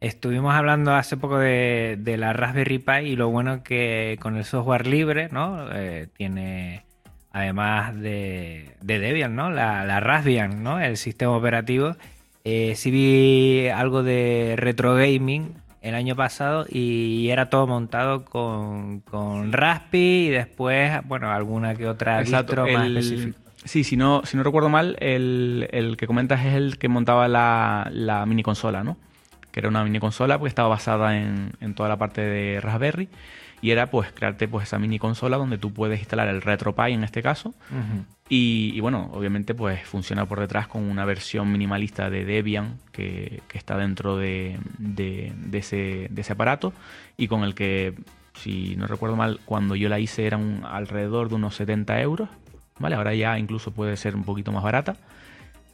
Estuvimos 0.00 0.54
hablando 0.54 0.94
hace 0.94 1.16
poco 1.16 1.38
de, 1.38 1.96
de, 2.00 2.16
la 2.16 2.32
Raspberry 2.32 2.78
Pi 2.78 2.98
y 3.04 3.16
lo 3.16 3.28
bueno 3.28 3.62
que 3.62 4.18
con 4.20 4.36
el 4.36 4.44
software 4.44 4.86
libre, 4.86 5.28
¿no? 5.30 5.68
Eh, 5.72 6.08
tiene 6.16 6.84
además 7.32 7.94
de, 8.00 8.76
de, 8.80 8.98
Debian, 8.98 9.36
¿no? 9.36 9.50
La, 9.50 9.84
la 9.84 10.00
Raspbian, 10.00 10.62
¿no? 10.62 10.80
El 10.80 10.96
sistema 10.96 11.36
operativo 11.36 11.96
eh, 12.44 12.74
sí 12.76 12.90
vi 12.90 13.68
algo 13.68 14.02
de 14.02 14.54
retro 14.56 14.94
gaming 14.94 15.54
el 15.82 15.94
año 15.94 16.14
pasado 16.14 16.66
y 16.68 17.28
era 17.30 17.48
todo 17.48 17.66
montado 17.66 18.24
con, 18.24 19.00
con 19.00 19.52
Raspi 19.52 20.26
y 20.26 20.28
después, 20.28 20.92
bueno, 21.06 21.30
alguna 21.30 21.74
que 21.74 21.86
otra 21.86 22.20
Exacto, 22.20 22.66
más 22.66 22.86
específica. 22.86 23.38
Sí, 23.64 23.84
si 23.84 23.96
no, 23.96 24.22
si 24.24 24.36
no 24.36 24.42
recuerdo 24.42 24.68
mal, 24.70 24.96
el, 25.00 25.68
el 25.70 25.96
que 25.96 26.06
comentas 26.06 26.44
es 26.44 26.54
el 26.54 26.78
que 26.78 26.88
montaba 26.88 27.28
la, 27.28 27.88
la 27.92 28.24
mini 28.24 28.42
consola, 28.42 28.82
¿no? 28.84 28.96
Que 29.52 29.60
era 29.60 29.68
una 29.68 29.84
mini 29.84 30.00
consola 30.00 30.38
porque 30.38 30.48
estaba 30.48 30.68
basada 30.68 31.18
en, 31.18 31.52
en 31.60 31.74
toda 31.74 31.88
la 31.88 31.98
parte 31.98 32.22
de 32.22 32.60
Raspberry 32.60 33.08
y 33.62 33.70
era 33.70 33.88
pues 33.88 34.12
crearte 34.12 34.48
pues 34.48 34.66
esa 34.66 34.78
mini 34.78 34.98
consola 34.98 35.36
donde 35.36 35.58
tú 35.58 35.72
puedes 35.74 35.98
instalar 36.00 36.28
el 36.28 36.40
RetroPie 36.40 36.94
en 36.94 37.04
este 37.04 37.22
caso 37.22 37.52
y, 38.32 38.78
bueno, 38.78 39.10
obviamente 39.12 39.56
pues 39.56 39.82
funciona 39.82 40.24
por 40.24 40.38
detrás 40.38 40.68
con 40.68 40.88
una 40.88 41.04
versión 41.04 41.50
minimalista 41.50 42.10
de 42.10 42.24
Debian 42.24 42.78
que, 42.92 43.42
está 43.52 43.76
dentro 43.76 44.16
de, 44.16 44.56
ese, 45.52 46.08
aparato 46.30 46.72
y 47.16 47.26
con 47.26 47.42
el 47.42 47.56
que, 47.56 47.92
si 48.34 48.76
no 48.76 48.86
recuerdo 48.86 49.16
mal, 49.16 49.40
cuando 49.44 49.74
yo 49.74 49.88
la 49.88 49.98
hice 49.98 50.28
eran 50.28 50.62
alrededor 50.64 51.28
de 51.28 51.34
unos 51.34 51.56
70 51.56 52.00
euros, 52.02 52.28
¿vale? 52.78 52.94
Ahora 52.94 53.16
ya 53.16 53.36
incluso 53.36 53.72
puede 53.72 53.96
ser 53.96 54.14
un 54.14 54.22
poquito 54.22 54.52
más 54.52 54.62
barata. 54.62 54.96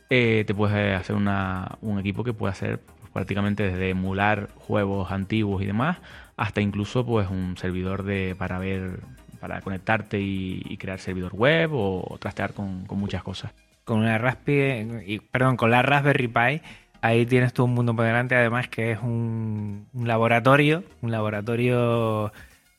Eh, 0.09 0.45
te 0.47 0.55
puedes 0.55 0.99
hacer 0.99 1.15
una, 1.15 1.77
un 1.83 1.99
equipo 1.99 2.25
que 2.25 2.33
puede 2.33 2.53
hacer 2.53 2.79
pues, 2.79 3.11
prácticamente 3.13 3.65
desde 3.65 3.91
emular 3.91 4.49
juegos 4.55 5.13
antiguos 5.13 5.63
y 5.63 5.67
demás 5.67 5.99
hasta 6.37 6.61
incluso 6.61 7.05
pues 7.05 7.29
un 7.31 7.57
servidor 7.57 8.03
de 8.03 8.35
para 8.39 8.59
ver 8.59 9.01
para 9.47 9.61
conectarte 9.61 10.19
y, 10.19 10.77
crear 10.77 10.99
servidor 10.99 11.33
web 11.33 11.71
o, 11.73 12.17
trastear 12.19 12.53
con, 12.53 12.85
muchas 12.91 13.23
cosas. 13.23 13.53
Con 13.85 14.01
una 14.01 14.19
Raspberry, 14.19 15.21
perdón, 15.31 15.57
con 15.57 15.71
la 15.71 15.83
Raspberry 15.83 16.27
Pi, 16.27 16.61
ahí 17.01 17.27
tienes 17.27 17.53
todo 17.53 17.67
un 17.67 17.75
mundo 17.75 17.95
por 17.95 18.05
delante, 18.05 18.35
además 18.35 18.69
que 18.69 18.91
es 18.91 18.99
un, 19.01 19.87
laboratorio, 19.95 20.83
un 21.01 21.13
laboratorio 21.13 22.33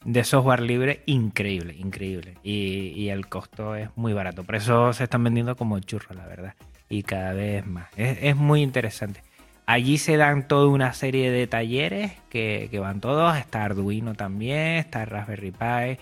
de 0.03 0.24
software 0.26 0.59
libre 0.59 1.03
increíble, 1.05 1.74
increíble. 1.78 2.34
Y, 2.43 3.07
el 3.07 3.28
costo 3.28 3.76
es 3.76 3.89
muy 3.95 4.11
barato. 4.11 4.43
Por 4.43 4.55
eso 4.55 4.91
se 4.91 5.05
están 5.05 5.24
vendiendo 5.24 5.55
como 5.55 5.80
churros, 5.80 6.18
la 6.18 6.28
verdad. 6.28 6.53
Y 6.89 7.03
cada 7.03 7.32
vez 7.32 7.65
más. 7.65 7.88
Es, 7.95 8.36
muy 8.36 8.61
interesante. 8.61 9.22
Allí 9.65 9.97
se 9.97 10.18
dan 10.18 10.49
toda 10.49 10.68
una 10.68 10.91
serie 10.91 11.32
de 11.32 11.47
talleres 11.47 12.11
que, 12.30 12.68
que, 12.70 12.80
van 12.80 12.99
todos. 12.99 13.38
Está 13.38 13.63
Arduino 13.63 14.15
también, 14.15 14.76
está 14.76 15.05
Raspberry 15.05 15.51
Pi, 15.51 15.97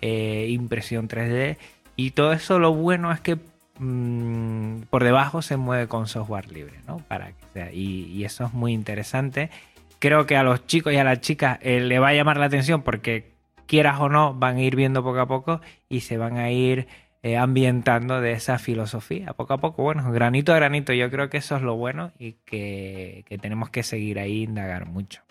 eh, 0.00 0.46
impresión 0.50 1.08
3D 1.08 1.56
Y 1.96 2.12
todo 2.12 2.32
eso 2.32 2.58
lo 2.58 2.74
bueno 2.74 3.12
es 3.12 3.20
que 3.20 3.38
mm, 3.78 4.82
por 4.90 5.04
debajo 5.04 5.42
se 5.42 5.56
mueve 5.56 5.88
con 5.88 6.06
software 6.06 6.50
libre, 6.50 6.80
¿no? 6.86 6.98
Para 7.08 7.28
que 7.28 7.44
sea, 7.52 7.72
y, 7.72 8.06
y 8.06 8.24
eso 8.24 8.44
es 8.46 8.52
muy 8.52 8.72
interesante. 8.72 9.50
Creo 9.98 10.26
que 10.26 10.36
a 10.36 10.42
los 10.42 10.66
chicos 10.66 10.92
y 10.92 10.96
a 10.96 11.04
las 11.04 11.20
chicas 11.20 11.58
eh, 11.60 11.80
le 11.80 11.98
va 11.98 12.08
a 12.08 12.14
llamar 12.14 12.38
la 12.38 12.46
atención 12.46 12.82
porque 12.82 13.32
quieras 13.66 14.00
o 14.00 14.08
no 14.08 14.34
van 14.34 14.56
a 14.56 14.62
ir 14.62 14.74
viendo 14.74 15.02
poco 15.04 15.20
a 15.20 15.26
poco 15.26 15.60
y 15.88 16.00
se 16.00 16.16
van 16.16 16.38
a 16.38 16.50
ir 16.50 16.88
eh, 17.22 17.36
ambientando 17.36 18.22
de 18.22 18.32
esa 18.32 18.58
filosofía 18.58 19.34
poco 19.34 19.52
a 19.54 19.58
poco. 19.58 19.82
Bueno, 19.82 20.10
granito 20.10 20.52
a 20.52 20.56
granito, 20.56 20.94
yo 20.94 21.10
creo 21.10 21.28
que 21.28 21.36
eso 21.36 21.54
es 21.56 21.62
lo 21.62 21.76
bueno 21.76 22.12
y 22.18 22.32
que, 22.44 23.24
que 23.28 23.36
tenemos 23.36 23.68
que 23.68 23.82
seguir 23.82 24.18
ahí 24.18 24.42
indagar 24.42 24.86
mucho. 24.86 25.22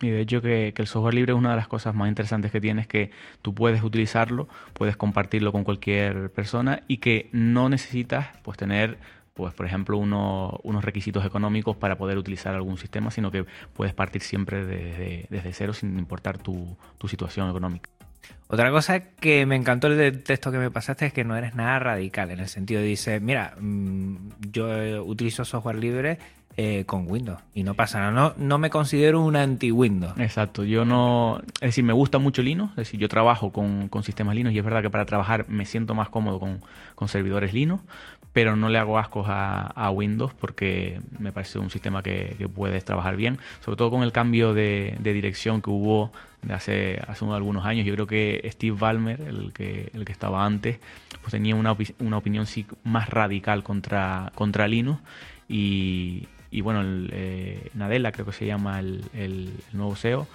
Y 0.00 0.08
de 0.08 0.20
hecho 0.20 0.40
que, 0.40 0.74
el 0.76 0.86
software 0.86 1.14
libre 1.14 1.32
es 1.32 1.38
una 1.38 1.50
de 1.50 1.56
las 1.56 1.68
cosas 1.68 1.94
más 1.94 2.08
interesantes 2.08 2.50
que 2.50 2.60
tiene, 2.60 2.82
es 2.82 2.86
que 2.86 3.10
tú 3.42 3.54
puedes 3.54 3.82
utilizarlo, 3.82 4.48
puedes 4.72 4.96
compartirlo 4.96 5.52
con 5.52 5.64
cualquier 5.64 6.30
persona 6.30 6.82
y 6.88 6.98
que 6.98 7.28
no 7.32 7.68
necesitas 7.68 8.28
pues 8.42 8.56
tener 8.58 8.98
pues 9.34 9.54
por 9.54 9.64
ejemplo 9.64 9.96
uno, 9.96 10.58
unos 10.64 10.84
requisitos 10.84 11.24
económicos 11.24 11.76
para 11.76 11.96
poder 11.96 12.18
utilizar 12.18 12.54
algún 12.54 12.76
sistema, 12.76 13.10
sino 13.10 13.30
que 13.30 13.46
puedes 13.74 13.94
partir 13.94 14.22
siempre 14.22 14.64
desde, 14.64 15.26
desde 15.30 15.52
cero 15.52 15.72
sin 15.72 15.98
importar 15.98 16.38
tu, 16.38 16.76
tu 16.98 17.08
situación 17.08 17.48
económica. 17.48 17.88
Otra 18.48 18.70
cosa 18.70 19.00
que 19.00 19.46
me 19.46 19.54
encantó 19.54 19.86
el 19.86 20.22
texto 20.24 20.50
que 20.50 20.58
me 20.58 20.70
pasaste 20.70 21.06
es 21.06 21.12
que 21.12 21.22
no 21.24 21.36
eres 21.36 21.54
nada 21.54 21.78
radical, 21.78 22.32
en 22.32 22.40
el 22.40 22.48
sentido 22.48 22.80
de 22.80 22.88
dice, 22.88 23.20
mira, 23.20 23.54
mm, 23.58 24.16
yo 24.50 25.04
utilizo 25.04 25.44
software 25.44 25.76
libre 25.76 26.18
eh, 26.62 26.84
con 26.84 27.10
Windows. 27.10 27.38
Y 27.54 27.62
no 27.62 27.72
pasa 27.72 28.00
nada, 28.00 28.10
no, 28.10 28.34
no 28.36 28.58
me 28.58 28.68
considero 28.68 29.22
un 29.22 29.34
anti-Windows. 29.34 30.12
Exacto, 30.18 30.62
yo 30.62 30.84
no, 30.84 31.40
es 31.54 31.68
decir, 31.68 31.84
me 31.84 31.94
gusta 31.94 32.18
mucho 32.18 32.42
Linux, 32.42 32.72
es 32.72 32.76
decir, 32.76 33.00
yo 33.00 33.08
trabajo 33.08 33.50
con, 33.50 33.88
con 33.88 34.02
sistemas 34.02 34.34
Linux 34.34 34.54
y 34.54 34.58
es 34.58 34.64
verdad 34.64 34.82
que 34.82 34.90
para 34.90 35.06
trabajar 35.06 35.48
me 35.48 35.64
siento 35.64 35.94
más 35.94 36.10
cómodo 36.10 36.38
con, 36.38 36.60
con 36.96 37.08
servidores 37.08 37.54
Linux, 37.54 37.82
pero 38.34 38.56
no 38.56 38.68
le 38.68 38.76
hago 38.76 38.98
ascos 38.98 39.24
a, 39.30 39.68
a, 39.68 39.90
Windows 39.90 40.34
porque 40.34 41.00
me 41.18 41.32
parece 41.32 41.58
un 41.58 41.70
sistema 41.70 42.02
que, 42.02 42.34
que, 42.36 42.46
puedes 42.46 42.84
trabajar 42.84 43.16
bien, 43.16 43.38
sobre 43.64 43.78
todo 43.78 43.90
con 43.90 44.02
el 44.02 44.12
cambio 44.12 44.52
de, 44.52 44.98
de, 45.00 45.12
dirección 45.14 45.62
que 45.62 45.70
hubo 45.70 46.12
de 46.42 46.52
hace, 46.52 47.00
hace 47.08 47.24
algunos 47.24 47.64
años. 47.64 47.86
Yo 47.86 47.94
creo 47.94 48.06
que 48.06 48.46
Steve 48.52 48.76
Ballmer, 48.78 49.18
el 49.22 49.54
que, 49.54 49.90
el 49.94 50.04
que 50.04 50.12
estaba 50.12 50.44
antes, 50.44 50.78
pues 51.22 51.30
tenía 51.30 51.54
una, 51.54 51.74
una 52.00 52.18
opinión 52.18 52.44
sí, 52.44 52.66
más 52.84 53.08
radical 53.08 53.62
contra, 53.62 54.30
contra 54.34 54.68
Linux. 54.68 55.00
Y, 55.48 56.28
y 56.50 56.60
bueno, 56.60 56.80
el, 56.80 57.10
eh, 57.12 57.70
Nadella 57.74 58.12
creo 58.12 58.26
que 58.26 58.32
se 58.32 58.46
llama 58.46 58.80
el, 58.80 59.04
el, 59.14 59.52
el 59.70 59.76
nuevo 59.78 59.96
SEO, 59.96 60.26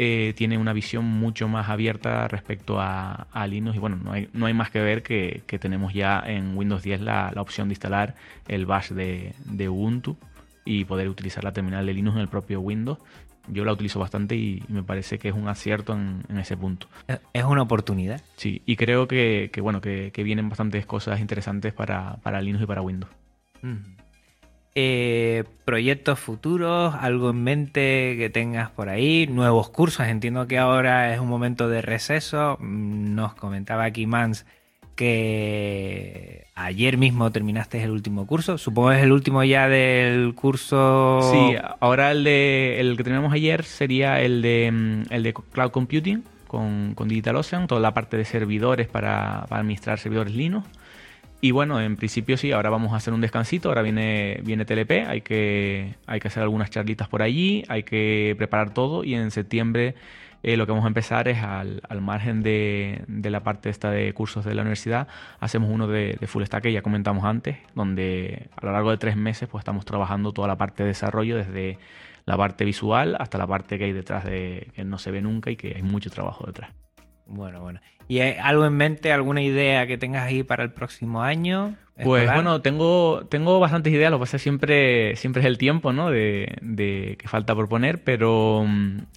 eh, 0.00 0.32
tiene 0.36 0.58
una 0.58 0.72
visión 0.72 1.04
mucho 1.04 1.48
más 1.48 1.68
abierta 1.68 2.28
respecto 2.28 2.80
a, 2.80 3.26
a, 3.32 3.46
Linux 3.48 3.74
y 3.74 3.80
bueno, 3.80 3.96
no 3.96 4.12
hay, 4.12 4.28
no 4.32 4.46
hay 4.46 4.54
más 4.54 4.70
que 4.70 4.80
ver 4.80 5.02
que, 5.02 5.42
que 5.46 5.58
tenemos 5.58 5.92
ya 5.92 6.22
en 6.24 6.56
Windows 6.56 6.84
10 6.84 7.00
la, 7.00 7.32
la 7.34 7.42
opción 7.42 7.66
de 7.66 7.72
instalar 7.72 8.14
el 8.46 8.64
bash 8.64 8.90
de, 8.90 9.34
de, 9.44 9.68
Ubuntu 9.68 10.16
y 10.64 10.84
poder 10.84 11.08
utilizar 11.08 11.42
la 11.42 11.52
terminal 11.52 11.84
de 11.84 11.94
Linux 11.94 12.14
en 12.14 12.20
el 12.20 12.28
propio 12.28 12.60
Windows. 12.60 12.98
Yo 13.48 13.64
la 13.64 13.72
utilizo 13.72 13.98
bastante 13.98 14.36
y, 14.36 14.62
y 14.68 14.72
me 14.72 14.84
parece 14.84 15.18
que 15.18 15.30
es 15.30 15.34
un 15.34 15.48
acierto 15.48 15.94
en, 15.94 16.22
en, 16.28 16.38
ese 16.38 16.56
punto. 16.56 16.86
Es 17.32 17.44
una 17.44 17.62
oportunidad. 17.62 18.20
Sí, 18.36 18.62
y 18.66 18.76
creo 18.76 19.08
que, 19.08 19.50
que 19.52 19.60
bueno, 19.60 19.80
que, 19.80 20.12
que, 20.12 20.22
vienen 20.22 20.48
bastantes 20.48 20.86
cosas 20.86 21.18
interesantes 21.18 21.72
para, 21.72 22.18
para 22.22 22.40
Linux 22.40 22.62
y 22.62 22.66
para 22.66 22.82
Windows. 22.82 23.10
Mm. 23.62 24.07
Eh, 24.74 25.44
proyectos 25.64 26.20
futuros, 26.20 26.94
algo 26.94 27.30
en 27.30 27.42
mente 27.42 28.14
que 28.16 28.30
tengas 28.32 28.70
por 28.70 28.88
ahí, 28.88 29.26
nuevos 29.26 29.70
cursos. 29.70 30.06
Entiendo 30.06 30.46
que 30.46 30.58
ahora 30.58 31.12
es 31.12 31.20
un 31.20 31.28
momento 31.28 31.68
de 31.68 31.82
receso. 31.82 32.58
Nos 32.60 33.34
comentaba 33.34 33.84
aquí 33.84 34.06
Mans 34.06 34.46
que 34.98 36.46
ayer 36.56 36.98
mismo 36.98 37.30
terminaste 37.30 37.82
el 37.82 37.92
último 37.92 38.26
curso. 38.26 38.58
Supongo 38.58 38.90
que 38.90 38.96
es 38.96 39.02
el 39.04 39.12
último 39.12 39.44
ya 39.44 39.68
del 39.68 40.34
curso. 40.34 41.20
Sí, 41.32 41.56
ahora 41.78 42.10
el 42.10 42.24
de 42.24 42.80
el 42.80 42.96
que 42.96 43.04
terminamos 43.04 43.32
ayer 43.32 43.62
sería 43.62 44.20
el 44.20 44.42
de 44.42 44.70
mm, 44.72 45.02
el 45.12 45.22
de 45.22 45.34
Cloud 45.34 45.70
Computing 45.70 46.24
con, 46.48 46.94
con 46.94 47.06
DigitalOcean, 47.06 47.68
toda 47.68 47.80
la 47.80 47.94
parte 47.94 48.16
de 48.16 48.24
servidores 48.24 48.88
para 48.88 49.42
administrar 49.50 50.00
servidores 50.00 50.34
Linux. 50.34 50.66
Y 51.40 51.52
bueno, 51.52 51.80
en 51.80 51.96
principio 51.96 52.36
sí, 52.36 52.50
ahora 52.50 52.68
vamos 52.68 52.92
a 52.92 52.96
hacer 52.96 53.14
un 53.14 53.20
descansito, 53.20 53.68
ahora 53.68 53.82
viene, 53.82 54.40
viene 54.42 54.64
TLP, 54.64 55.06
hay 55.06 55.20
que, 55.20 55.94
hay 56.06 56.18
que 56.18 56.26
hacer 56.26 56.42
algunas 56.42 56.68
charlitas 56.70 57.08
por 57.08 57.22
allí, 57.22 57.64
hay 57.68 57.84
que 57.84 58.34
preparar 58.36 58.74
todo 58.74 59.04
y 59.04 59.14
en 59.14 59.30
septiembre 59.30 59.94
eh, 60.42 60.56
lo 60.56 60.66
que 60.66 60.72
vamos 60.72 60.84
a 60.84 60.88
empezar 60.88 61.28
es 61.28 61.38
al, 61.38 61.80
al 61.88 62.00
margen 62.00 62.42
de, 62.42 63.04
de, 63.06 63.30
la 63.30 63.44
parte 63.44 63.70
esta 63.70 63.92
de 63.92 64.12
cursos 64.14 64.44
de 64.44 64.54
la 64.54 64.62
universidad, 64.62 65.06
hacemos 65.38 65.70
uno 65.70 65.86
de, 65.86 66.16
de, 66.18 66.26
Full 66.26 66.42
Stack 66.42 66.64
que 66.64 66.72
ya 66.72 66.82
comentamos 66.82 67.24
antes, 67.24 67.58
donde 67.72 68.48
a 68.56 68.66
lo 68.66 68.72
largo 68.72 68.90
de 68.90 68.98
tres 68.98 69.16
meses 69.16 69.48
pues 69.48 69.62
estamos 69.62 69.84
trabajando 69.84 70.32
toda 70.32 70.48
la 70.48 70.56
parte 70.58 70.82
de 70.82 70.88
desarrollo 70.88 71.36
desde 71.36 71.78
la 72.24 72.36
parte 72.36 72.64
visual 72.64 73.16
hasta 73.20 73.38
la 73.38 73.46
parte 73.46 73.78
que 73.78 73.84
hay 73.84 73.92
detrás 73.92 74.24
de 74.24 74.70
que 74.74 74.84
no 74.84 74.98
se 74.98 75.12
ve 75.12 75.22
nunca 75.22 75.52
y 75.52 75.56
que 75.56 75.74
hay 75.76 75.82
mucho 75.82 76.10
trabajo 76.10 76.46
detrás. 76.46 76.70
Bueno, 77.28 77.60
bueno. 77.60 77.80
¿Y 78.08 78.20
algo 78.20 78.64
en 78.64 78.72
mente, 78.72 79.12
alguna 79.12 79.42
idea 79.42 79.86
que 79.86 79.98
tengas 79.98 80.24
ahí 80.24 80.42
para 80.42 80.64
el 80.64 80.72
próximo 80.72 81.22
año? 81.22 81.76
Pues 82.02 82.22
escolar? 82.22 82.36
bueno, 82.36 82.62
tengo, 82.62 83.26
tengo 83.28 83.58
bastantes 83.58 83.92
ideas, 83.92 84.10
lo 84.10 84.18
que 84.18 84.22
pasa 84.22 84.36
es 84.36 84.42
siempre, 84.42 85.16
siempre 85.16 85.40
es 85.40 85.46
el 85.46 85.58
tiempo, 85.58 85.92
¿no? 85.92 86.10
De, 86.10 86.56
de 86.60 87.16
que 87.18 87.26
falta 87.28 87.54
por 87.54 87.68
poner, 87.68 88.02
pero, 88.02 88.64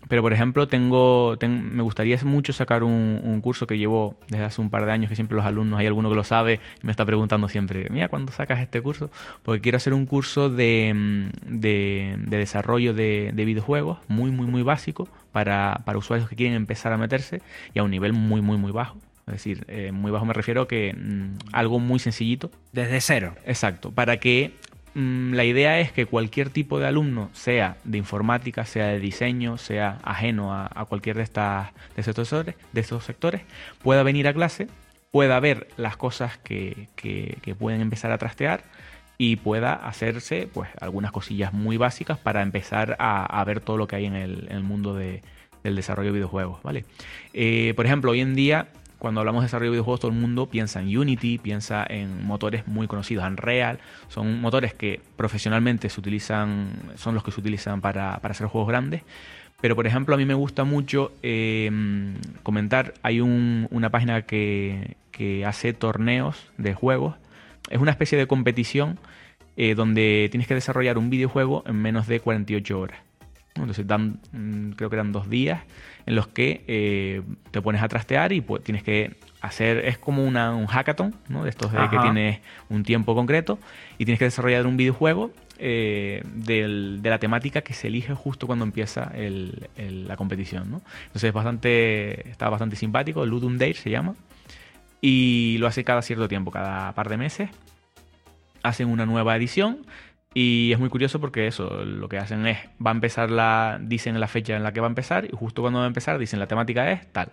pero 0.08 0.22
por 0.22 0.34
ejemplo, 0.34 0.68
tengo, 0.68 1.38
ten, 1.38 1.76
me 1.76 1.84
gustaría 1.84 2.18
mucho 2.24 2.54
sacar 2.54 2.84
un, 2.84 3.22
un, 3.24 3.42
curso 3.42 3.68
que 3.68 3.78
llevo 3.78 4.16
desde 4.30 4.46
hace 4.46 4.62
un 4.62 4.70
par 4.70 4.86
de 4.86 4.92
años, 4.92 5.10
que 5.10 5.16
siempre 5.16 5.36
los 5.36 5.46
alumnos, 5.46 5.80
hay 5.80 5.88
alguno 5.88 6.10
que 6.10 6.16
lo 6.16 6.24
sabe 6.24 6.60
y 6.82 6.86
me 6.86 6.92
está 6.92 7.06
preguntando 7.06 7.48
siempre, 7.48 7.88
mira, 7.90 8.10
¿cuándo 8.10 8.32
sacas 8.32 8.60
este 8.60 8.82
curso? 8.82 9.12
Porque 9.44 9.62
quiero 9.62 9.78
hacer 9.78 9.94
un 9.94 10.06
curso 10.06 10.50
de, 10.50 11.30
de, 11.46 12.16
de 12.18 12.38
desarrollo 12.38 12.94
de, 12.94 13.32
de, 13.34 13.46
videojuegos, 13.46 14.00
muy, 14.08 14.32
muy, 14.32 14.48
muy 14.48 14.64
básico, 14.64 15.08
para, 15.32 15.82
para 15.86 15.98
usuarios 15.98 16.30
que 16.30 16.36
quieren 16.36 16.56
empezar 16.56 16.94
a 16.94 16.98
meterse 16.98 17.42
y 17.74 17.80
a 17.80 17.84
un 17.84 17.92
nivel 17.92 18.14
muy, 18.14 18.42
muy, 18.42 18.58
muy 18.58 18.72
bajo. 18.72 18.98
Es 19.28 19.34
decir, 19.34 19.66
eh, 19.68 19.92
muy 19.92 20.12
bajo 20.12 20.26
me 20.26 20.34
refiero 20.34 20.64
a 20.64 20.68
que 20.68 20.94
mmm, 20.94 21.38
algo 21.52 21.80
muy 21.80 22.00
sencillito. 22.00 22.52
Desde 22.72 23.00
cero. 23.02 23.36
Exacto. 23.46 23.92
Para 23.92 24.18
que 24.18 24.52
mmm, 24.94 25.34
la 25.34 25.46
idea 25.46 25.80
es 25.80 25.92
que 25.92 26.06
cualquier 26.06 26.50
tipo 26.50 26.80
de 26.80 26.88
alumno, 26.88 27.30
sea 27.34 27.78
de 27.84 27.98
informática, 27.98 28.66
sea 28.66 28.88
de 28.88 29.00
diseño, 29.00 29.58
sea 29.58 30.00
ajeno 30.04 30.54
a, 30.54 30.70
a 30.74 30.86
cualquier 30.86 31.18
de, 31.18 31.24
estas, 31.24 31.72
de, 31.96 32.02
estos 32.02 32.28
sectores, 32.28 32.56
de 32.72 32.82
estos 32.82 33.04
sectores, 33.06 33.42
pueda 33.84 34.04
venir 34.04 34.28
a 34.28 34.34
clase, 34.34 34.68
pueda 35.12 35.40
ver 35.40 35.68
las 35.78 35.98
cosas 35.98 36.38
que, 36.38 36.88
que, 36.96 37.38
que 37.42 37.56
pueden 37.56 37.82
empezar 37.82 38.12
a 38.12 38.18
trastear 38.18 38.64
y 39.18 39.36
pueda 39.36 39.74
hacerse 39.76 40.50
pues 40.52 40.70
algunas 40.80 41.12
cosillas 41.12 41.54
muy 41.54 41.78
básicas 41.78 42.18
para 42.18 42.42
empezar 42.42 42.96
a, 42.98 43.24
a 43.40 43.44
ver 43.44 43.60
todo 43.60 43.78
lo 43.78 43.88
que 43.88 43.98
hay 43.98 44.06
en 44.06 44.16
el, 44.16 44.48
en 44.50 44.58
el 44.58 44.64
mundo 44.64 44.96
de, 44.96 45.22
del 45.64 45.76
desarrollo 45.76 46.08
de 46.10 46.14
videojuegos, 46.14 46.64
¿vale? 46.64 46.86
Eh, 47.34 47.74
por 47.76 47.86
ejemplo, 47.86 48.12
hoy 48.12 48.22
en 48.22 48.34
día 48.34 48.70
cuando 49.02 49.20
hablamos 49.20 49.42
de 49.42 49.48
desarrollo 49.48 49.72
de 49.72 49.78
videojuegos, 49.78 50.00
todo 50.02 50.12
el 50.12 50.18
mundo 50.18 50.46
piensa 50.46 50.80
en 50.80 50.96
Unity, 50.96 51.40
piensa 51.40 51.84
en 51.90 52.24
motores 52.24 52.68
muy 52.68 52.86
conocidos, 52.86 53.26
Unreal. 53.26 53.80
Son 54.10 54.40
motores 54.40 54.76
que 54.76 55.02
profesionalmente 55.18 55.90
se 55.90 56.00
utilizan, 56.00 56.70
son 56.98 57.16
los 57.16 57.24
que 57.24 57.32
se 57.32 57.40
utilizan 57.40 57.82
para, 57.82 58.20
para 58.20 58.34
hacer 58.34 58.46
juegos 58.46 58.70
grandes. 58.70 59.02
Pero, 59.60 59.76
por 59.76 59.88
ejemplo, 59.88 60.14
a 60.14 60.20
mí 60.20 60.26
me 60.26 60.36
gusta 60.36 60.66
mucho 60.66 61.14
eh, 61.24 61.72
comentar, 62.44 62.94
hay 63.02 63.22
un, 63.22 63.68
una 63.72 63.90
página 63.90 64.22
que, 64.22 64.98
que, 65.10 65.48
hace 65.48 65.74
torneos 65.74 66.52
de 66.60 66.76
juegos. 66.76 67.16
Es 67.72 67.80
una 67.80 67.90
especie 67.90 68.20
de 68.20 68.28
competición 68.28 69.00
eh, 69.58 69.74
donde 69.74 70.28
tienes 70.30 70.48
que 70.48 70.54
desarrollar 70.54 71.00
un 71.00 71.10
videojuego 71.10 71.64
en 71.66 71.82
menos 71.82 72.06
de 72.06 72.20
48 72.20 72.80
horas. 72.80 73.00
Entonces 73.64 73.88
dan, 73.88 74.20
mm, 74.32 74.72
creo 74.72 74.90
que 74.90 74.96
eran 74.96 75.12
dos 75.12 75.30
días 75.30 75.62
en 76.06 76.16
los 76.16 76.28
que 76.28 76.64
eh, 76.68 77.22
te 77.52 77.62
pones 77.62 77.82
a 77.82 77.88
trastear 77.88 78.32
y 78.32 78.42
pues, 78.42 78.64
tienes 78.64 78.84
que 78.84 79.18
hacer, 79.42 79.86
es 79.86 79.98
como 79.98 80.26
una, 80.26 80.56
un 80.56 80.68
hackathon, 80.68 81.16
¿no? 81.30 81.44
De 81.44 81.50
estos 81.50 81.72
de 81.72 81.90
que 81.90 81.98
tienes 82.00 82.40
un 82.70 82.84
tiempo 82.84 83.16
concreto 83.16 83.60
y 83.98 84.06
tienes 84.06 84.20
que 84.20 84.26
desarrollar 84.26 84.66
un 84.68 84.78
videojuego 84.78 85.32
eh, 85.60 86.24
del, 86.34 87.02
de 87.02 87.10
la 87.10 87.20
temática 87.20 87.62
que 87.62 87.74
se 87.74 87.88
elige 87.88 88.14
justo 88.14 88.48
cuando 88.48 88.66
empieza 88.66 89.12
el, 89.14 89.70
el, 89.76 90.08
la 90.08 90.18
competición, 90.18 90.72
¿no? 90.72 90.82
Entonces 91.04 91.26
es 91.26 91.34
bastante, 91.34 92.30
está 92.30 92.50
bastante 92.50 92.76
simpático, 92.76 93.26
Ludum 93.26 93.58
Dare 93.58 93.74
se 93.74 93.90
llama, 93.90 94.16
y 95.02 95.58
lo 95.60 95.68
hace 95.68 95.84
cada 95.84 96.02
cierto 96.02 96.28
tiempo, 96.28 96.52
cada 96.52 96.94
par 96.94 97.10
de 97.10 97.18
meses. 97.18 97.50
Hacen 98.64 98.90
una 98.90 99.08
nueva 99.08 99.36
edición 99.36 99.86
y 100.34 100.72
es 100.72 100.80
muy 100.80 100.90
curioso 100.90 101.20
porque 101.20 101.48
eso, 101.48 101.84
lo 101.84 102.08
que 102.08 102.18
hacen 102.18 102.46
es, 102.48 102.58
va 102.86 102.92
a 102.92 102.94
empezar 102.94 103.30
la, 103.30 103.80
dicen 103.82 104.20
la 104.20 104.28
fecha 104.28 104.56
en 104.56 104.64
la 104.64 104.72
que 104.72 104.80
va 104.80 104.88
a 104.88 104.90
empezar 104.90 105.26
y 105.26 105.36
justo 105.36 105.62
cuando 105.62 105.80
va 105.80 105.86
a 105.86 105.88
empezar 105.88 106.18
dicen 106.18 106.40
la 106.40 106.48
temática 106.48 106.90
es 106.92 107.12
tal. 107.12 107.32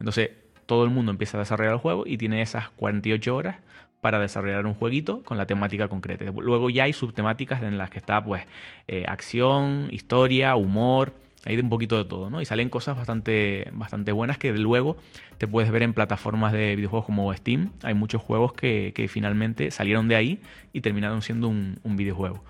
Entonces 0.00 0.30
todo 0.66 0.84
el 0.84 0.90
mundo 0.90 1.12
empieza 1.12 1.36
a 1.36 1.40
desarrollar 1.40 1.74
el 1.74 1.78
juego 1.78 2.04
y 2.06 2.18
tiene 2.18 2.42
esas 2.42 2.70
48 2.70 3.34
horas 3.36 3.56
para 4.00 4.18
desarrollar 4.18 4.66
un 4.66 4.74
jueguito 4.74 5.22
con 5.22 5.36
la 5.36 5.46
temática 5.46 5.88
concreta. 5.88 6.24
Luego 6.24 6.70
ya 6.70 6.84
hay 6.84 6.92
subtemáticas 6.92 7.62
en 7.62 7.78
las 7.78 7.90
que 7.90 7.98
está 7.98 8.24
pues 8.24 8.44
eh, 8.88 9.04
acción, 9.06 9.88
historia, 9.90 10.56
humor, 10.56 11.12
hay 11.44 11.56
de 11.56 11.62
un 11.62 11.70
poquito 11.70 11.96
de 11.96 12.04
todo, 12.04 12.28
¿no? 12.28 12.40
Y 12.40 12.44
salen 12.44 12.68
cosas 12.68 12.96
bastante, 12.96 13.68
bastante 13.72 14.12
buenas 14.12 14.36
que 14.38 14.52
luego 14.52 14.96
te 15.38 15.48
puedes 15.48 15.70
ver 15.70 15.82
en 15.82 15.94
plataformas 15.94 16.52
de 16.52 16.76
videojuegos 16.76 17.06
como 17.06 17.32
Steam. 17.32 17.72
Hay 17.82 17.94
muchos 17.94 18.20
juegos 18.20 18.52
que, 18.52 19.08
finalmente 19.08 19.70
salieron 19.70 20.08
de 20.08 20.16
ahí 20.16 20.40
y 20.72 20.82
terminaron 20.82 21.22
siendo 21.22 21.48
un, 21.48 21.78
videojuego. 21.82 22.44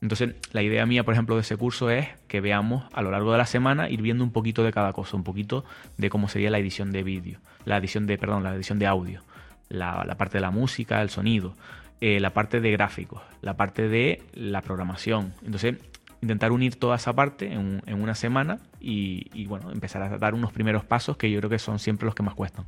Entonces, 0.00 0.34
la 0.52 0.62
idea 0.62 0.86
mía, 0.86 1.04
por 1.04 1.12
ejemplo, 1.12 1.34
de 1.34 1.42
ese 1.42 1.56
curso 1.56 1.90
es 1.90 2.08
que 2.28 2.40
veamos 2.40 2.84
a 2.92 3.02
lo 3.02 3.10
largo 3.10 3.32
de 3.32 3.38
la 3.38 3.46
semana 3.46 3.90
ir 3.90 4.00
viendo 4.00 4.24
un 4.24 4.32
poquito 4.32 4.64
de 4.64 4.72
cada 4.72 4.92
cosa, 4.92 5.16
un 5.16 5.24
poquito 5.24 5.64
de 5.98 6.08
cómo 6.08 6.28
sería 6.28 6.50
la 6.50 6.58
edición 6.58 6.90
de 6.90 7.02
vídeo, 7.02 7.40
la 7.64 7.76
edición 7.76 8.06
de, 8.06 8.16
perdón, 8.16 8.42
la 8.42 8.54
edición 8.54 8.78
de 8.78 8.86
audio, 8.86 9.22
la, 9.68 10.14
parte 10.16 10.38
de 10.38 10.42
la 10.42 10.50
música, 10.50 11.02
el 11.02 11.10
sonido, 11.10 11.54
eh, 12.00 12.18
la 12.18 12.30
parte 12.32 12.60
de 12.60 12.70
gráficos, 12.70 13.20
la 13.42 13.56
parte 13.56 13.88
de 13.88 14.22
la 14.32 14.62
programación. 14.62 15.34
Entonces, 15.44 15.76
intentar 16.22 16.52
unir 16.52 16.76
toda 16.76 16.96
esa 16.96 17.12
parte 17.12 17.52
en, 17.52 17.80
una 17.86 18.14
semana 18.14 18.58
y, 18.80 19.46
bueno, 19.46 19.72
empezar 19.72 20.02
a 20.02 20.18
dar 20.18 20.34
unos 20.34 20.52
primeros 20.52 20.84
pasos 20.84 21.16
que 21.16 21.30
yo 21.30 21.38
creo 21.38 21.50
que 21.50 21.58
son 21.58 21.78
siempre 21.78 22.06
los 22.06 22.14
que 22.14 22.22
más 22.22 22.34
cuestan. 22.34 22.66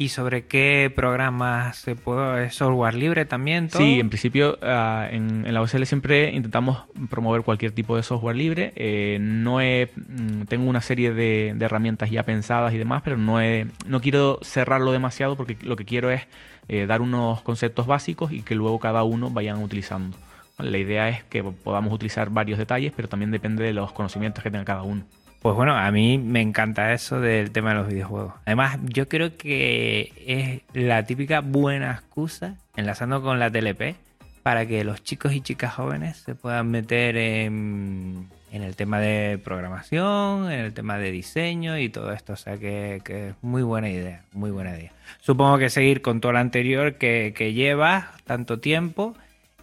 ¿Y 0.00 0.08
sobre 0.08 0.46
qué 0.46 0.90
programas 0.96 1.76
se 1.76 1.94
puede? 1.94 2.46
¿Es 2.46 2.54
software 2.54 2.94
libre 2.94 3.26
también? 3.26 3.68
Sí, 3.68 4.00
en 4.00 4.08
principio 4.08 4.58
ah, 4.62 5.06
en, 5.10 5.52
la 5.52 5.60
OSL 5.60 5.84
siempre 5.84 6.34
intentamos 6.34 6.84
promover 7.10 7.42
cualquier 7.42 7.72
tipo 7.72 7.96
de 7.96 8.02
software 8.02 8.34
libre. 8.34 8.72
Eh, 8.76 9.18
no 9.20 9.60
he, 9.60 9.90
mm, 9.94 10.44
tengo 10.44 10.70
una 10.70 10.80
serie 10.80 11.12
de, 11.12 11.50
herramientas 11.60 12.10
ya 12.10 12.22
pensadas 12.22 12.72
y 12.72 12.78
demás, 12.78 13.02
pero 13.04 13.18
no, 13.18 13.42
he, 13.42 13.66
no 13.86 14.00
quiero 14.00 14.38
cerrarlo 14.40 14.90
demasiado 14.90 15.36
porque 15.36 15.58
lo 15.60 15.76
que 15.76 15.84
quiero 15.84 16.10
es 16.10 16.22
eh, 16.68 16.86
dar 16.86 17.02
unos 17.02 17.42
conceptos 17.42 17.86
básicos 17.86 18.32
y 18.32 18.40
que 18.40 18.54
luego 18.54 18.78
cada 18.78 19.02
uno 19.02 19.28
vayan 19.28 19.62
utilizando. 19.62 20.16
La 20.62 20.78
idea 20.78 21.08
es 21.08 21.24
que 21.24 21.42
podamos 21.42 21.92
utilizar 21.92 22.30
varios 22.30 22.58
detalles, 22.58 22.92
pero 22.94 23.08
también 23.08 23.30
depende 23.30 23.64
de 23.64 23.72
los 23.72 23.92
conocimientos 23.92 24.42
que 24.42 24.50
tenga 24.50 24.64
cada 24.64 24.82
uno. 24.82 25.04
Pues 25.40 25.56
bueno, 25.56 25.74
a 25.74 25.90
mí 25.90 26.18
me 26.18 26.42
encanta 26.42 26.92
eso 26.92 27.18
del 27.18 27.50
tema 27.50 27.70
de 27.70 27.76
los 27.76 27.88
videojuegos. 27.88 28.34
Además, 28.44 28.78
yo 28.84 29.08
creo 29.08 29.38
que 29.38 30.12
es 30.26 30.60
la 30.74 31.06
típica 31.06 31.40
buena 31.40 31.92
excusa, 31.92 32.56
enlazando 32.76 33.22
con 33.22 33.38
la 33.38 33.50
TLP, 33.50 33.96
para 34.42 34.66
que 34.66 34.84
los 34.84 35.02
chicos 35.02 35.32
y 35.32 35.40
chicas 35.40 35.74
jóvenes 35.74 36.18
se 36.18 36.34
puedan 36.34 36.70
meter 36.70 37.16
en, 37.16 38.28
el 38.52 38.76
tema 38.76 39.00
de 39.00 39.40
programación, 39.42 40.52
en 40.52 40.60
el 40.60 40.74
tema 40.74 40.98
de 40.98 41.10
diseño 41.10 41.78
y 41.78 41.88
todo 41.88 42.12
esto. 42.12 42.34
O 42.34 42.36
sea 42.36 42.58
que, 42.58 42.96
es 43.06 43.34
muy 43.40 43.62
buena 43.62 43.88
idea, 43.88 44.24
muy 44.32 44.50
buena 44.50 44.76
idea. 44.76 44.92
Supongo 45.20 45.56
que 45.56 45.70
seguir 45.70 46.02
con 46.02 46.20
todo 46.20 46.32
lo 46.32 46.38
anterior 46.38 46.96
que, 46.96 47.32
que 47.34 47.54
llevas 47.54 48.04
tanto 48.24 48.60
tiempo 48.60 49.16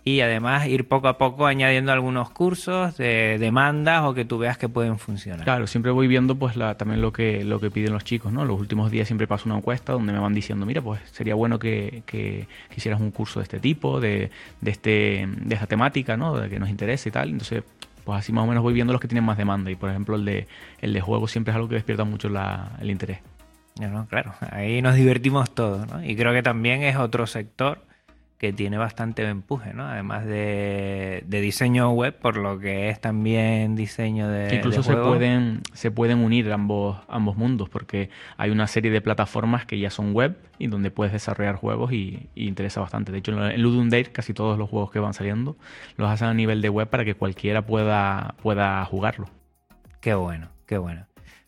y 0.07 0.21
además 0.21 0.65
ir 0.67 0.87
poco 0.87 1.09
a 1.09 1.17
poco 1.17 1.47
añadiendo 1.47 1.91
algunos 1.91 2.29
cursos 2.29 2.95
de 2.95 3.37
demandas 3.39 4.05
o 4.05 4.13
que 4.13 4.23
tú 4.23 4.37
veas 4.37 4.57
que 4.57 4.69
pueden 4.69 4.99
funcionar. 4.99 5.43
Claro, 5.43 5.67
siempre 5.67 5.91
voy 5.91 6.07
viendo 6.07 6.35
pues 6.35 6.55
la, 6.55 6.77
también 6.77 7.01
lo 7.01 7.11
que, 7.11 7.43
lo 7.43 7.59
que 7.59 7.69
piden 7.69 7.91
los 7.91 8.05
chicos, 8.05 8.31
¿no? 8.31 8.45
Los 8.45 8.57
últimos 8.57 8.89
días 8.89 9.07
siempre 9.07 9.27
paso 9.27 9.49
una 9.49 9.57
encuesta 9.57 9.91
donde 9.91 10.13
me 10.13 10.19
van 10.19 10.33
diciendo, 10.33 10.65
mira, 10.65 10.81
pues 10.81 11.01
sería 11.11 11.35
bueno 11.35 11.59
que, 11.59 12.03
que, 12.05 12.47
hicieras 12.73 13.01
un 13.01 13.11
curso 13.11 13.41
de 13.41 13.43
este 13.43 13.59
tipo, 13.59 13.99
de, 13.99 14.31
de, 14.61 14.71
este, 14.71 15.27
de 15.27 15.55
esta 15.55 15.67
temática, 15.67 16.15
¿no? 16.15 16.37
De 16.37 16.47
que 16.47 16.57
nos 16.57 16.69
interese 16.69 17.09
y 17.09 17.11
tal. 17.11 17.29
Entonces, 17.29 17.63
pues 18.05 18.19
así 18.19 18.31
más 18.31 18.45
o 18.45 18.47
menos 18.47 18.63
voy 18.63 18.73
viendo 18.73 18.93
los 18.93 19.01
que 19.01 19.09
tienen 19.09 19.25
más 19.25 19.37
demanda 19.37 19.69
y 19.69 19.75
por 19.75 19.89
ejemplo 19.89 20.15
el 20.15 20.23
de, 20.23 20.47
el 20.79 20.93
de 20.93 21.01
juego 21.01 21.27
siempre 21.27 21.51
es 21.51 21.55
algo 21.57 21.67
que 21.67 21.75
despierta 21.75 22.05
mucho 22.05 22.29
el 22.79 22.89
interés. 22.89 23.19
No, 23.77 24.07
claro, 24.07 24.33
ahí 24.51 24.81
nos 24.81 24.95
divertimos 24.95 25.53
todos, 25.53 25.85
¿no? 25.85 26.01
Y 26.01 26.15
creo 26.15 26.31
que 26.31 26.41
también 26.41 26.83
es 26.83 26.95
otro 26.95 27.27
sector 27.27 27.86
que 28.37 28.53
tiene 28.53 28.77
bastante 28.77 29.27
empuje, 29.27 29.73
¿no? 29.73 29.87
Además 29.87 30.25
de, 30.25 31.23
diseño 31.27 31.91
web, 31.91 32.15
por 32.19 32.37
lo 32.37 32.59
que 32.59 32.89
es 32.89 33.01
también 33.01 33.75
diseño 33.75 34.27
de. 34.29 34.55
Incluso 34.55 34.83
se 34.83 34.95
pueden 34.95 35.61
se 35.73 35.89
pueden 35.89 36.19
unir 36.19 36.51
ambos 36.51 36.99
ambos 37.07 37.35
mundos, 37.35 37.67
porque 37.69 38.09
hay 38.37 38.51
una 38.51 38.67
serie 38.67 38.91
de 38.91 39.01
plataformas 39.01 39.65
que 39.65 39.79
ya 39.79 39.89
son 39.89 40.13
web 40.13 40.37
y 40.59 40.67
donde 40.67 40.91
puedes 40.91 41.13
desarrollar 41.13 41.55
juegos 41.55 41.91
y, 41.91 42.29
interesa 42.35 42.79
bastante. 42.79 43.11
De 43.11 43.17
hecho, 43.17 43.31
en 43.49 43.61
Ludum 43.61 43.89
Dare 43.89 44.11
casi 44.11 44.33
todos 44.33 44.57
los 44.59 44.69
juegos 44.69 44.91
que 44.91 44.99
van 44.99 45.13
saliendo 45.13 45.57
los 45.95 46.09
hacen 46.09 46.27
a 46.27 46.33
nivel 46.33 46.61
de 46.61 46.69
web 46.69 46.87
para 46.87 47.05
que 47.05 47.15
cualquiera 47.15 47.65
pueda 47.65 48.35
pueda 48.43 48.85
jugarlo. 48.85 49.29
Qué 49.99 50.13
bueno, 50.13 50.49
qué 50.67 50.77
bueno. 50.77 51.07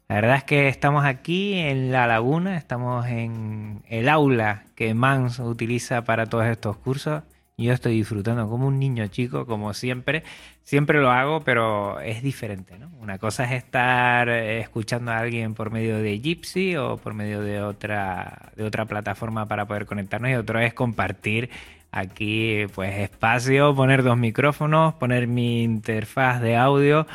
La 0.10 0.16
verdad 0.16 0.38
es 0.38 0.44
que 0.44 0.68
estamos 0.70 1.06
aquí 1.06 1.54
en 1.54 1.92
la 1.92 2.08
laguna, 2.08 2.58
estamos 2.58 3.06
en 3.06 3.84
el 3.88 4.10
aula 4.10 4.64
que 4.74 4.96
Mans 4.96 5.38
utiliza 5.38 6.04
para 6.04 6.26
todos 6.26 6.48
estos 6.48 6.78
cursos. 6.78 7.22
Yo 7.58 7.74
estoy 7.74 7.94
disfrutando 7.94 8.50
como 8.50 8.66
un 8.66 8.80
niño 8.80 9.06
chico, 9.06 9.46
como 9.46 9.72
siempre. 9.76 10.24
Siempre 10.64 11.00
lo 11.00 11.12
hago, 11.12 11.42
pero 11.42 12.00
es 12.00 12.24
diferente, 12.24 12.80
¿no? 12.80 12.90
Una 13.00 13.20
cosa 13.20 13.44
es 13.44 13.52
estar 13.52 14.30
escuchando 14.30 15.12
a 15.12 15.20
alguien 15.20 15.54
por 15.54 15.70
medio 15.70 16.00
de 16.00 16.20
Gypsy 16.20 16.76
o 16.76 16.98
por 16.98 17.14
medio 17.14 17.42
de 17.42 17.62
otra, 17.62 18.52
de 18.56 18.64
otra 18.64 18.86
plataforma 18.86 19.48
para 19.48 19.68
poder 19.68 19.86
conectarnos 19.86 20.32
y 20.32 20.34
otro 20.34 20.60
es 20.60 20.74
compartir 20.74 21.52
aquí 21.92 22.66
pues 22.74 22.98
espacio, 22.98 23.76
poner 23.76 24.02
dos 24.02 24.18
micrófonos, 24.18 24.96
poner 24.96 25.28
mi 25.28 25.62
interfaz 25.62 26.42
de 26.42 26.56
audio 26.58 27.06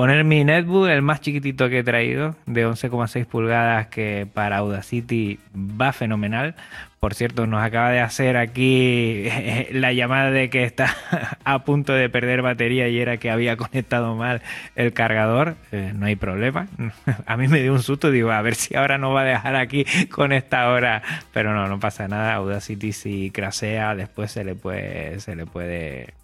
poner 0.00 0.24
mi 0.24 0.44
netbook, 0.44 0.88
el 0.88 1.02
más 1.02 1.20
chiquitito 1.20 1.68
que 1.68 1.80
he 1.80 1.84
traído, 1.84 2.34
de 2.46 2.66
11,6 2.66 3.26
pulgadas, 3.26 3.88
que 3.88 4.26
para 4.32 4.56
Audacity 4.56 5.38
va 5.54 5.92
fenomenal. 5.92 6.54
Por 7.00 7.12
cierto, 7.12 7.46
nos 7.46 7.62
acaba 7.62 7.90
de 7.90 8.00
hacer 8.00 8.38
aquí 8.38 9.28
la 9.72 9.92
llamada 9.92 10.30
de 10.30 10.48
que 10.48 10.64
está 10.64 10.96
a 11.44 11.64
punto 11.64 11.92
de 11.92 12.08
perder 12.08 12.40
batería 12.40 12.88
y 12.88 12.98
era 12.98 13.18
que 13.18 13.30
había 13.30 13.58
conectado 13.58 14.16
mal 14.16 14.40
el 14.74 14.94
cargador. 14.94 15.56
Eh, 15.70 15.92
no 15.94 16.06
hay 16.06 16.16
problema. 16.16 16.66
A 17.26 17.36
mí 17.36 17.46
me 17.48 17.60
dio 17.60 17.74
un 17.74 17.82
susto, 17.82 18.10
digo, 18.10 18.30
a 18.30 18.40
ver 18.40 18.54
si 18.54 18.74
ahora 18.76 18.96
no 18.96 19.12
va 19.12 19.20
a 19.20 19.24
dejar 19.24 19.54
aquí 19.56 19.84
con 20.10 20.32
esta 20.32 20.70
hora. 20.70 21.02
Pero 21.34 21.52
no, 21.52 21.68
no 21.68 21.78
pasa 21.78 22.08
nada. 22.08 22.32
Audacity 22.36 22.92
si 22.92 23.30
crasea, 23.30 23.94
después 23.94 24.32
se 24.32 24.44
le 24.44 24.54
puede, 24.54 25.20
se 25.20 25.36
le 25.36 25.44
puede 25.44 26.14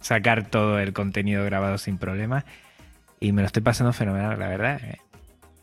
sacar 0.00 0.44
todo 0.44 0.80
el 0.80 0.92
contenido 0.92 1.44
grabado 1.44 1.78
sin 1.78 1.98
problema 1.98 2.44
y 3.22 3.32
me 3.32 3.42
lo 3.42 3.46
estoy 3.46 3.62
pasando 3.62 3.92
fenomenal, 3.92 4.38
la 4.38 4.48
verdad. 4.48 4.80
Eh. 4.82 4.98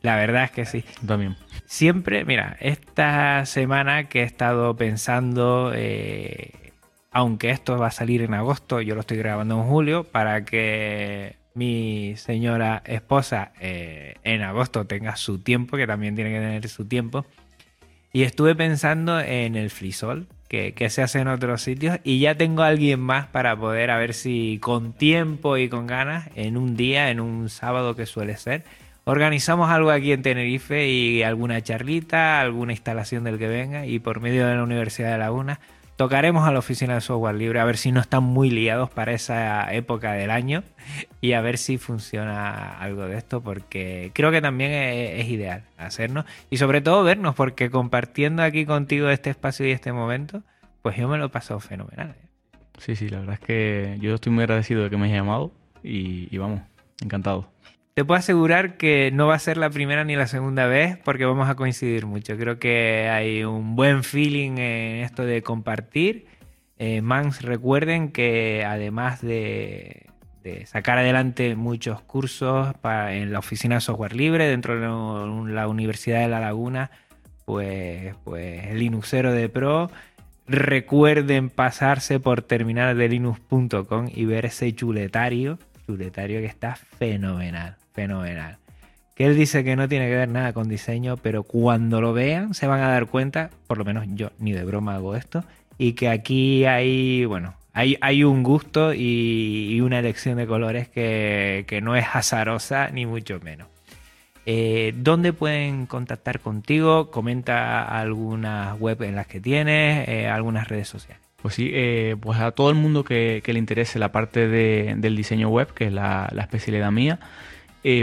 La 0.01 0.16
verdad 0.16 0.45
es 0.45 0.51
que 0.51 0.66
sí. 0.66 0.86
También. 1.05 1.36
Siempre, 1.66 2.24
mira, 2.24 2.55
esta 2.62 3.45
semana 3.45 4.07
que 4.07 4.22
he 4.22 4.24
estado 4.24 4.76
pensando, 4.78 5.74
eh, 5.76 6.72
aunque 7.12 7.49
esto 7.49 7.78
va 7.78 7.88
a 7.88 7.91
salir 7.91 8.22
en 8.22 8.34
agosto, 8.34 8.80
yo 8.80 8.95
lo 8.95 9.01
estoy 9.01 9.18
grabando 9.18 9.55
en 9.55 9.64
julio, 9.68 10.05
para 10.05 10.45
que 10.45 11.36
mi 11.53 12.16
señora 12.16 12.82
esposa 12.86 13.51
eh, 13.60 14.16
en 14.24 14.41
agosto 14.41 14.86
tenga 14.86 15.18
su 15.18 15.39
tiempo, 15.39 15.76
que 15.76 15.86
también 15.86 16.16
tiene 16.16 16.32
que 16.32 16.39
tener 16.39 16.70
su 16.70 16.86
tiempo. 16.86 17.26
Y 18.14 18.24
estuve 18.24 18.55
pensando 18.55 19.20
en 19.20 19.57
el 19.57 19.70
frisol, 19.70 20.28
que, 20.50 20.89
se 20.89 21.04
hace 21.04 21.20
en 21.20 21.28
otros 21.28 21.62
sitios, 21.62 22.00
y 22.04 22.20
ya 22.20 22.36
tengo 22.36 22.64
a 22.64 22.68
alguien 22.68 23.00
más 23.00 23.28
para 23.28 23.56
poder 23.56 23.91
a 23.91 23.97
ver 23.97 24.16
si 24.16 24.58
con 24.60 24.93
tiempo 24.93 25.58
y 25.58 25.70
con 25.70 25.86
ganas, 25.86 26.28
en 26.36 26.58
un 26.58 26.76
día, 26.76 27.12
en 27.12 27.20
un 27.20 27.50
sábado 27.50 27.95
que 27.95 28.08
suele 28.08 28.36
ser, 28.36 28.64
organizamos 29.06 29.70
algo 29.70 29.91
aquí 29.91 30.12
en 30.12 30.24
Tenerife 30.24 30.88
y 30.88 31.22
alguna 31.22 31.62
charlita, 31.62 32.41
alguna 32.41 32.74
instalación 32.74 33.24
del 33.24 33.38
que 33.38 33.47
venga, 33.47 33.86
y 33.86 34.00
por 34.00 34.22
medio 34.22 34.47
de 34.47 34.56
la 34.56 34.64
Universidad 34.64 35.12
de 35.12 35.20
Laguna 35.20 35.60
Tocaremos 36.00 36.47
a 36.47 36.54
la 36.54 36.60
oficina 36.60 36.93
de 36.93 37.02
software 37.02 37.36
libre 37.36 37.60
a 37.60 37.66
ver 37.66 37.76
si 37.76 37.91
no 37.91 38.00
están 38.00 38.24
muy 38.24 38.50
liados 38.50 38.89
para 38.89 39.12
esa 39.12 39.70
época 39.74 40.14
del 40.14 40.32
año 40.32 40.64
y 41.20 41.34
a 41.34 41.41
ver 41.41 41.58
si 41.58 41.78
funciona 41.78 42.80
algo 42.80 43.04
de 43.04 43.18
esto 43.18 43.41
porque 43.41 44.12
creo 44.14 44.32
que 44.32 44.41
también 44.41 44.72
es, 44.72 45.28
ideal 45.28 45.64
hacernos 45.78 46.24
y 46.50 46.56
sobre 46.56 46.80
todo 46.80 47.04
vernos 47.04 47.36
porque 47.36 47.70
compartiendo 47.70 48.43
aquí 48.43 48.66
contigo 48.66 49.10
este 49.10 49.30
espacio 49.30 49.68
y 49.68 49.72
este 49.72 49.91
momento, 49.91 50.41
pues 50.84 50.95
yo 50.95 51.10
me 51.10 51.18
lo 51.18 51.26
he 51.26 51.30
pasado 51.30 51.60
fenomenal. 51.60 52.16
Sí, 52.78 52.95
sí, 52.95 53.10
la 53.10 53.20
verdad 53.20 53.34
es 53.34 53.41
que 53.41 53.97
yo 54.00 54.16
estoy 54.16 54.32
muy 54.32 54.43
agradecido 54.43 54.86
de 54.86 54.89
que 54.89 54.95
me 54.95 55.08
hayas 55.08 55.18
llamado 55.18 55.52
y 55.84 56.38
vamos, 56.38 56.62
encantado. 57.04 57.52
Te 58.00 58.06
puedo 58.06 58.18
asegurar 58.18 58.78
que 58.78 59.12
no 59.12 59.28
va 59.28 59.36
a 59.36 59.39
ser 59.39 59.58
la 59.58 59.70
primera 59.70 60.06
ni 60.06 60.16
la 60.16 60.26
segunda 60.26 60.68
vez 60.68 60.97
porque 61.04 61.26
vamos 61.26 61.50
a 61.50 61.56
coincidir 61.56 62.06
mucho. 62.06 62.38
Creo 62.38 62.58
que 62.58 63.10
hay 63.10 63.43
un 63.43 63.76
buen 63.76 64.06
feeling 64.06 64.52
en 64.52 65.04
esto 65.04 65.26
de 65.26 65.43
compartir. 65.43 66.26
Eh, 66.78 67.02
Mans, 67.02 67.41
recuerden 67.41 68.14
que 68.14 68.64
además 68.66 69.22
de, 69.22 70.06
sacar 70.64 70.97
adelante 70.97 71.58
muchos 71.58 72.02
cursos 72.04 72.74
en 72.86 73.34
la 73.34 73.39
oficina 73.39 73.76
de 73.76 73.82
software 73.82 74.16
libre 74.16 74.47
dentro 74.47 74.80
de 74.80 75.52
la 75.54 75.68
Universidad 75.68 76.22
de 76.22 76.30
La 76.30 76.39
Laguna, 76.39 76.91
pues, 77.43 78.16
pues 78.24 78.74
Linuxero 78.76 79.34
de 79.34 79.50
Pro, 79.50 79.91
recuerden 80.47 81.50
pasarse 81.50 82.22
por 82.22 82.43
terminaldelinux.com 82.43 84.08
y 84.16 84.24
ver 84.24 84.45
ese 84.45 84.74
chuletario, 84.74 85.60
chuletario 85.86 86.39
que 86.39 86.45
está 86.45 86.78
fenomenal 86.78 87.76
fenomenal. 87.94 88.58
Que 89.16 89.26
él 89.26 89.36
dice 89.36 89.64
que 89.64 89.76
no 89.76 89.88
tiene 89.90 90.08
que 90.08 90.16
ver 90.16 90.30
nada 90.30 90.54
con 90.54 90.70
diseño, 90.70 91.18
pero 91.18 91.44
cuando 91.44 92.02
lo 92.02 92.14
vean 92.14 92.54
se 92.54 92.68
van 92.68 92.82
a 92.82 92.90
dar 92.90 93.08
cuenta, 93.08 93.50
por 93.68 93.78
lo 93.78 93.86
menos 93.86 94.06
yo 94.10 94.32
ni 94.40 94.54
de 94.54 94.64
broma 94.64 94.96
hago 94.96 95.16
esto, 95.16 95.44
y 95.78 95.94
que 95.94 96.10
aquí 96.10 96.66
hay, 96.66 97.26
bueno, 97.26 97.56
hay, 97.74 97.98
hay 98.02 98.24
un 98.24 98.44
gusto 98.44 98.94
y, 98.94 99.80
una 99.82 100.00
elección 100.00 100.38
de 100.38 100.48
colores 100.48 100.88
que, 100.88 101.66
que 101.68 101.82
no 101.82 101.96
es 101.96 102.06
azarosa 102.14 102.90
ni 102.90 103.06
mucho 103.06 103.40
menos. 103.42 103.68
Eh, 104.52 104.94
¿Dónde 104.96 105.32
pueden 105.32 105.86
contactar 105.86 106.40
contigo? 106.40 107.12
Comenta 107.12 107.84
algunas 107.84 108.80
web 108.80 109.04
en 109.04 109.16
las 109.16 109.28
que 109.28 109.40
tienes, 109.40 110.08
eh, 110.10 110.28
algunas 110.28 110.68
redes 110.68 110.88
sociales. 110.88 111.22
Pues 111.40 111.54
sí, 111.54 111.70
eh, 111.72 112.16
pues 112.20 112.40
a 112.40 112.50
todo 112.50 112.72
el 112.72 112.76
mundo 112.76 113.04
que, 113.04 113.44
le 113.46 113.60
interese 113.60 114.00
la 114.00 114.12
parte 114.12 114.48
del 114.48 115.16
diseño 115.16 115.50
web, 115.50 115.72
que 115.74 115.86
es 115.86 115.94
la, 115.94 116.34
especialidad 116.36 116.92
mía, 116.92 117.20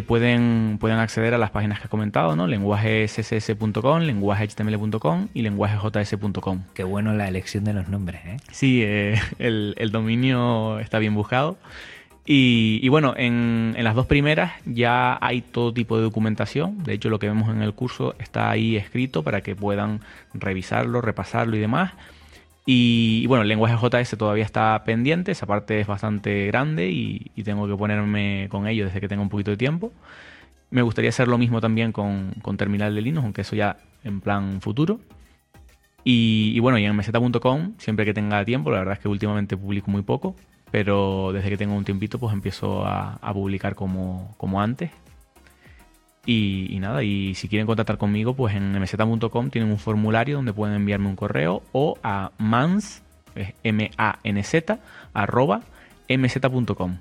pueden, 0.06 0.78
pueden 0.80 0.98
acceder 0.98 1.34
a 1.34 1.38
las 1.38 1.50
páginas 1.50 1.80
que 1.80 1.86
he 1.86 1.90
comentado, 1.90 2.36
¿no? 2.36 2.46
lenguajesss.com, 2.46 4.00
lenguajehtml.com 4.00 5.28
y 5.34 5.42
lenguajejs.com. 5.42 6.62
Qué 6.74 6.84
bueno 6.84 7.12
la 7.14 7.28
elección 7.28 7.64
de 7.64 7.74
los 7.74 7.88
nombres, 7.88 8.20
¿eh? 8.24 8.36
Sí, 8.50 8.82
el, 8.82 9.74
el 9.76 9.90
dominio 9.90 10.78
está 10.80 10.98
bien 10.98 11.14
buscado. 11.14 11.58
Y, 12.28 12.88
bueno, 12.88 13.14
en, 13.16 13.76
las 13.78 13.94
dos 13.94 14.06
primeras 14.06 14.52
ya 14.64 15.16
hay 15.20 15.42
todo 15.42 15.72
tipo 15.72 15.96
de 15.96 16.02
documentación. 16.02 16.82
De 16.82 16.92
hecho, 16.94 17.08
lo 17.08 17.20
que 17.20 17.28
vemos 17.28 17.48
en 17.50 17.62
el 17.62 17.72
curso 17.72 18.16
está 18.18 18.50
ahí 18.50 18.76
escrito 18.76 19.22
para 19.22 19.42
que 19.42 19.54
puedan 19.54 20.00
revisarlo, 20.34 21.00
repasarlo 21.00 21.56
y 21.56 21.60
demás. 21.60 21.92
Y, 22.68 23.24
bueno, 23.28 23.42
el 23.42 23.48
lenguaje 23.48 23.76
JS 23.76 24.18
todavía 24.18 24.44
está 24.44 24.82
pendiente, 24.84 25.30
esa 25.30 25.46
parte 25.46 25.80
es 25.80 25.86
bastante 25.86 26.46
grande 26.48 26.90
y, 26.90 27.30
tengo 27.44 27.68
que 27.68 27.76
ponerme 27.76 28.48
con 28.50 28.66
ello 28.66 28.86
desde 28.86 29.00
que 29.00 29.06
tenga 29.06 29.22
un 29.22 29.28
poquito 29.28 29.52
de 29.52 29.56
tiempo. 29.56 29.92
Me 30.70 30.82
gustaría 30.82 31.10
hacer 31.10 31.28
lo 31.28 31.38
mismo 31.38 31.60
también 31.60 31.92
con, 31.92 32.34
Terminal 32.58 32.92
de 32.92 33.02
Linux, 33.02 33.24
aunque 33.24 33.42
eso 33.42 33.54
ya 33.54 33.76
en 34.02 34.20
plan 34.20 34.60
futuro. 34.60 34.98
Y, 36.02 36.58
bueno, 36.58 36.76
y 36.78 36.84
en 36.84 36.96
meseta.com, 36.96 37.74
siempre 37.78 38.04
que 38.04 38.12
tenga 38.12 38.44
tiempo, 38.44 38.70
la 38.72 38.78
verdad 38.78 38.94
es 38.94 39.00
que 39.00 39.08
últimamente 39.08 39.56
publico 39.56 39.90
muy 39.90 40.02
poco, 40.02 40.34
pero 40.72 41.30
desde 41.32 41.50
que 41.50 41.56
tengo 41.56 41.74
un 41.74 41.84
tiempito 41.84 42.18
pues 42.18 42.32
empiezo 42.32 42.84
a, 42.84 43.32
publicar 43.32 43.76
como, 43.76 44.34
como 44.38 44.60
antes. 44.60 44.90
Y, 46.28 46.76
nada, 46.80 47.04
y 47.04 47.36
si 47.36 47.48
quieren 47.48 47.66
contactar 47.66 47.98
conmigo, 47.98 48.34
pues 48.34 48.54
en 48.56 48.72
mz.com 48.72 49.50
tienen 49.50 49.70
un 49.70 49.78
formulario 49.78 50.36
donde 50.36 50.52
pueden 50.52 50.74
enviarme 50.74 51.08
un 51.08 51.14
correo 51.14 51.62
o 51.70 51.96
a 52.02 52.32
mans, 52.38 53.02
M-A-N-Z, 53.62 54.78
arroba 55.14 55.62
mz.com. 56.08 56.96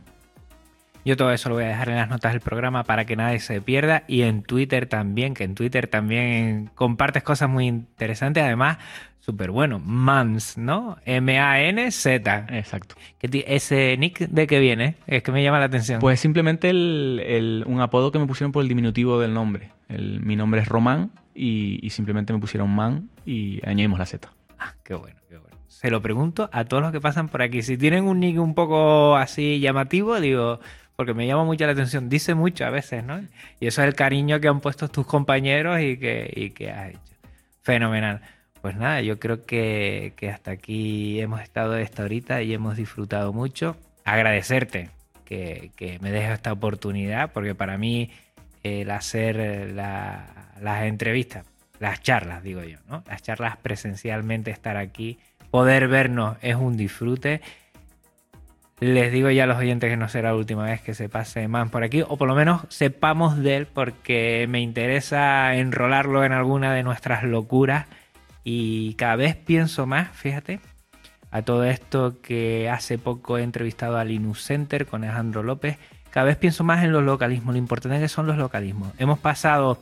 Yo 1.05 1.15
todo 1.15 1.31
eso 1.31 1.49
lo 1.49 1.55
voy 1.55 1.65
a 1.65 1.67
dejar 1.67 1.89
en 1.89 1.95
las 1.95 2.09
notas 2.09 2.33
del 2.33 2.41
programa 2.41 2.83
para 2.83 3.05
que 3.05 3.15
nadie 3.15 3.39
se 3.39 3.61
pierda 3.61 4.03
y 4.07 4.23
en 4.23 4.43
Twitter 4.43 4.87
también, 4.87 5.35
que 5.35 5.43
en 5.43 5.55
Twitter 5.55 5.87
también 5.87 6.71
compartes 6.75 7.23
cosas 7.23 7.47
muy 7.47 7.67
interesantes. 7.67 8.43
Además, 8.43 8.79
Súper 9.25 9.49
bueno. 9.49 9.79
Mans, 9.79 10.55
¿no? 10.55 10.97
M-A-N-Z. 11.03 12.45
Exacto. 12.51 12.93
¿Ese 13.19 13.97
nick 13.97 14.19
de 14.19 14.45
qué 14.45 14.59
viene? 14.59 14.97
Es 15.07 15.23
que 15.23 15.31
me 15.31 15.41
llama 15.41 15.57
la 15.57 15.65
atención. 15.65 15.99
Pues 15.99 16.19
simplemente 16.19 16.69
un 16.69 17.81
apodo 17.81 18.11
que 18.11 18.19
me 18.19 18.27
pusieron 18.27 18.51
por 18.51 18.61
el 18.61 18.69
diminutivo 18.69 19.19
del 19.19 19.33
nombre. 19.33 19.71
mi 19.89 20.35
nombre 20.35 20.61
es 20.61 20.67
Román 20.67 21.09
y, 21.33 21.89
simplemente 21.89 22.33
me 22.33 22.39
pusieron 22.39 22.69
Man 22.69 23.09
y 23.25 23.67
añadimos 23.67 23.97
la 23.97 24.05
Z. 24.05 24.31
Ah, 24.59 24.75
qué 24.83 24.93
bueno, 24.93 25.19
qué 25.27 25.39
bueno. 25.39 25.57
Se 25.69 25.89
lo 25.89 26.03
pregunto 26.03 26.47
a 26.53 26.65
todos 26.65 26.83
los 26.83 26.91
que 26.91 27.01
pasan 27.01 27.27
por 27.27 27.41
aquí. 27.41 27.63
Si 27.63 27.77
tienen 27.77 28.05
un 28.05 28.19
nick 28.19 28.39
un 28.39 28.53
poco 28.53 29.15
así 29.15 29.59
llamativo, 29.59 30.19
digo, 30.19 30.59
porque 30.95 31.13
me 31.13 31.27
llama 31.27 31.43
mucho 31.43 31.65
la 31.65 31.73
atención. 31.73 32.09
Dice 32.09 32.35
mucho 32.35 32.65
a 32.65 32.69
veces, 32.69 33.03
¿no? 33.03 33.19
Y 33.59 33.67
eso 33.67 33.81
es 33.81 33.87
el 33.87 33.95
cariño 33.95 34.39
que 34.39 34.47
han 34.47 34.61
puesto 34.61 34.87
tus 34.87 35.05
compañeros 35.05 35.79
y 35.81 35.97
que, 35.97 36.31
y 36.35 36.49
que 36.51 36.71
has 36.71 36.89
hecho. 36.89 36.99
Fenomenal. 37.61 38.21
Pues 38.65 38.77
nada, 38.77 38.99
yo 39.01 39.19
creo 39.19 39.45
que, 39.45 40.15
hasta 40.33 40.49
aquí 40.49 41.21
hemos 41.21 41.39
estado 41.41 41.77
esta 41.77 42.03
horita 42.03 42.41
y 42.41 42.51
hemos 42.51 42.75
disfrutado 42.75 43.31
mucho. 43.31 43.77
Agradecerte 44.05 44.89
que, 45.23 45.99
me 46.01 46.09
dejes 46.09 46.31
esta 46.31 46.51
oportunidad, 46.51 47.31
porque 47.31 47.53
para 47.53 47.77
mí 47.77 48.09
el 48.63 48.89
hacer 48.89 49.71
las 49.71 50.83
entrevistas, 50.83 51.45
las 51.79 52.01
charlas, 52.01 52.41
digo 52.41 52.63
yo, 52.63 52.79
¿no? 52.89 53.03
Las 53.07 53.21
charlas 53.21 53.55
presencialmente, 53.57 54.49
estar 54.49 54.77
aquí, 54.77 55.19
poder 55.51 55.87
vernos 55.87 56.37
es 56.41 56.55
un 56.55 56.75
disfrute. 56.75 57.41
Les 58.79 59.11
digo 59.11 59.29
ya 59.29 59.45
a 59.45 59.47
los 59.47 59.57
oyentes 59.57 59.89
que 59.89 59.95
no 59.95 60.09
será 60.09 60.29
la 60.29 60.35
última 60.35 60.65
vez 60.65 60.81
que 60.81 60.93
se 60.93 61.07
pase 61.07 61.47
más 61.47 61.69
por 61.69 61.83
aquí, 61.83 62.01
o 62.01 62.17
por 62.17 62.27
lo 62.27 62.35
menos 62.35 62.63
sepamos 62.67 63.37
de 63.37 63.55
él, 63.55 63.67
porque 63.67 64.47
me 64.49 64.59
interesa 64.59 65.55
enrolarlo 65.55 66.25
en 66.25 66.33
alguna 66.33 66.73
de 66.73 66.83
nuestras 66.83 67.23
locuras 67.23 67.85
y 68.43 68.93
cada 68.95 69.15
vez 69.15 69.35
pienso 69.37 69.85
más, 69.85 70.09
fíjate, 70.09 70.59
a 71.31 71.41
todo 71.41 71.63
esto 71.63 72.21
que 72.21 72.69
hace 72.69 72.97
poco 72.97 73.37
he 73.37 73.43
entrevistado 73.43 73.97
a 73.97 74.03
Linux 74.03 74.43
Center 74.43 74.85
con 74.85 75.03
Alejandro 75.03 75.41
López, 75.41 75.77
cada 76.11 76.25
vez 76.25 76.35
pienso 76.35 76.63
más 76.65 76.83
en 76.83 76.91
los 76.91 77.03
localismos, 77.03 77.53
lo 77.53 77.59
importante 77.59 77.99
que 77.99 78.07
son 78.09 78.27
los 78.27 78.37
localismos. 78.37 78.93
Hemos 78.99 79.19
pasado 79.19 79.79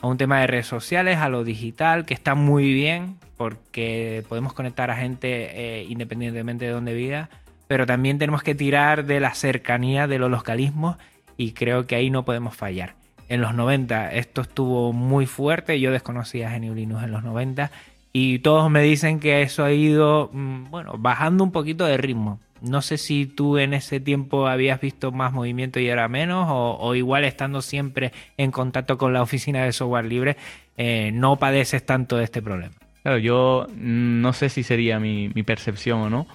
a 0.00 0.06
un 0.06 0.18
tema 0.18 0.40
de 0.40 0.46
redes 0.46 0.66
sociales, 0.66 1.16
a 1.18 1.30
lo 1.30 1.44
digital, 1.44 2.04
que 2.04 2.14
está 2.14 2.34
muy 2.34 2.74
bien 2.74 3.16
porque 3.38 4.22
podemos 4.28 4.52
conectar 4.52 4.90
a 4.90 4.96
gente 4.96 5.80
eh, 5.80 5.84
independientemente 5.84 6.66
de 6.66 6.70
dónde 6.70 6.94
viva, 6.94 7.30
pero 7.74 7.86
también 7.86 8.20
tenemos 8.20 8.44
que 8.44 8.54
tirar 8.54 9.04
de 9.04 9.18
la 9.18 9.34
cercanía 9.34 10.06
de 10.06 10.20
los 10.20 10.30
localismos 10.30 10.96
y 11.36 11.54
creo 11.54 11.88
que 11.88 11.96
ahí 11.96 12.08
no 12.08 12.24
podemos 12.24 12.54
fallar. 12.54 12.94
En 13.28 13.40
los 13.40 13.52
90 13.52 14.12
esto 14.12 14.42
estuvo 14.42 14.92
muy 14.92 15.26
fuerte, 15.26 15.80
yo 15.80 15.90
desconocía 15.90 16.52
a 16.52 16.58
Linux 16.60 17.02
en 17.02 17.10
los 17.10 17.24
90 17.24 17.72
y 18.12 18.38
todos 18.38 18.70
me 18.70 18.80
dicen 18.80 19.18
que 19.18 19.42
eso 19.42 19.64
ha 19.64 19.72
ido, 19.72 20.30
mm, 20.32 20.70
bueno, 20.70 20.94
bajando 20.98 21.42
un 21.42 21.50
poquito 21.50 21.84
de 21.84 21.96
ritmo. 21.96 22.38
No 22.60 22.80
sé 22.80 22.96
si 22.96 23.26
tú 23.26 23.58
en 23.58 23.74
ese 23.74 23.98
tiempo 23.98 24.46
habías 24.46 24.80
visto 24.80 25.10
más 25.10 25.32
movimiento 25.32 25.80
y 25.80 25.88
era 25.88 26.06
menos, 26.06 26.46
o, 26.48 26.94
igual 26.94 27.24
estando 27.24 27.60
siempre 27.60 28.12
en 28.36 28.52
contacto 28.52 28.98
con 28.98 29.12
la 29.12 29.20
oficina 29.20 29.64
de 29.64 29.72
software 29.72 30.04
libre, 30.04 30.36
eh, 30.76 31.10
no 31.12 31.40
padeces 31.40 31.84
tanto 31.84 32.18
de 32.18 32.22
este 32.22 32.40
problema. 32.40 32.76
Claro, 33.04 33.18
yo 33.18 33.66
no 33.76 34.32
sé 34.32 34.48
si 34.48 34.62
sería 34.62 34.98
mi, 34.98 35.28
percepción 35.42 36.00
o 36.00 36.08
no, 36.08 36.26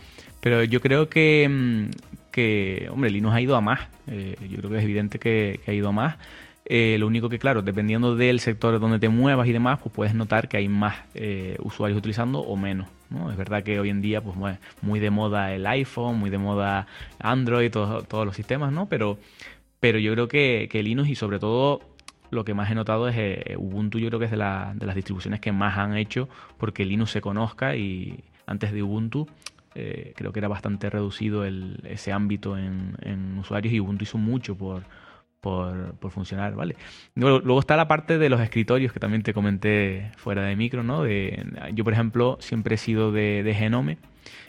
pero 0.41 0.63
yo 0.63 0.81
creo 0.81 1.09
que, 1.09 1.47
mm, 1.49 1.89
que 2.31 2.87
hombre, 2.91 3.09
Linux 3.09 3.35
ha 3.35 3.41
ido 3.41 3.55
a 3.55 3.61
más. 3.61 3.81
Eh, 4.07 4.35
yo 4.49 4.57
creo 4.57 4.69
que 4.69 4.77
es 4.77 4.83
evidente 4.83 5.19
que, 5.19 5.59
ha 5.67 5.73
ido 5.73 5.89
a 5.89 5.91
más. 5.91 6.17
Eh, 6.65 6.97
lo 6.99 7.07
único 7.07 7.29
que, 7.29 7.39
claro, 7.39 7.61
dependiendo 7.61 8.15
del 8.15 8.39
sector 8.39 8.79
donde 8.79 8.99
te 8.99 9.09
muevas 9.09 9.47
y 9.47 9.51
demás, 9.51 9.79
pues 9.81 9.93
puedes 9.93 10.13
notar 10.13 10.47
que 10.47 10.57
hay 10.57 10.67
más 10.67 10.97
eh, 11.15 11.57
usuarios 11.63 11.97
utilizando 11.97 12.39
o 12.39 12.55
menos. 12.55 12.87
¿no? 13.09 13.31
Es 13.31 13.37
verdad 13.37 13.63
que 13.63 13.79
hoy 13.79 13.89
en 13.89 14.01
día, 14.01 14.21
pues 14.21 14.59
muy 14.81 14.99
de 14.99 15.09
moda 15.09 15.53
el 15.53 15.65
iPhone, 15.65 16.19
muy 16.19 16.29
de 16.29 16.37
moda 16.37 16.85
Android, 17.19 17.71
todos 17.71 18.25
los 18.25 18.35
sistemas, 18.35 18.71
¿no? 18.71 18.85
Pero, 18.87 19.17
pero 19.79 19.97
yo 19.97 20.13
creo 20.13 20.27
que, 20.27 20.69
que 20.71 20.83
Linux 20.83 21.09
y 21.09 21.15
sobre 21.15 21.39
todo 21.39 21.81
lo 22.29 22.45
que 22.45 22.53
más 22.53 22.69
he 22.69 22.75
notado 22.75 23.09
es 23.09 23.17
Ubuntu, 23.57 23.97
yo 23.97 24.09
creo 24.09 24.19
que 24.19 24.25
es 24.25 24.31
de, 24.31 24.37
las 24.37 24.95
distribuciones 24.95 25.39
que 25.39 25.51
más 25.51 25.79
han 25.79 25.97
hecho 25.97 26.29
porque 26.59 26.85
Linux 26.85 27.09
se 27.09 27.21
conozca 27.21 27.75
y 27.75 28.23
antes 28.45 28.71
de 28.71 28.83
Ubuntu 28.83 29.27
creo 30.15 30.31
que 30.31 30.39
era 30.39 30.47
bastante 30.47 30.89
reducido 30.89 31.45
ese 31.45 32.11
ámbito 32.11 32.57
en, 32.57 33.37
usuarios 33.39 33.73
y 33.73 33.79
Ubuntu 33.79 34.03
hizo 34.03 34.17
mucho 34.17 34.55
por 34.57 34.83
por, 35.41 36.11
funcionar, 36.11 36.55
¿vale? 36.55 36.75
Luego, 37.15 37.59
está 37.59 37.77
la 37.77 37.87
parte 37.87 38.17
de 38.17 38.29
los 38.29 38.41
escritorios 38.41 38.91
que 38.91 38.99
también 38.99 39.23
te 39.23 39.33
comenté 39.33 40.11
fuera 40.17 40.43
de 40.43 40.55
micro, 40.55 40.83
¿no? 40.83 41.03
De, 41.03 41.45
yo, 41.73 41.83
por 41.83 41.93
ejemplo, 41.93 42.37
siempre 42.41 42.75
he 42.75 42.77
sido 42.77 43.11
de, 43.11 43.55
Genome 43.57 43.97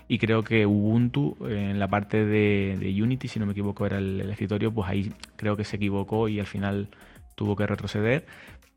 y 0.08 0.18
creo 0.18 0.42
que 0.42 0.66
Ubuntu, 0.66 1.36
en 1.48 1.78
la 1.78 1.88
parte 1.88 2.24
de, 2.24 2.98
Unity, 3.02 3.28
si 3.28 3.38
no 3.38 3.46
me 3.46 3.52
equivoco, 3.52 3.86
era 3.86 3.98
el, 3.98 4.20
escritorio, 4.30 4.72
pues 4.72 4.88
ahí 4.88 5.12
creo 5.36 5.56
que 5.56 5.64
se 5.64 5.76
equivocó 5.76 6.28
y 6.28 6.40
al 6.40 6.46
final 6.46 6.88
tuvo 7.36 7.56
que 7.56 7.66
retroceder. 7.66 8.26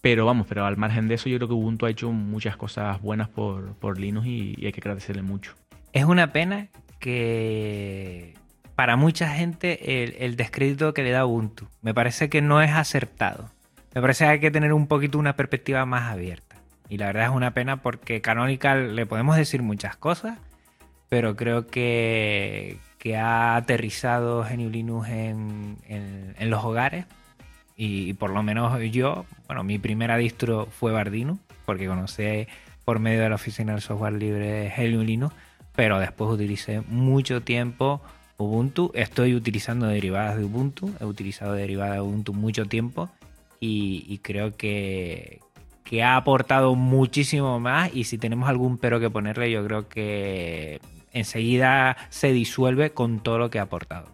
Pero 0.01 0.25
vamos, 0.25 0.47
pero 0.47 0.65
al 0.65 0.77
margen 0.77 1.07
de 1.07 1.15
eso, 1.15 1.29
yo 1.29 1.37
creo 1.37 1.47
que 1.47 1.53
Ubuntu 1.53 1.85
ha 1.85 1.89
hecho 1.89 2.11
muchas 2.11 2.57
cosas 2.57 3.01
buenas 3.01 3.29
por, 3.29 3.75
por 3.75 3.99
Linux 3.99 4.27
y 4.27 4.65
hay 4.65 4.71
que 4.73 4.81
agradecerle 4.81 5.21
mucho. 5.21 5.55
Es 5.93 6.05
una 6.05 6.33
pena 6.33 6.69
que 6.99 8.33
para 8.75 8.95
mucha 8.95 9.29
gente 9.29 10.25
el, 10.25 10.35
descrédito 10.35 10.93
que 10.95 11.03
le 11.03 11.11
da 11.11 11.25
Ubuntu. 11.25 11.67
Me 11.83 11.93
parece 11.93 12.29
que 12.29 12.41
no 12.41 12.63
es 12.63 12.71
acertado. 12.71 13.51
Me 13.93 14.01
parece 14.01 14.25
que 14.25 14.29
hay 14.31 14.39
que 14.39 14.49
tener 14.49 14.73
un 14.73 14.87
poquito 14.87 15.19
una 15.19 15.35
perspectiva 15.35 15.85
más 15.85 16.11
abierta. 16.11 16.55
Y 16.89 16.97
la 16.97 17.05
verdad 17.07 17.25
es 17.25 17.29
una 17.29 17.53
pena 17.53 17.77
porque 17.77 18.21
Canonical 18.21 18.95
le 18.95 19.05
podemos 19.05 19.37
decir 19.37 19.61
muchas 19.61 19.95
cosas, 19.95 20.39
pero 21.09 21.35
creo 21.35 21.67
que, 21.67 22.79
que 22.97 23.15
ha 23.17 23.55
aterrizado 23.55 24.43
GNU 24.43 24.69
Linux 24.69 25.09
en, 25.09 25.77
los 26.39 26.63
hogares. 26.63 27.05
Y, 27.75 28.13
por 28.13 28.31
lo 28.31 28.41
menos 28.41 28.79
yo, 28.91 29.25
bueno, 29.45 29.63
mi 29.63 29.77
primera 29.77 30.17
distro 30.17 30.65
fue 30.65 30.91
Bardino, 30.91 31.37
porque 31.65 31.85
conocí 31.85 32.47
por 32.83 32.97
medio 32.97 33.21
de 33.21 33.29
la 33.29 33.35
oficina 33.35 33.73
del 33.73 33.81
software 33.81 34.13
libre 34.13 34.73
GNU 34.75 35.03
Linux, 35.03 35.35
pero 35.75 35.99
después 35.99 36.31
utilicé 36.31 36.81
mucho 36.81 37.41
tiempo 37.41 38.01
Ubuntu. 38.37 38.91
Estoy 38.93 39.35
utilizando 39.35 39.87
derivadas 39.87 40.37
de 40.37 40.43
Ubuntu. 40.43 40.91
He 40.99 41.05
utilizado 41.05 41.53
derivadas 41.53 41.95
de 41.95 42.01
Ubuntu 42.01 42.33
mucho 42.33 42.65
tiempo 42.65 43.09
y, 43.59 44.19
creo 44.23 44.57
que, 44.57 45.39
que, 45.85 46.03
ha 46.03 46.17
aportado 46.17 46.75
muchísimo 46.75 47.59
más. 47.59 47.93
Y 47.93 48.03
si 48.03 48.17
tenemos 48.17 48.49
algún 48.49 48.77
pero 48.77 48.99
que 48.99 49.09
ponerle, 49.09 49.51
yo 49.51 49.65
creo 49.65 49.87
que 49.87 50.81
enseguida 51.11 51.95
se 52.09 52.33
disuelve 52.33 52.91
con 52.91 53.19
todo 53.19 53.37
lo 53.37 53.49
que 53.49 53.59
ha 53.59 53.63
aportado. 53.63 54.09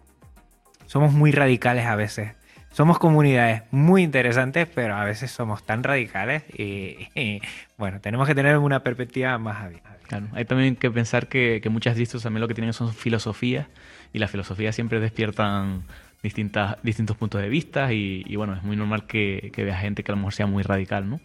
Somos 0.86 1.12
muy 1.12 1.32
radicales 1.32 1.86
a 1.86 1.96
veces. 1.96 2.32
somos 2.72 2.98
comunidades 2.98 3.62
muy 3.72 4.02
interesantes, 4.02 4.68
pero 4.72 4.94
a 4.94 5.04
veces 5.04 5.32
somos 5.32 5.64
tan 5.64 5.82
radicales 5.82 6.44
y, 6.56 7.08
y, 7.14 7.40
bueno, 7.76 8.00
tenemos 8.00 8.28
que 8.28 8.34
tener 8.34 8.56
una 8.58 8.82
perspectiva 8.84 9.36
más 9.38 9.64
abierta. 9.64 9.99
Claro, 10.10 10.26
hay 10.32 10.44
también 10.44 10.74
que 10.74 10.90
pensar 10.90 11.28
que, 11.28 11.60
que 11.62 11.68
muchas 11.68 11.94
distros 11.94 12.24
también 12.24 12.40
lo 12.40 12.48
que 12.48 12.54
tienen 12.54 12.72
son 12.72 12.92
filosofías 12.92 13.68
y 14.12 14.18
las 14.18 14.28
filosofías 14.28 14.74
siempre 14.74 14.98
despiertan 14.98 15.84
distintas, 16.20 16.82
distintos 16.82 17.16
puntos 17.16 17.40
de 17.40 17.48
vista 17.48 17.92
y, 17.92 18.24
y 18.26 18.34
bueno, 18.34 18.54
es 18.54 18.64
muy 18.64 18.74
normal 18.74 19.06
que, 19.06 19.52
que 19.54 19.62
vea 19.62 19.78
gente 19.78 20.02
que 20.02 20.10
a 20.10 20.16
lo 20.16 20.16
mejor 20.16 20.32
sea 20.32 20.46
muy 20.46 20.64
radical, 20.64 21.08
¿no? 21.08 21.20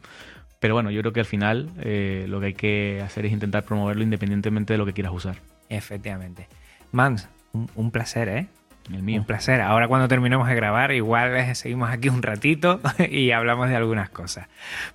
Pero 0.59 0.75
bueno, 0.75 0.91
yo 0.91 1.01
creo 1.01 1.13
que 1.13 1.19
al 1.19 1.25
final 1.25 1.71
eh, 1.79 2.27
lo 2.29 2.39
que 2.39 2.45
hay 2.45 2.53
que 2.53 3.01
hacer 3.03 3.25
es 3.25 3.31
intentar 3.31 3.63
promoverlo 3.63 4.03
independientemente 4.03 4.73
de 4.73 4.77
lo 4.77 4.85
que 4.85 4.93
quieras 4.93 5.13
usar. 5.13 5.37
Efectivamente. 5.67 6.47
Mans, 6.91 7.27
un, 7.53 7.67
un 7.73 7.89
placer, 7.89 8.29
¿eh? 8.29 8.47
El 8.93 9.01
mío. 9.01 9.21
Un 9.21 9.25
placer. 9.25 9.61
Ahora 9.61 9.87
cuando 9.87 10.07
terminemos 10.07 10.47
de 10.47 10.53
grabar, 10.53 10.91
igual 10.91 11.55
seguimos 11.55 11.89
aquí 11.89 12.09
un 12.09 12.21
ratito 12.21 12.81
y 13.09 13.31
hablamos 13.31 13.67
de 13.67 13.77
algunas 13.77 14.11
cosas. 14.11 14.47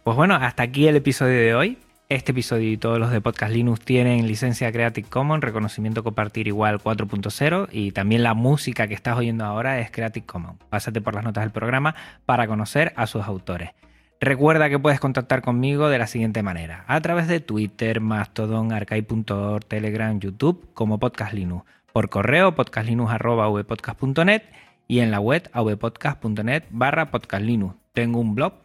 Pues 0.04 0.16
bueno, 0.16 0.36
hasta 0.36 0.62
aquí 0.62 0.86
el 0.86 0.94
episodio 0.94 1.40
de 1.40 1.54
hoy. 1.56 1.78
Este 2.10 2.32
episodio 2.32 2.72
y 2.72 2.76
todos 2.76 2.98
los 2.98 3.12
de 3.12 3.20
Podcast 3.20 3.52
Linux 3.52 3.82
tienen 3.82 4.26
licencia 4.26 4.72
Creative 4.72 5.08
Commons, 5.08 5.44
reconocimiento 5.44 6.02
compartir 6.02 6.48
igual 6.48 6.80
4.0 6.80 7.68
y 7.70 7.92
también 7.92 8.24
la 8.24 8.34
música 8.34 8.88
que 8.88 8.94
estás 8.94 9.16
oyendo 9.16 9.44
ahora 9.44 9.78
es 9.78 9.92
Creative 9.92 10.26
Commons. 10.26 10.58
Pásate 10.70 11.00
por 11.00 11.14
las 11.14 11.22
notas 11.22 11.44
del 11.44 11.52
programa 11.52 11.94
para 12.26 12.48
conocer 12.48 12.92
a 12.96 13.06
sus 13.06 13.22
autores. 13.22 13.70
Recuerda 14.20 14.68
que 14.68 14.80
puedes 14.80 14.98
contactar 14.98 15.40
conmigo 15.40 15.88
de 15.88 15.98
la 15.98 16.08
siguiente 16.08 16.42
manera, 16.42 16.84
a 16.88 17.00
través 17.00 17.28
de 17.28 17.38
Twitter, 17.38 18.00
Mastodon, 18.00 18.72
Arcade.org, 18.72 19.64
Telegram, 19.66 20.18
YouTube, 20.18 20.68
como 20.74 20.98
Podcast 20.98 21.32
Linux, 21.32 21.64
por 21.92 22.08
correo 22.08 22.56
podcastlinux.vpodcast.net 22.56 24.42
y 24.88 24.98
en 24.98 25.12
la 25.12 25.20
web 25.20 25.48
avpodcast.net 25.52 26.64
barra 26.70 27.12
podcastlinux. 27.12 27.76
Tengo 27.92 28.18
un 28.18 28.34
blog 28.34 28.59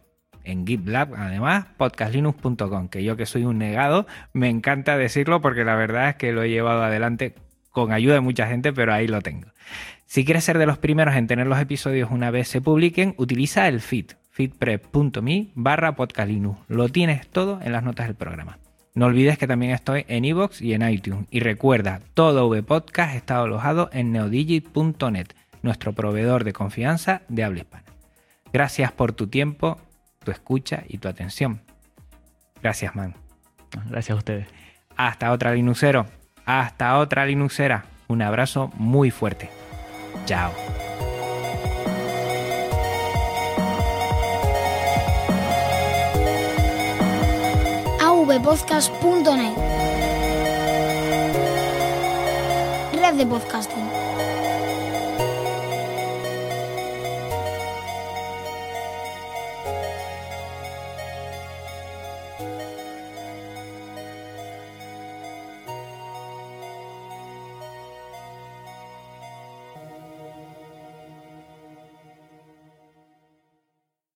en 0.46 0.66
GitLab, 0.66 1.14
además, 1.14 1.66
podcastlinux.com, 1.76 2.88
que 2.88 3.04
yo 3.04 3.16
que 3.16 3.26
soy 3.26 3.44
un 3.44 3.58
negado, 3.58 4.06
me 4.32 4.48
encanta 4.48 4.96
decirlo 4.96 5.40
porque 5.40 5.64
la 5.64 5.74
verdad 5.74 6.10
es 6.10 6.16
que 6.16 6.32
lo 6.32 6.42
he 6.42 6.50
llevado 6.50 6.82
adelante 6.82 7.34
con 7.70 7.92
ayuda 7.92 8.14
de 8.14 8.20
mucha 8.20 8.46
gente, 8.46 8.72
pero 8.72 8.94
ahí 8.94 9.06
lo 9.06 9.20
tengo. 9.20 9.48
Si 10.06 10.24
quieres 10.24 10.44
ser 10.44 10.58
de 10.58 10.66
los 10.66 10.78
primeros 10.78 11.14
en 11.16 11.26
tener 11.26 11.46
los 11.46 11.60
episodios 11.60 12.10
una 12.10 12.30
vez 12.30 12.48
se 12.48 12.60
publiquen, 12.60 13.14
utiliza 13.18 13.68
el 13.68 13.80
feed, 13.80 14.12
feedprep.me 14.30 15.48
barra 15.54 15.96
podcastlinux. 15.96 16.58
Lo 16.68 16.88
tienes 16.88 17.28
todo 17.28 17.60
en 17.62 17.72
las 17.72 17.82
notas 17.82 18.06
del 18.06 18.14
programa. 18.14 18.58
No 18.94 19.06
olvides 19.06 19.36
que 19.36 19.46
también 19.46 19.72
estoy 19.72 20.06
en 20.08 20.24
iVoox 20.24 20.62
y 20.62 20.72
en 20.72 20.88
iTunes. 20.88 21.26
Y 21.30 21.40
recuerda, 21.40 22.00
todo 22.14 22.48
VPodcast 22.48 23.14
está 23.14 23.42
alojado 23.42 23.90
en 23.92 24.12
neodigit.net, 24.12 25.26
nuestro 25.60 25.92
proveedor 25.92 26.44
de 26.44 26.54
confianza 26.54 27.20
de 27.28 27.44
habla 27.44 27.60
hispana. 27.60 27.84
Gracias 28.54 28.92
por 28.92 29.12
tu 29.12 29.26
tiempo 29.26 29.78
tu 30.26 30.32
escucha 30.32 30.82
y 30.88 30.98
tu 30.98 31.08
atención. 31.08 31.62
Gracias, 32.60 32.96
man. 32.96 33.14
Gracias 33.86 34.14
a 34.16 34.18
ustedes. 34.18 34.48
Hasta 34.96 35.30
otra 35.30 35.52
Linuxero. 35.52 36.06
Hasta 36.44 36.98
otra 36.98 37.24
Linuxera. 37.24 37.84
Un 38.08 38.22
abrazo 38.22 38.72
muy 38.74 39.10
fuerte. 39.12 39.48
Chao. 40.26 40.52
avpodcast.net 48.00 49.56
Red 53.00 53.14
de 53.14 53.26
podcasting. 53.26 53.85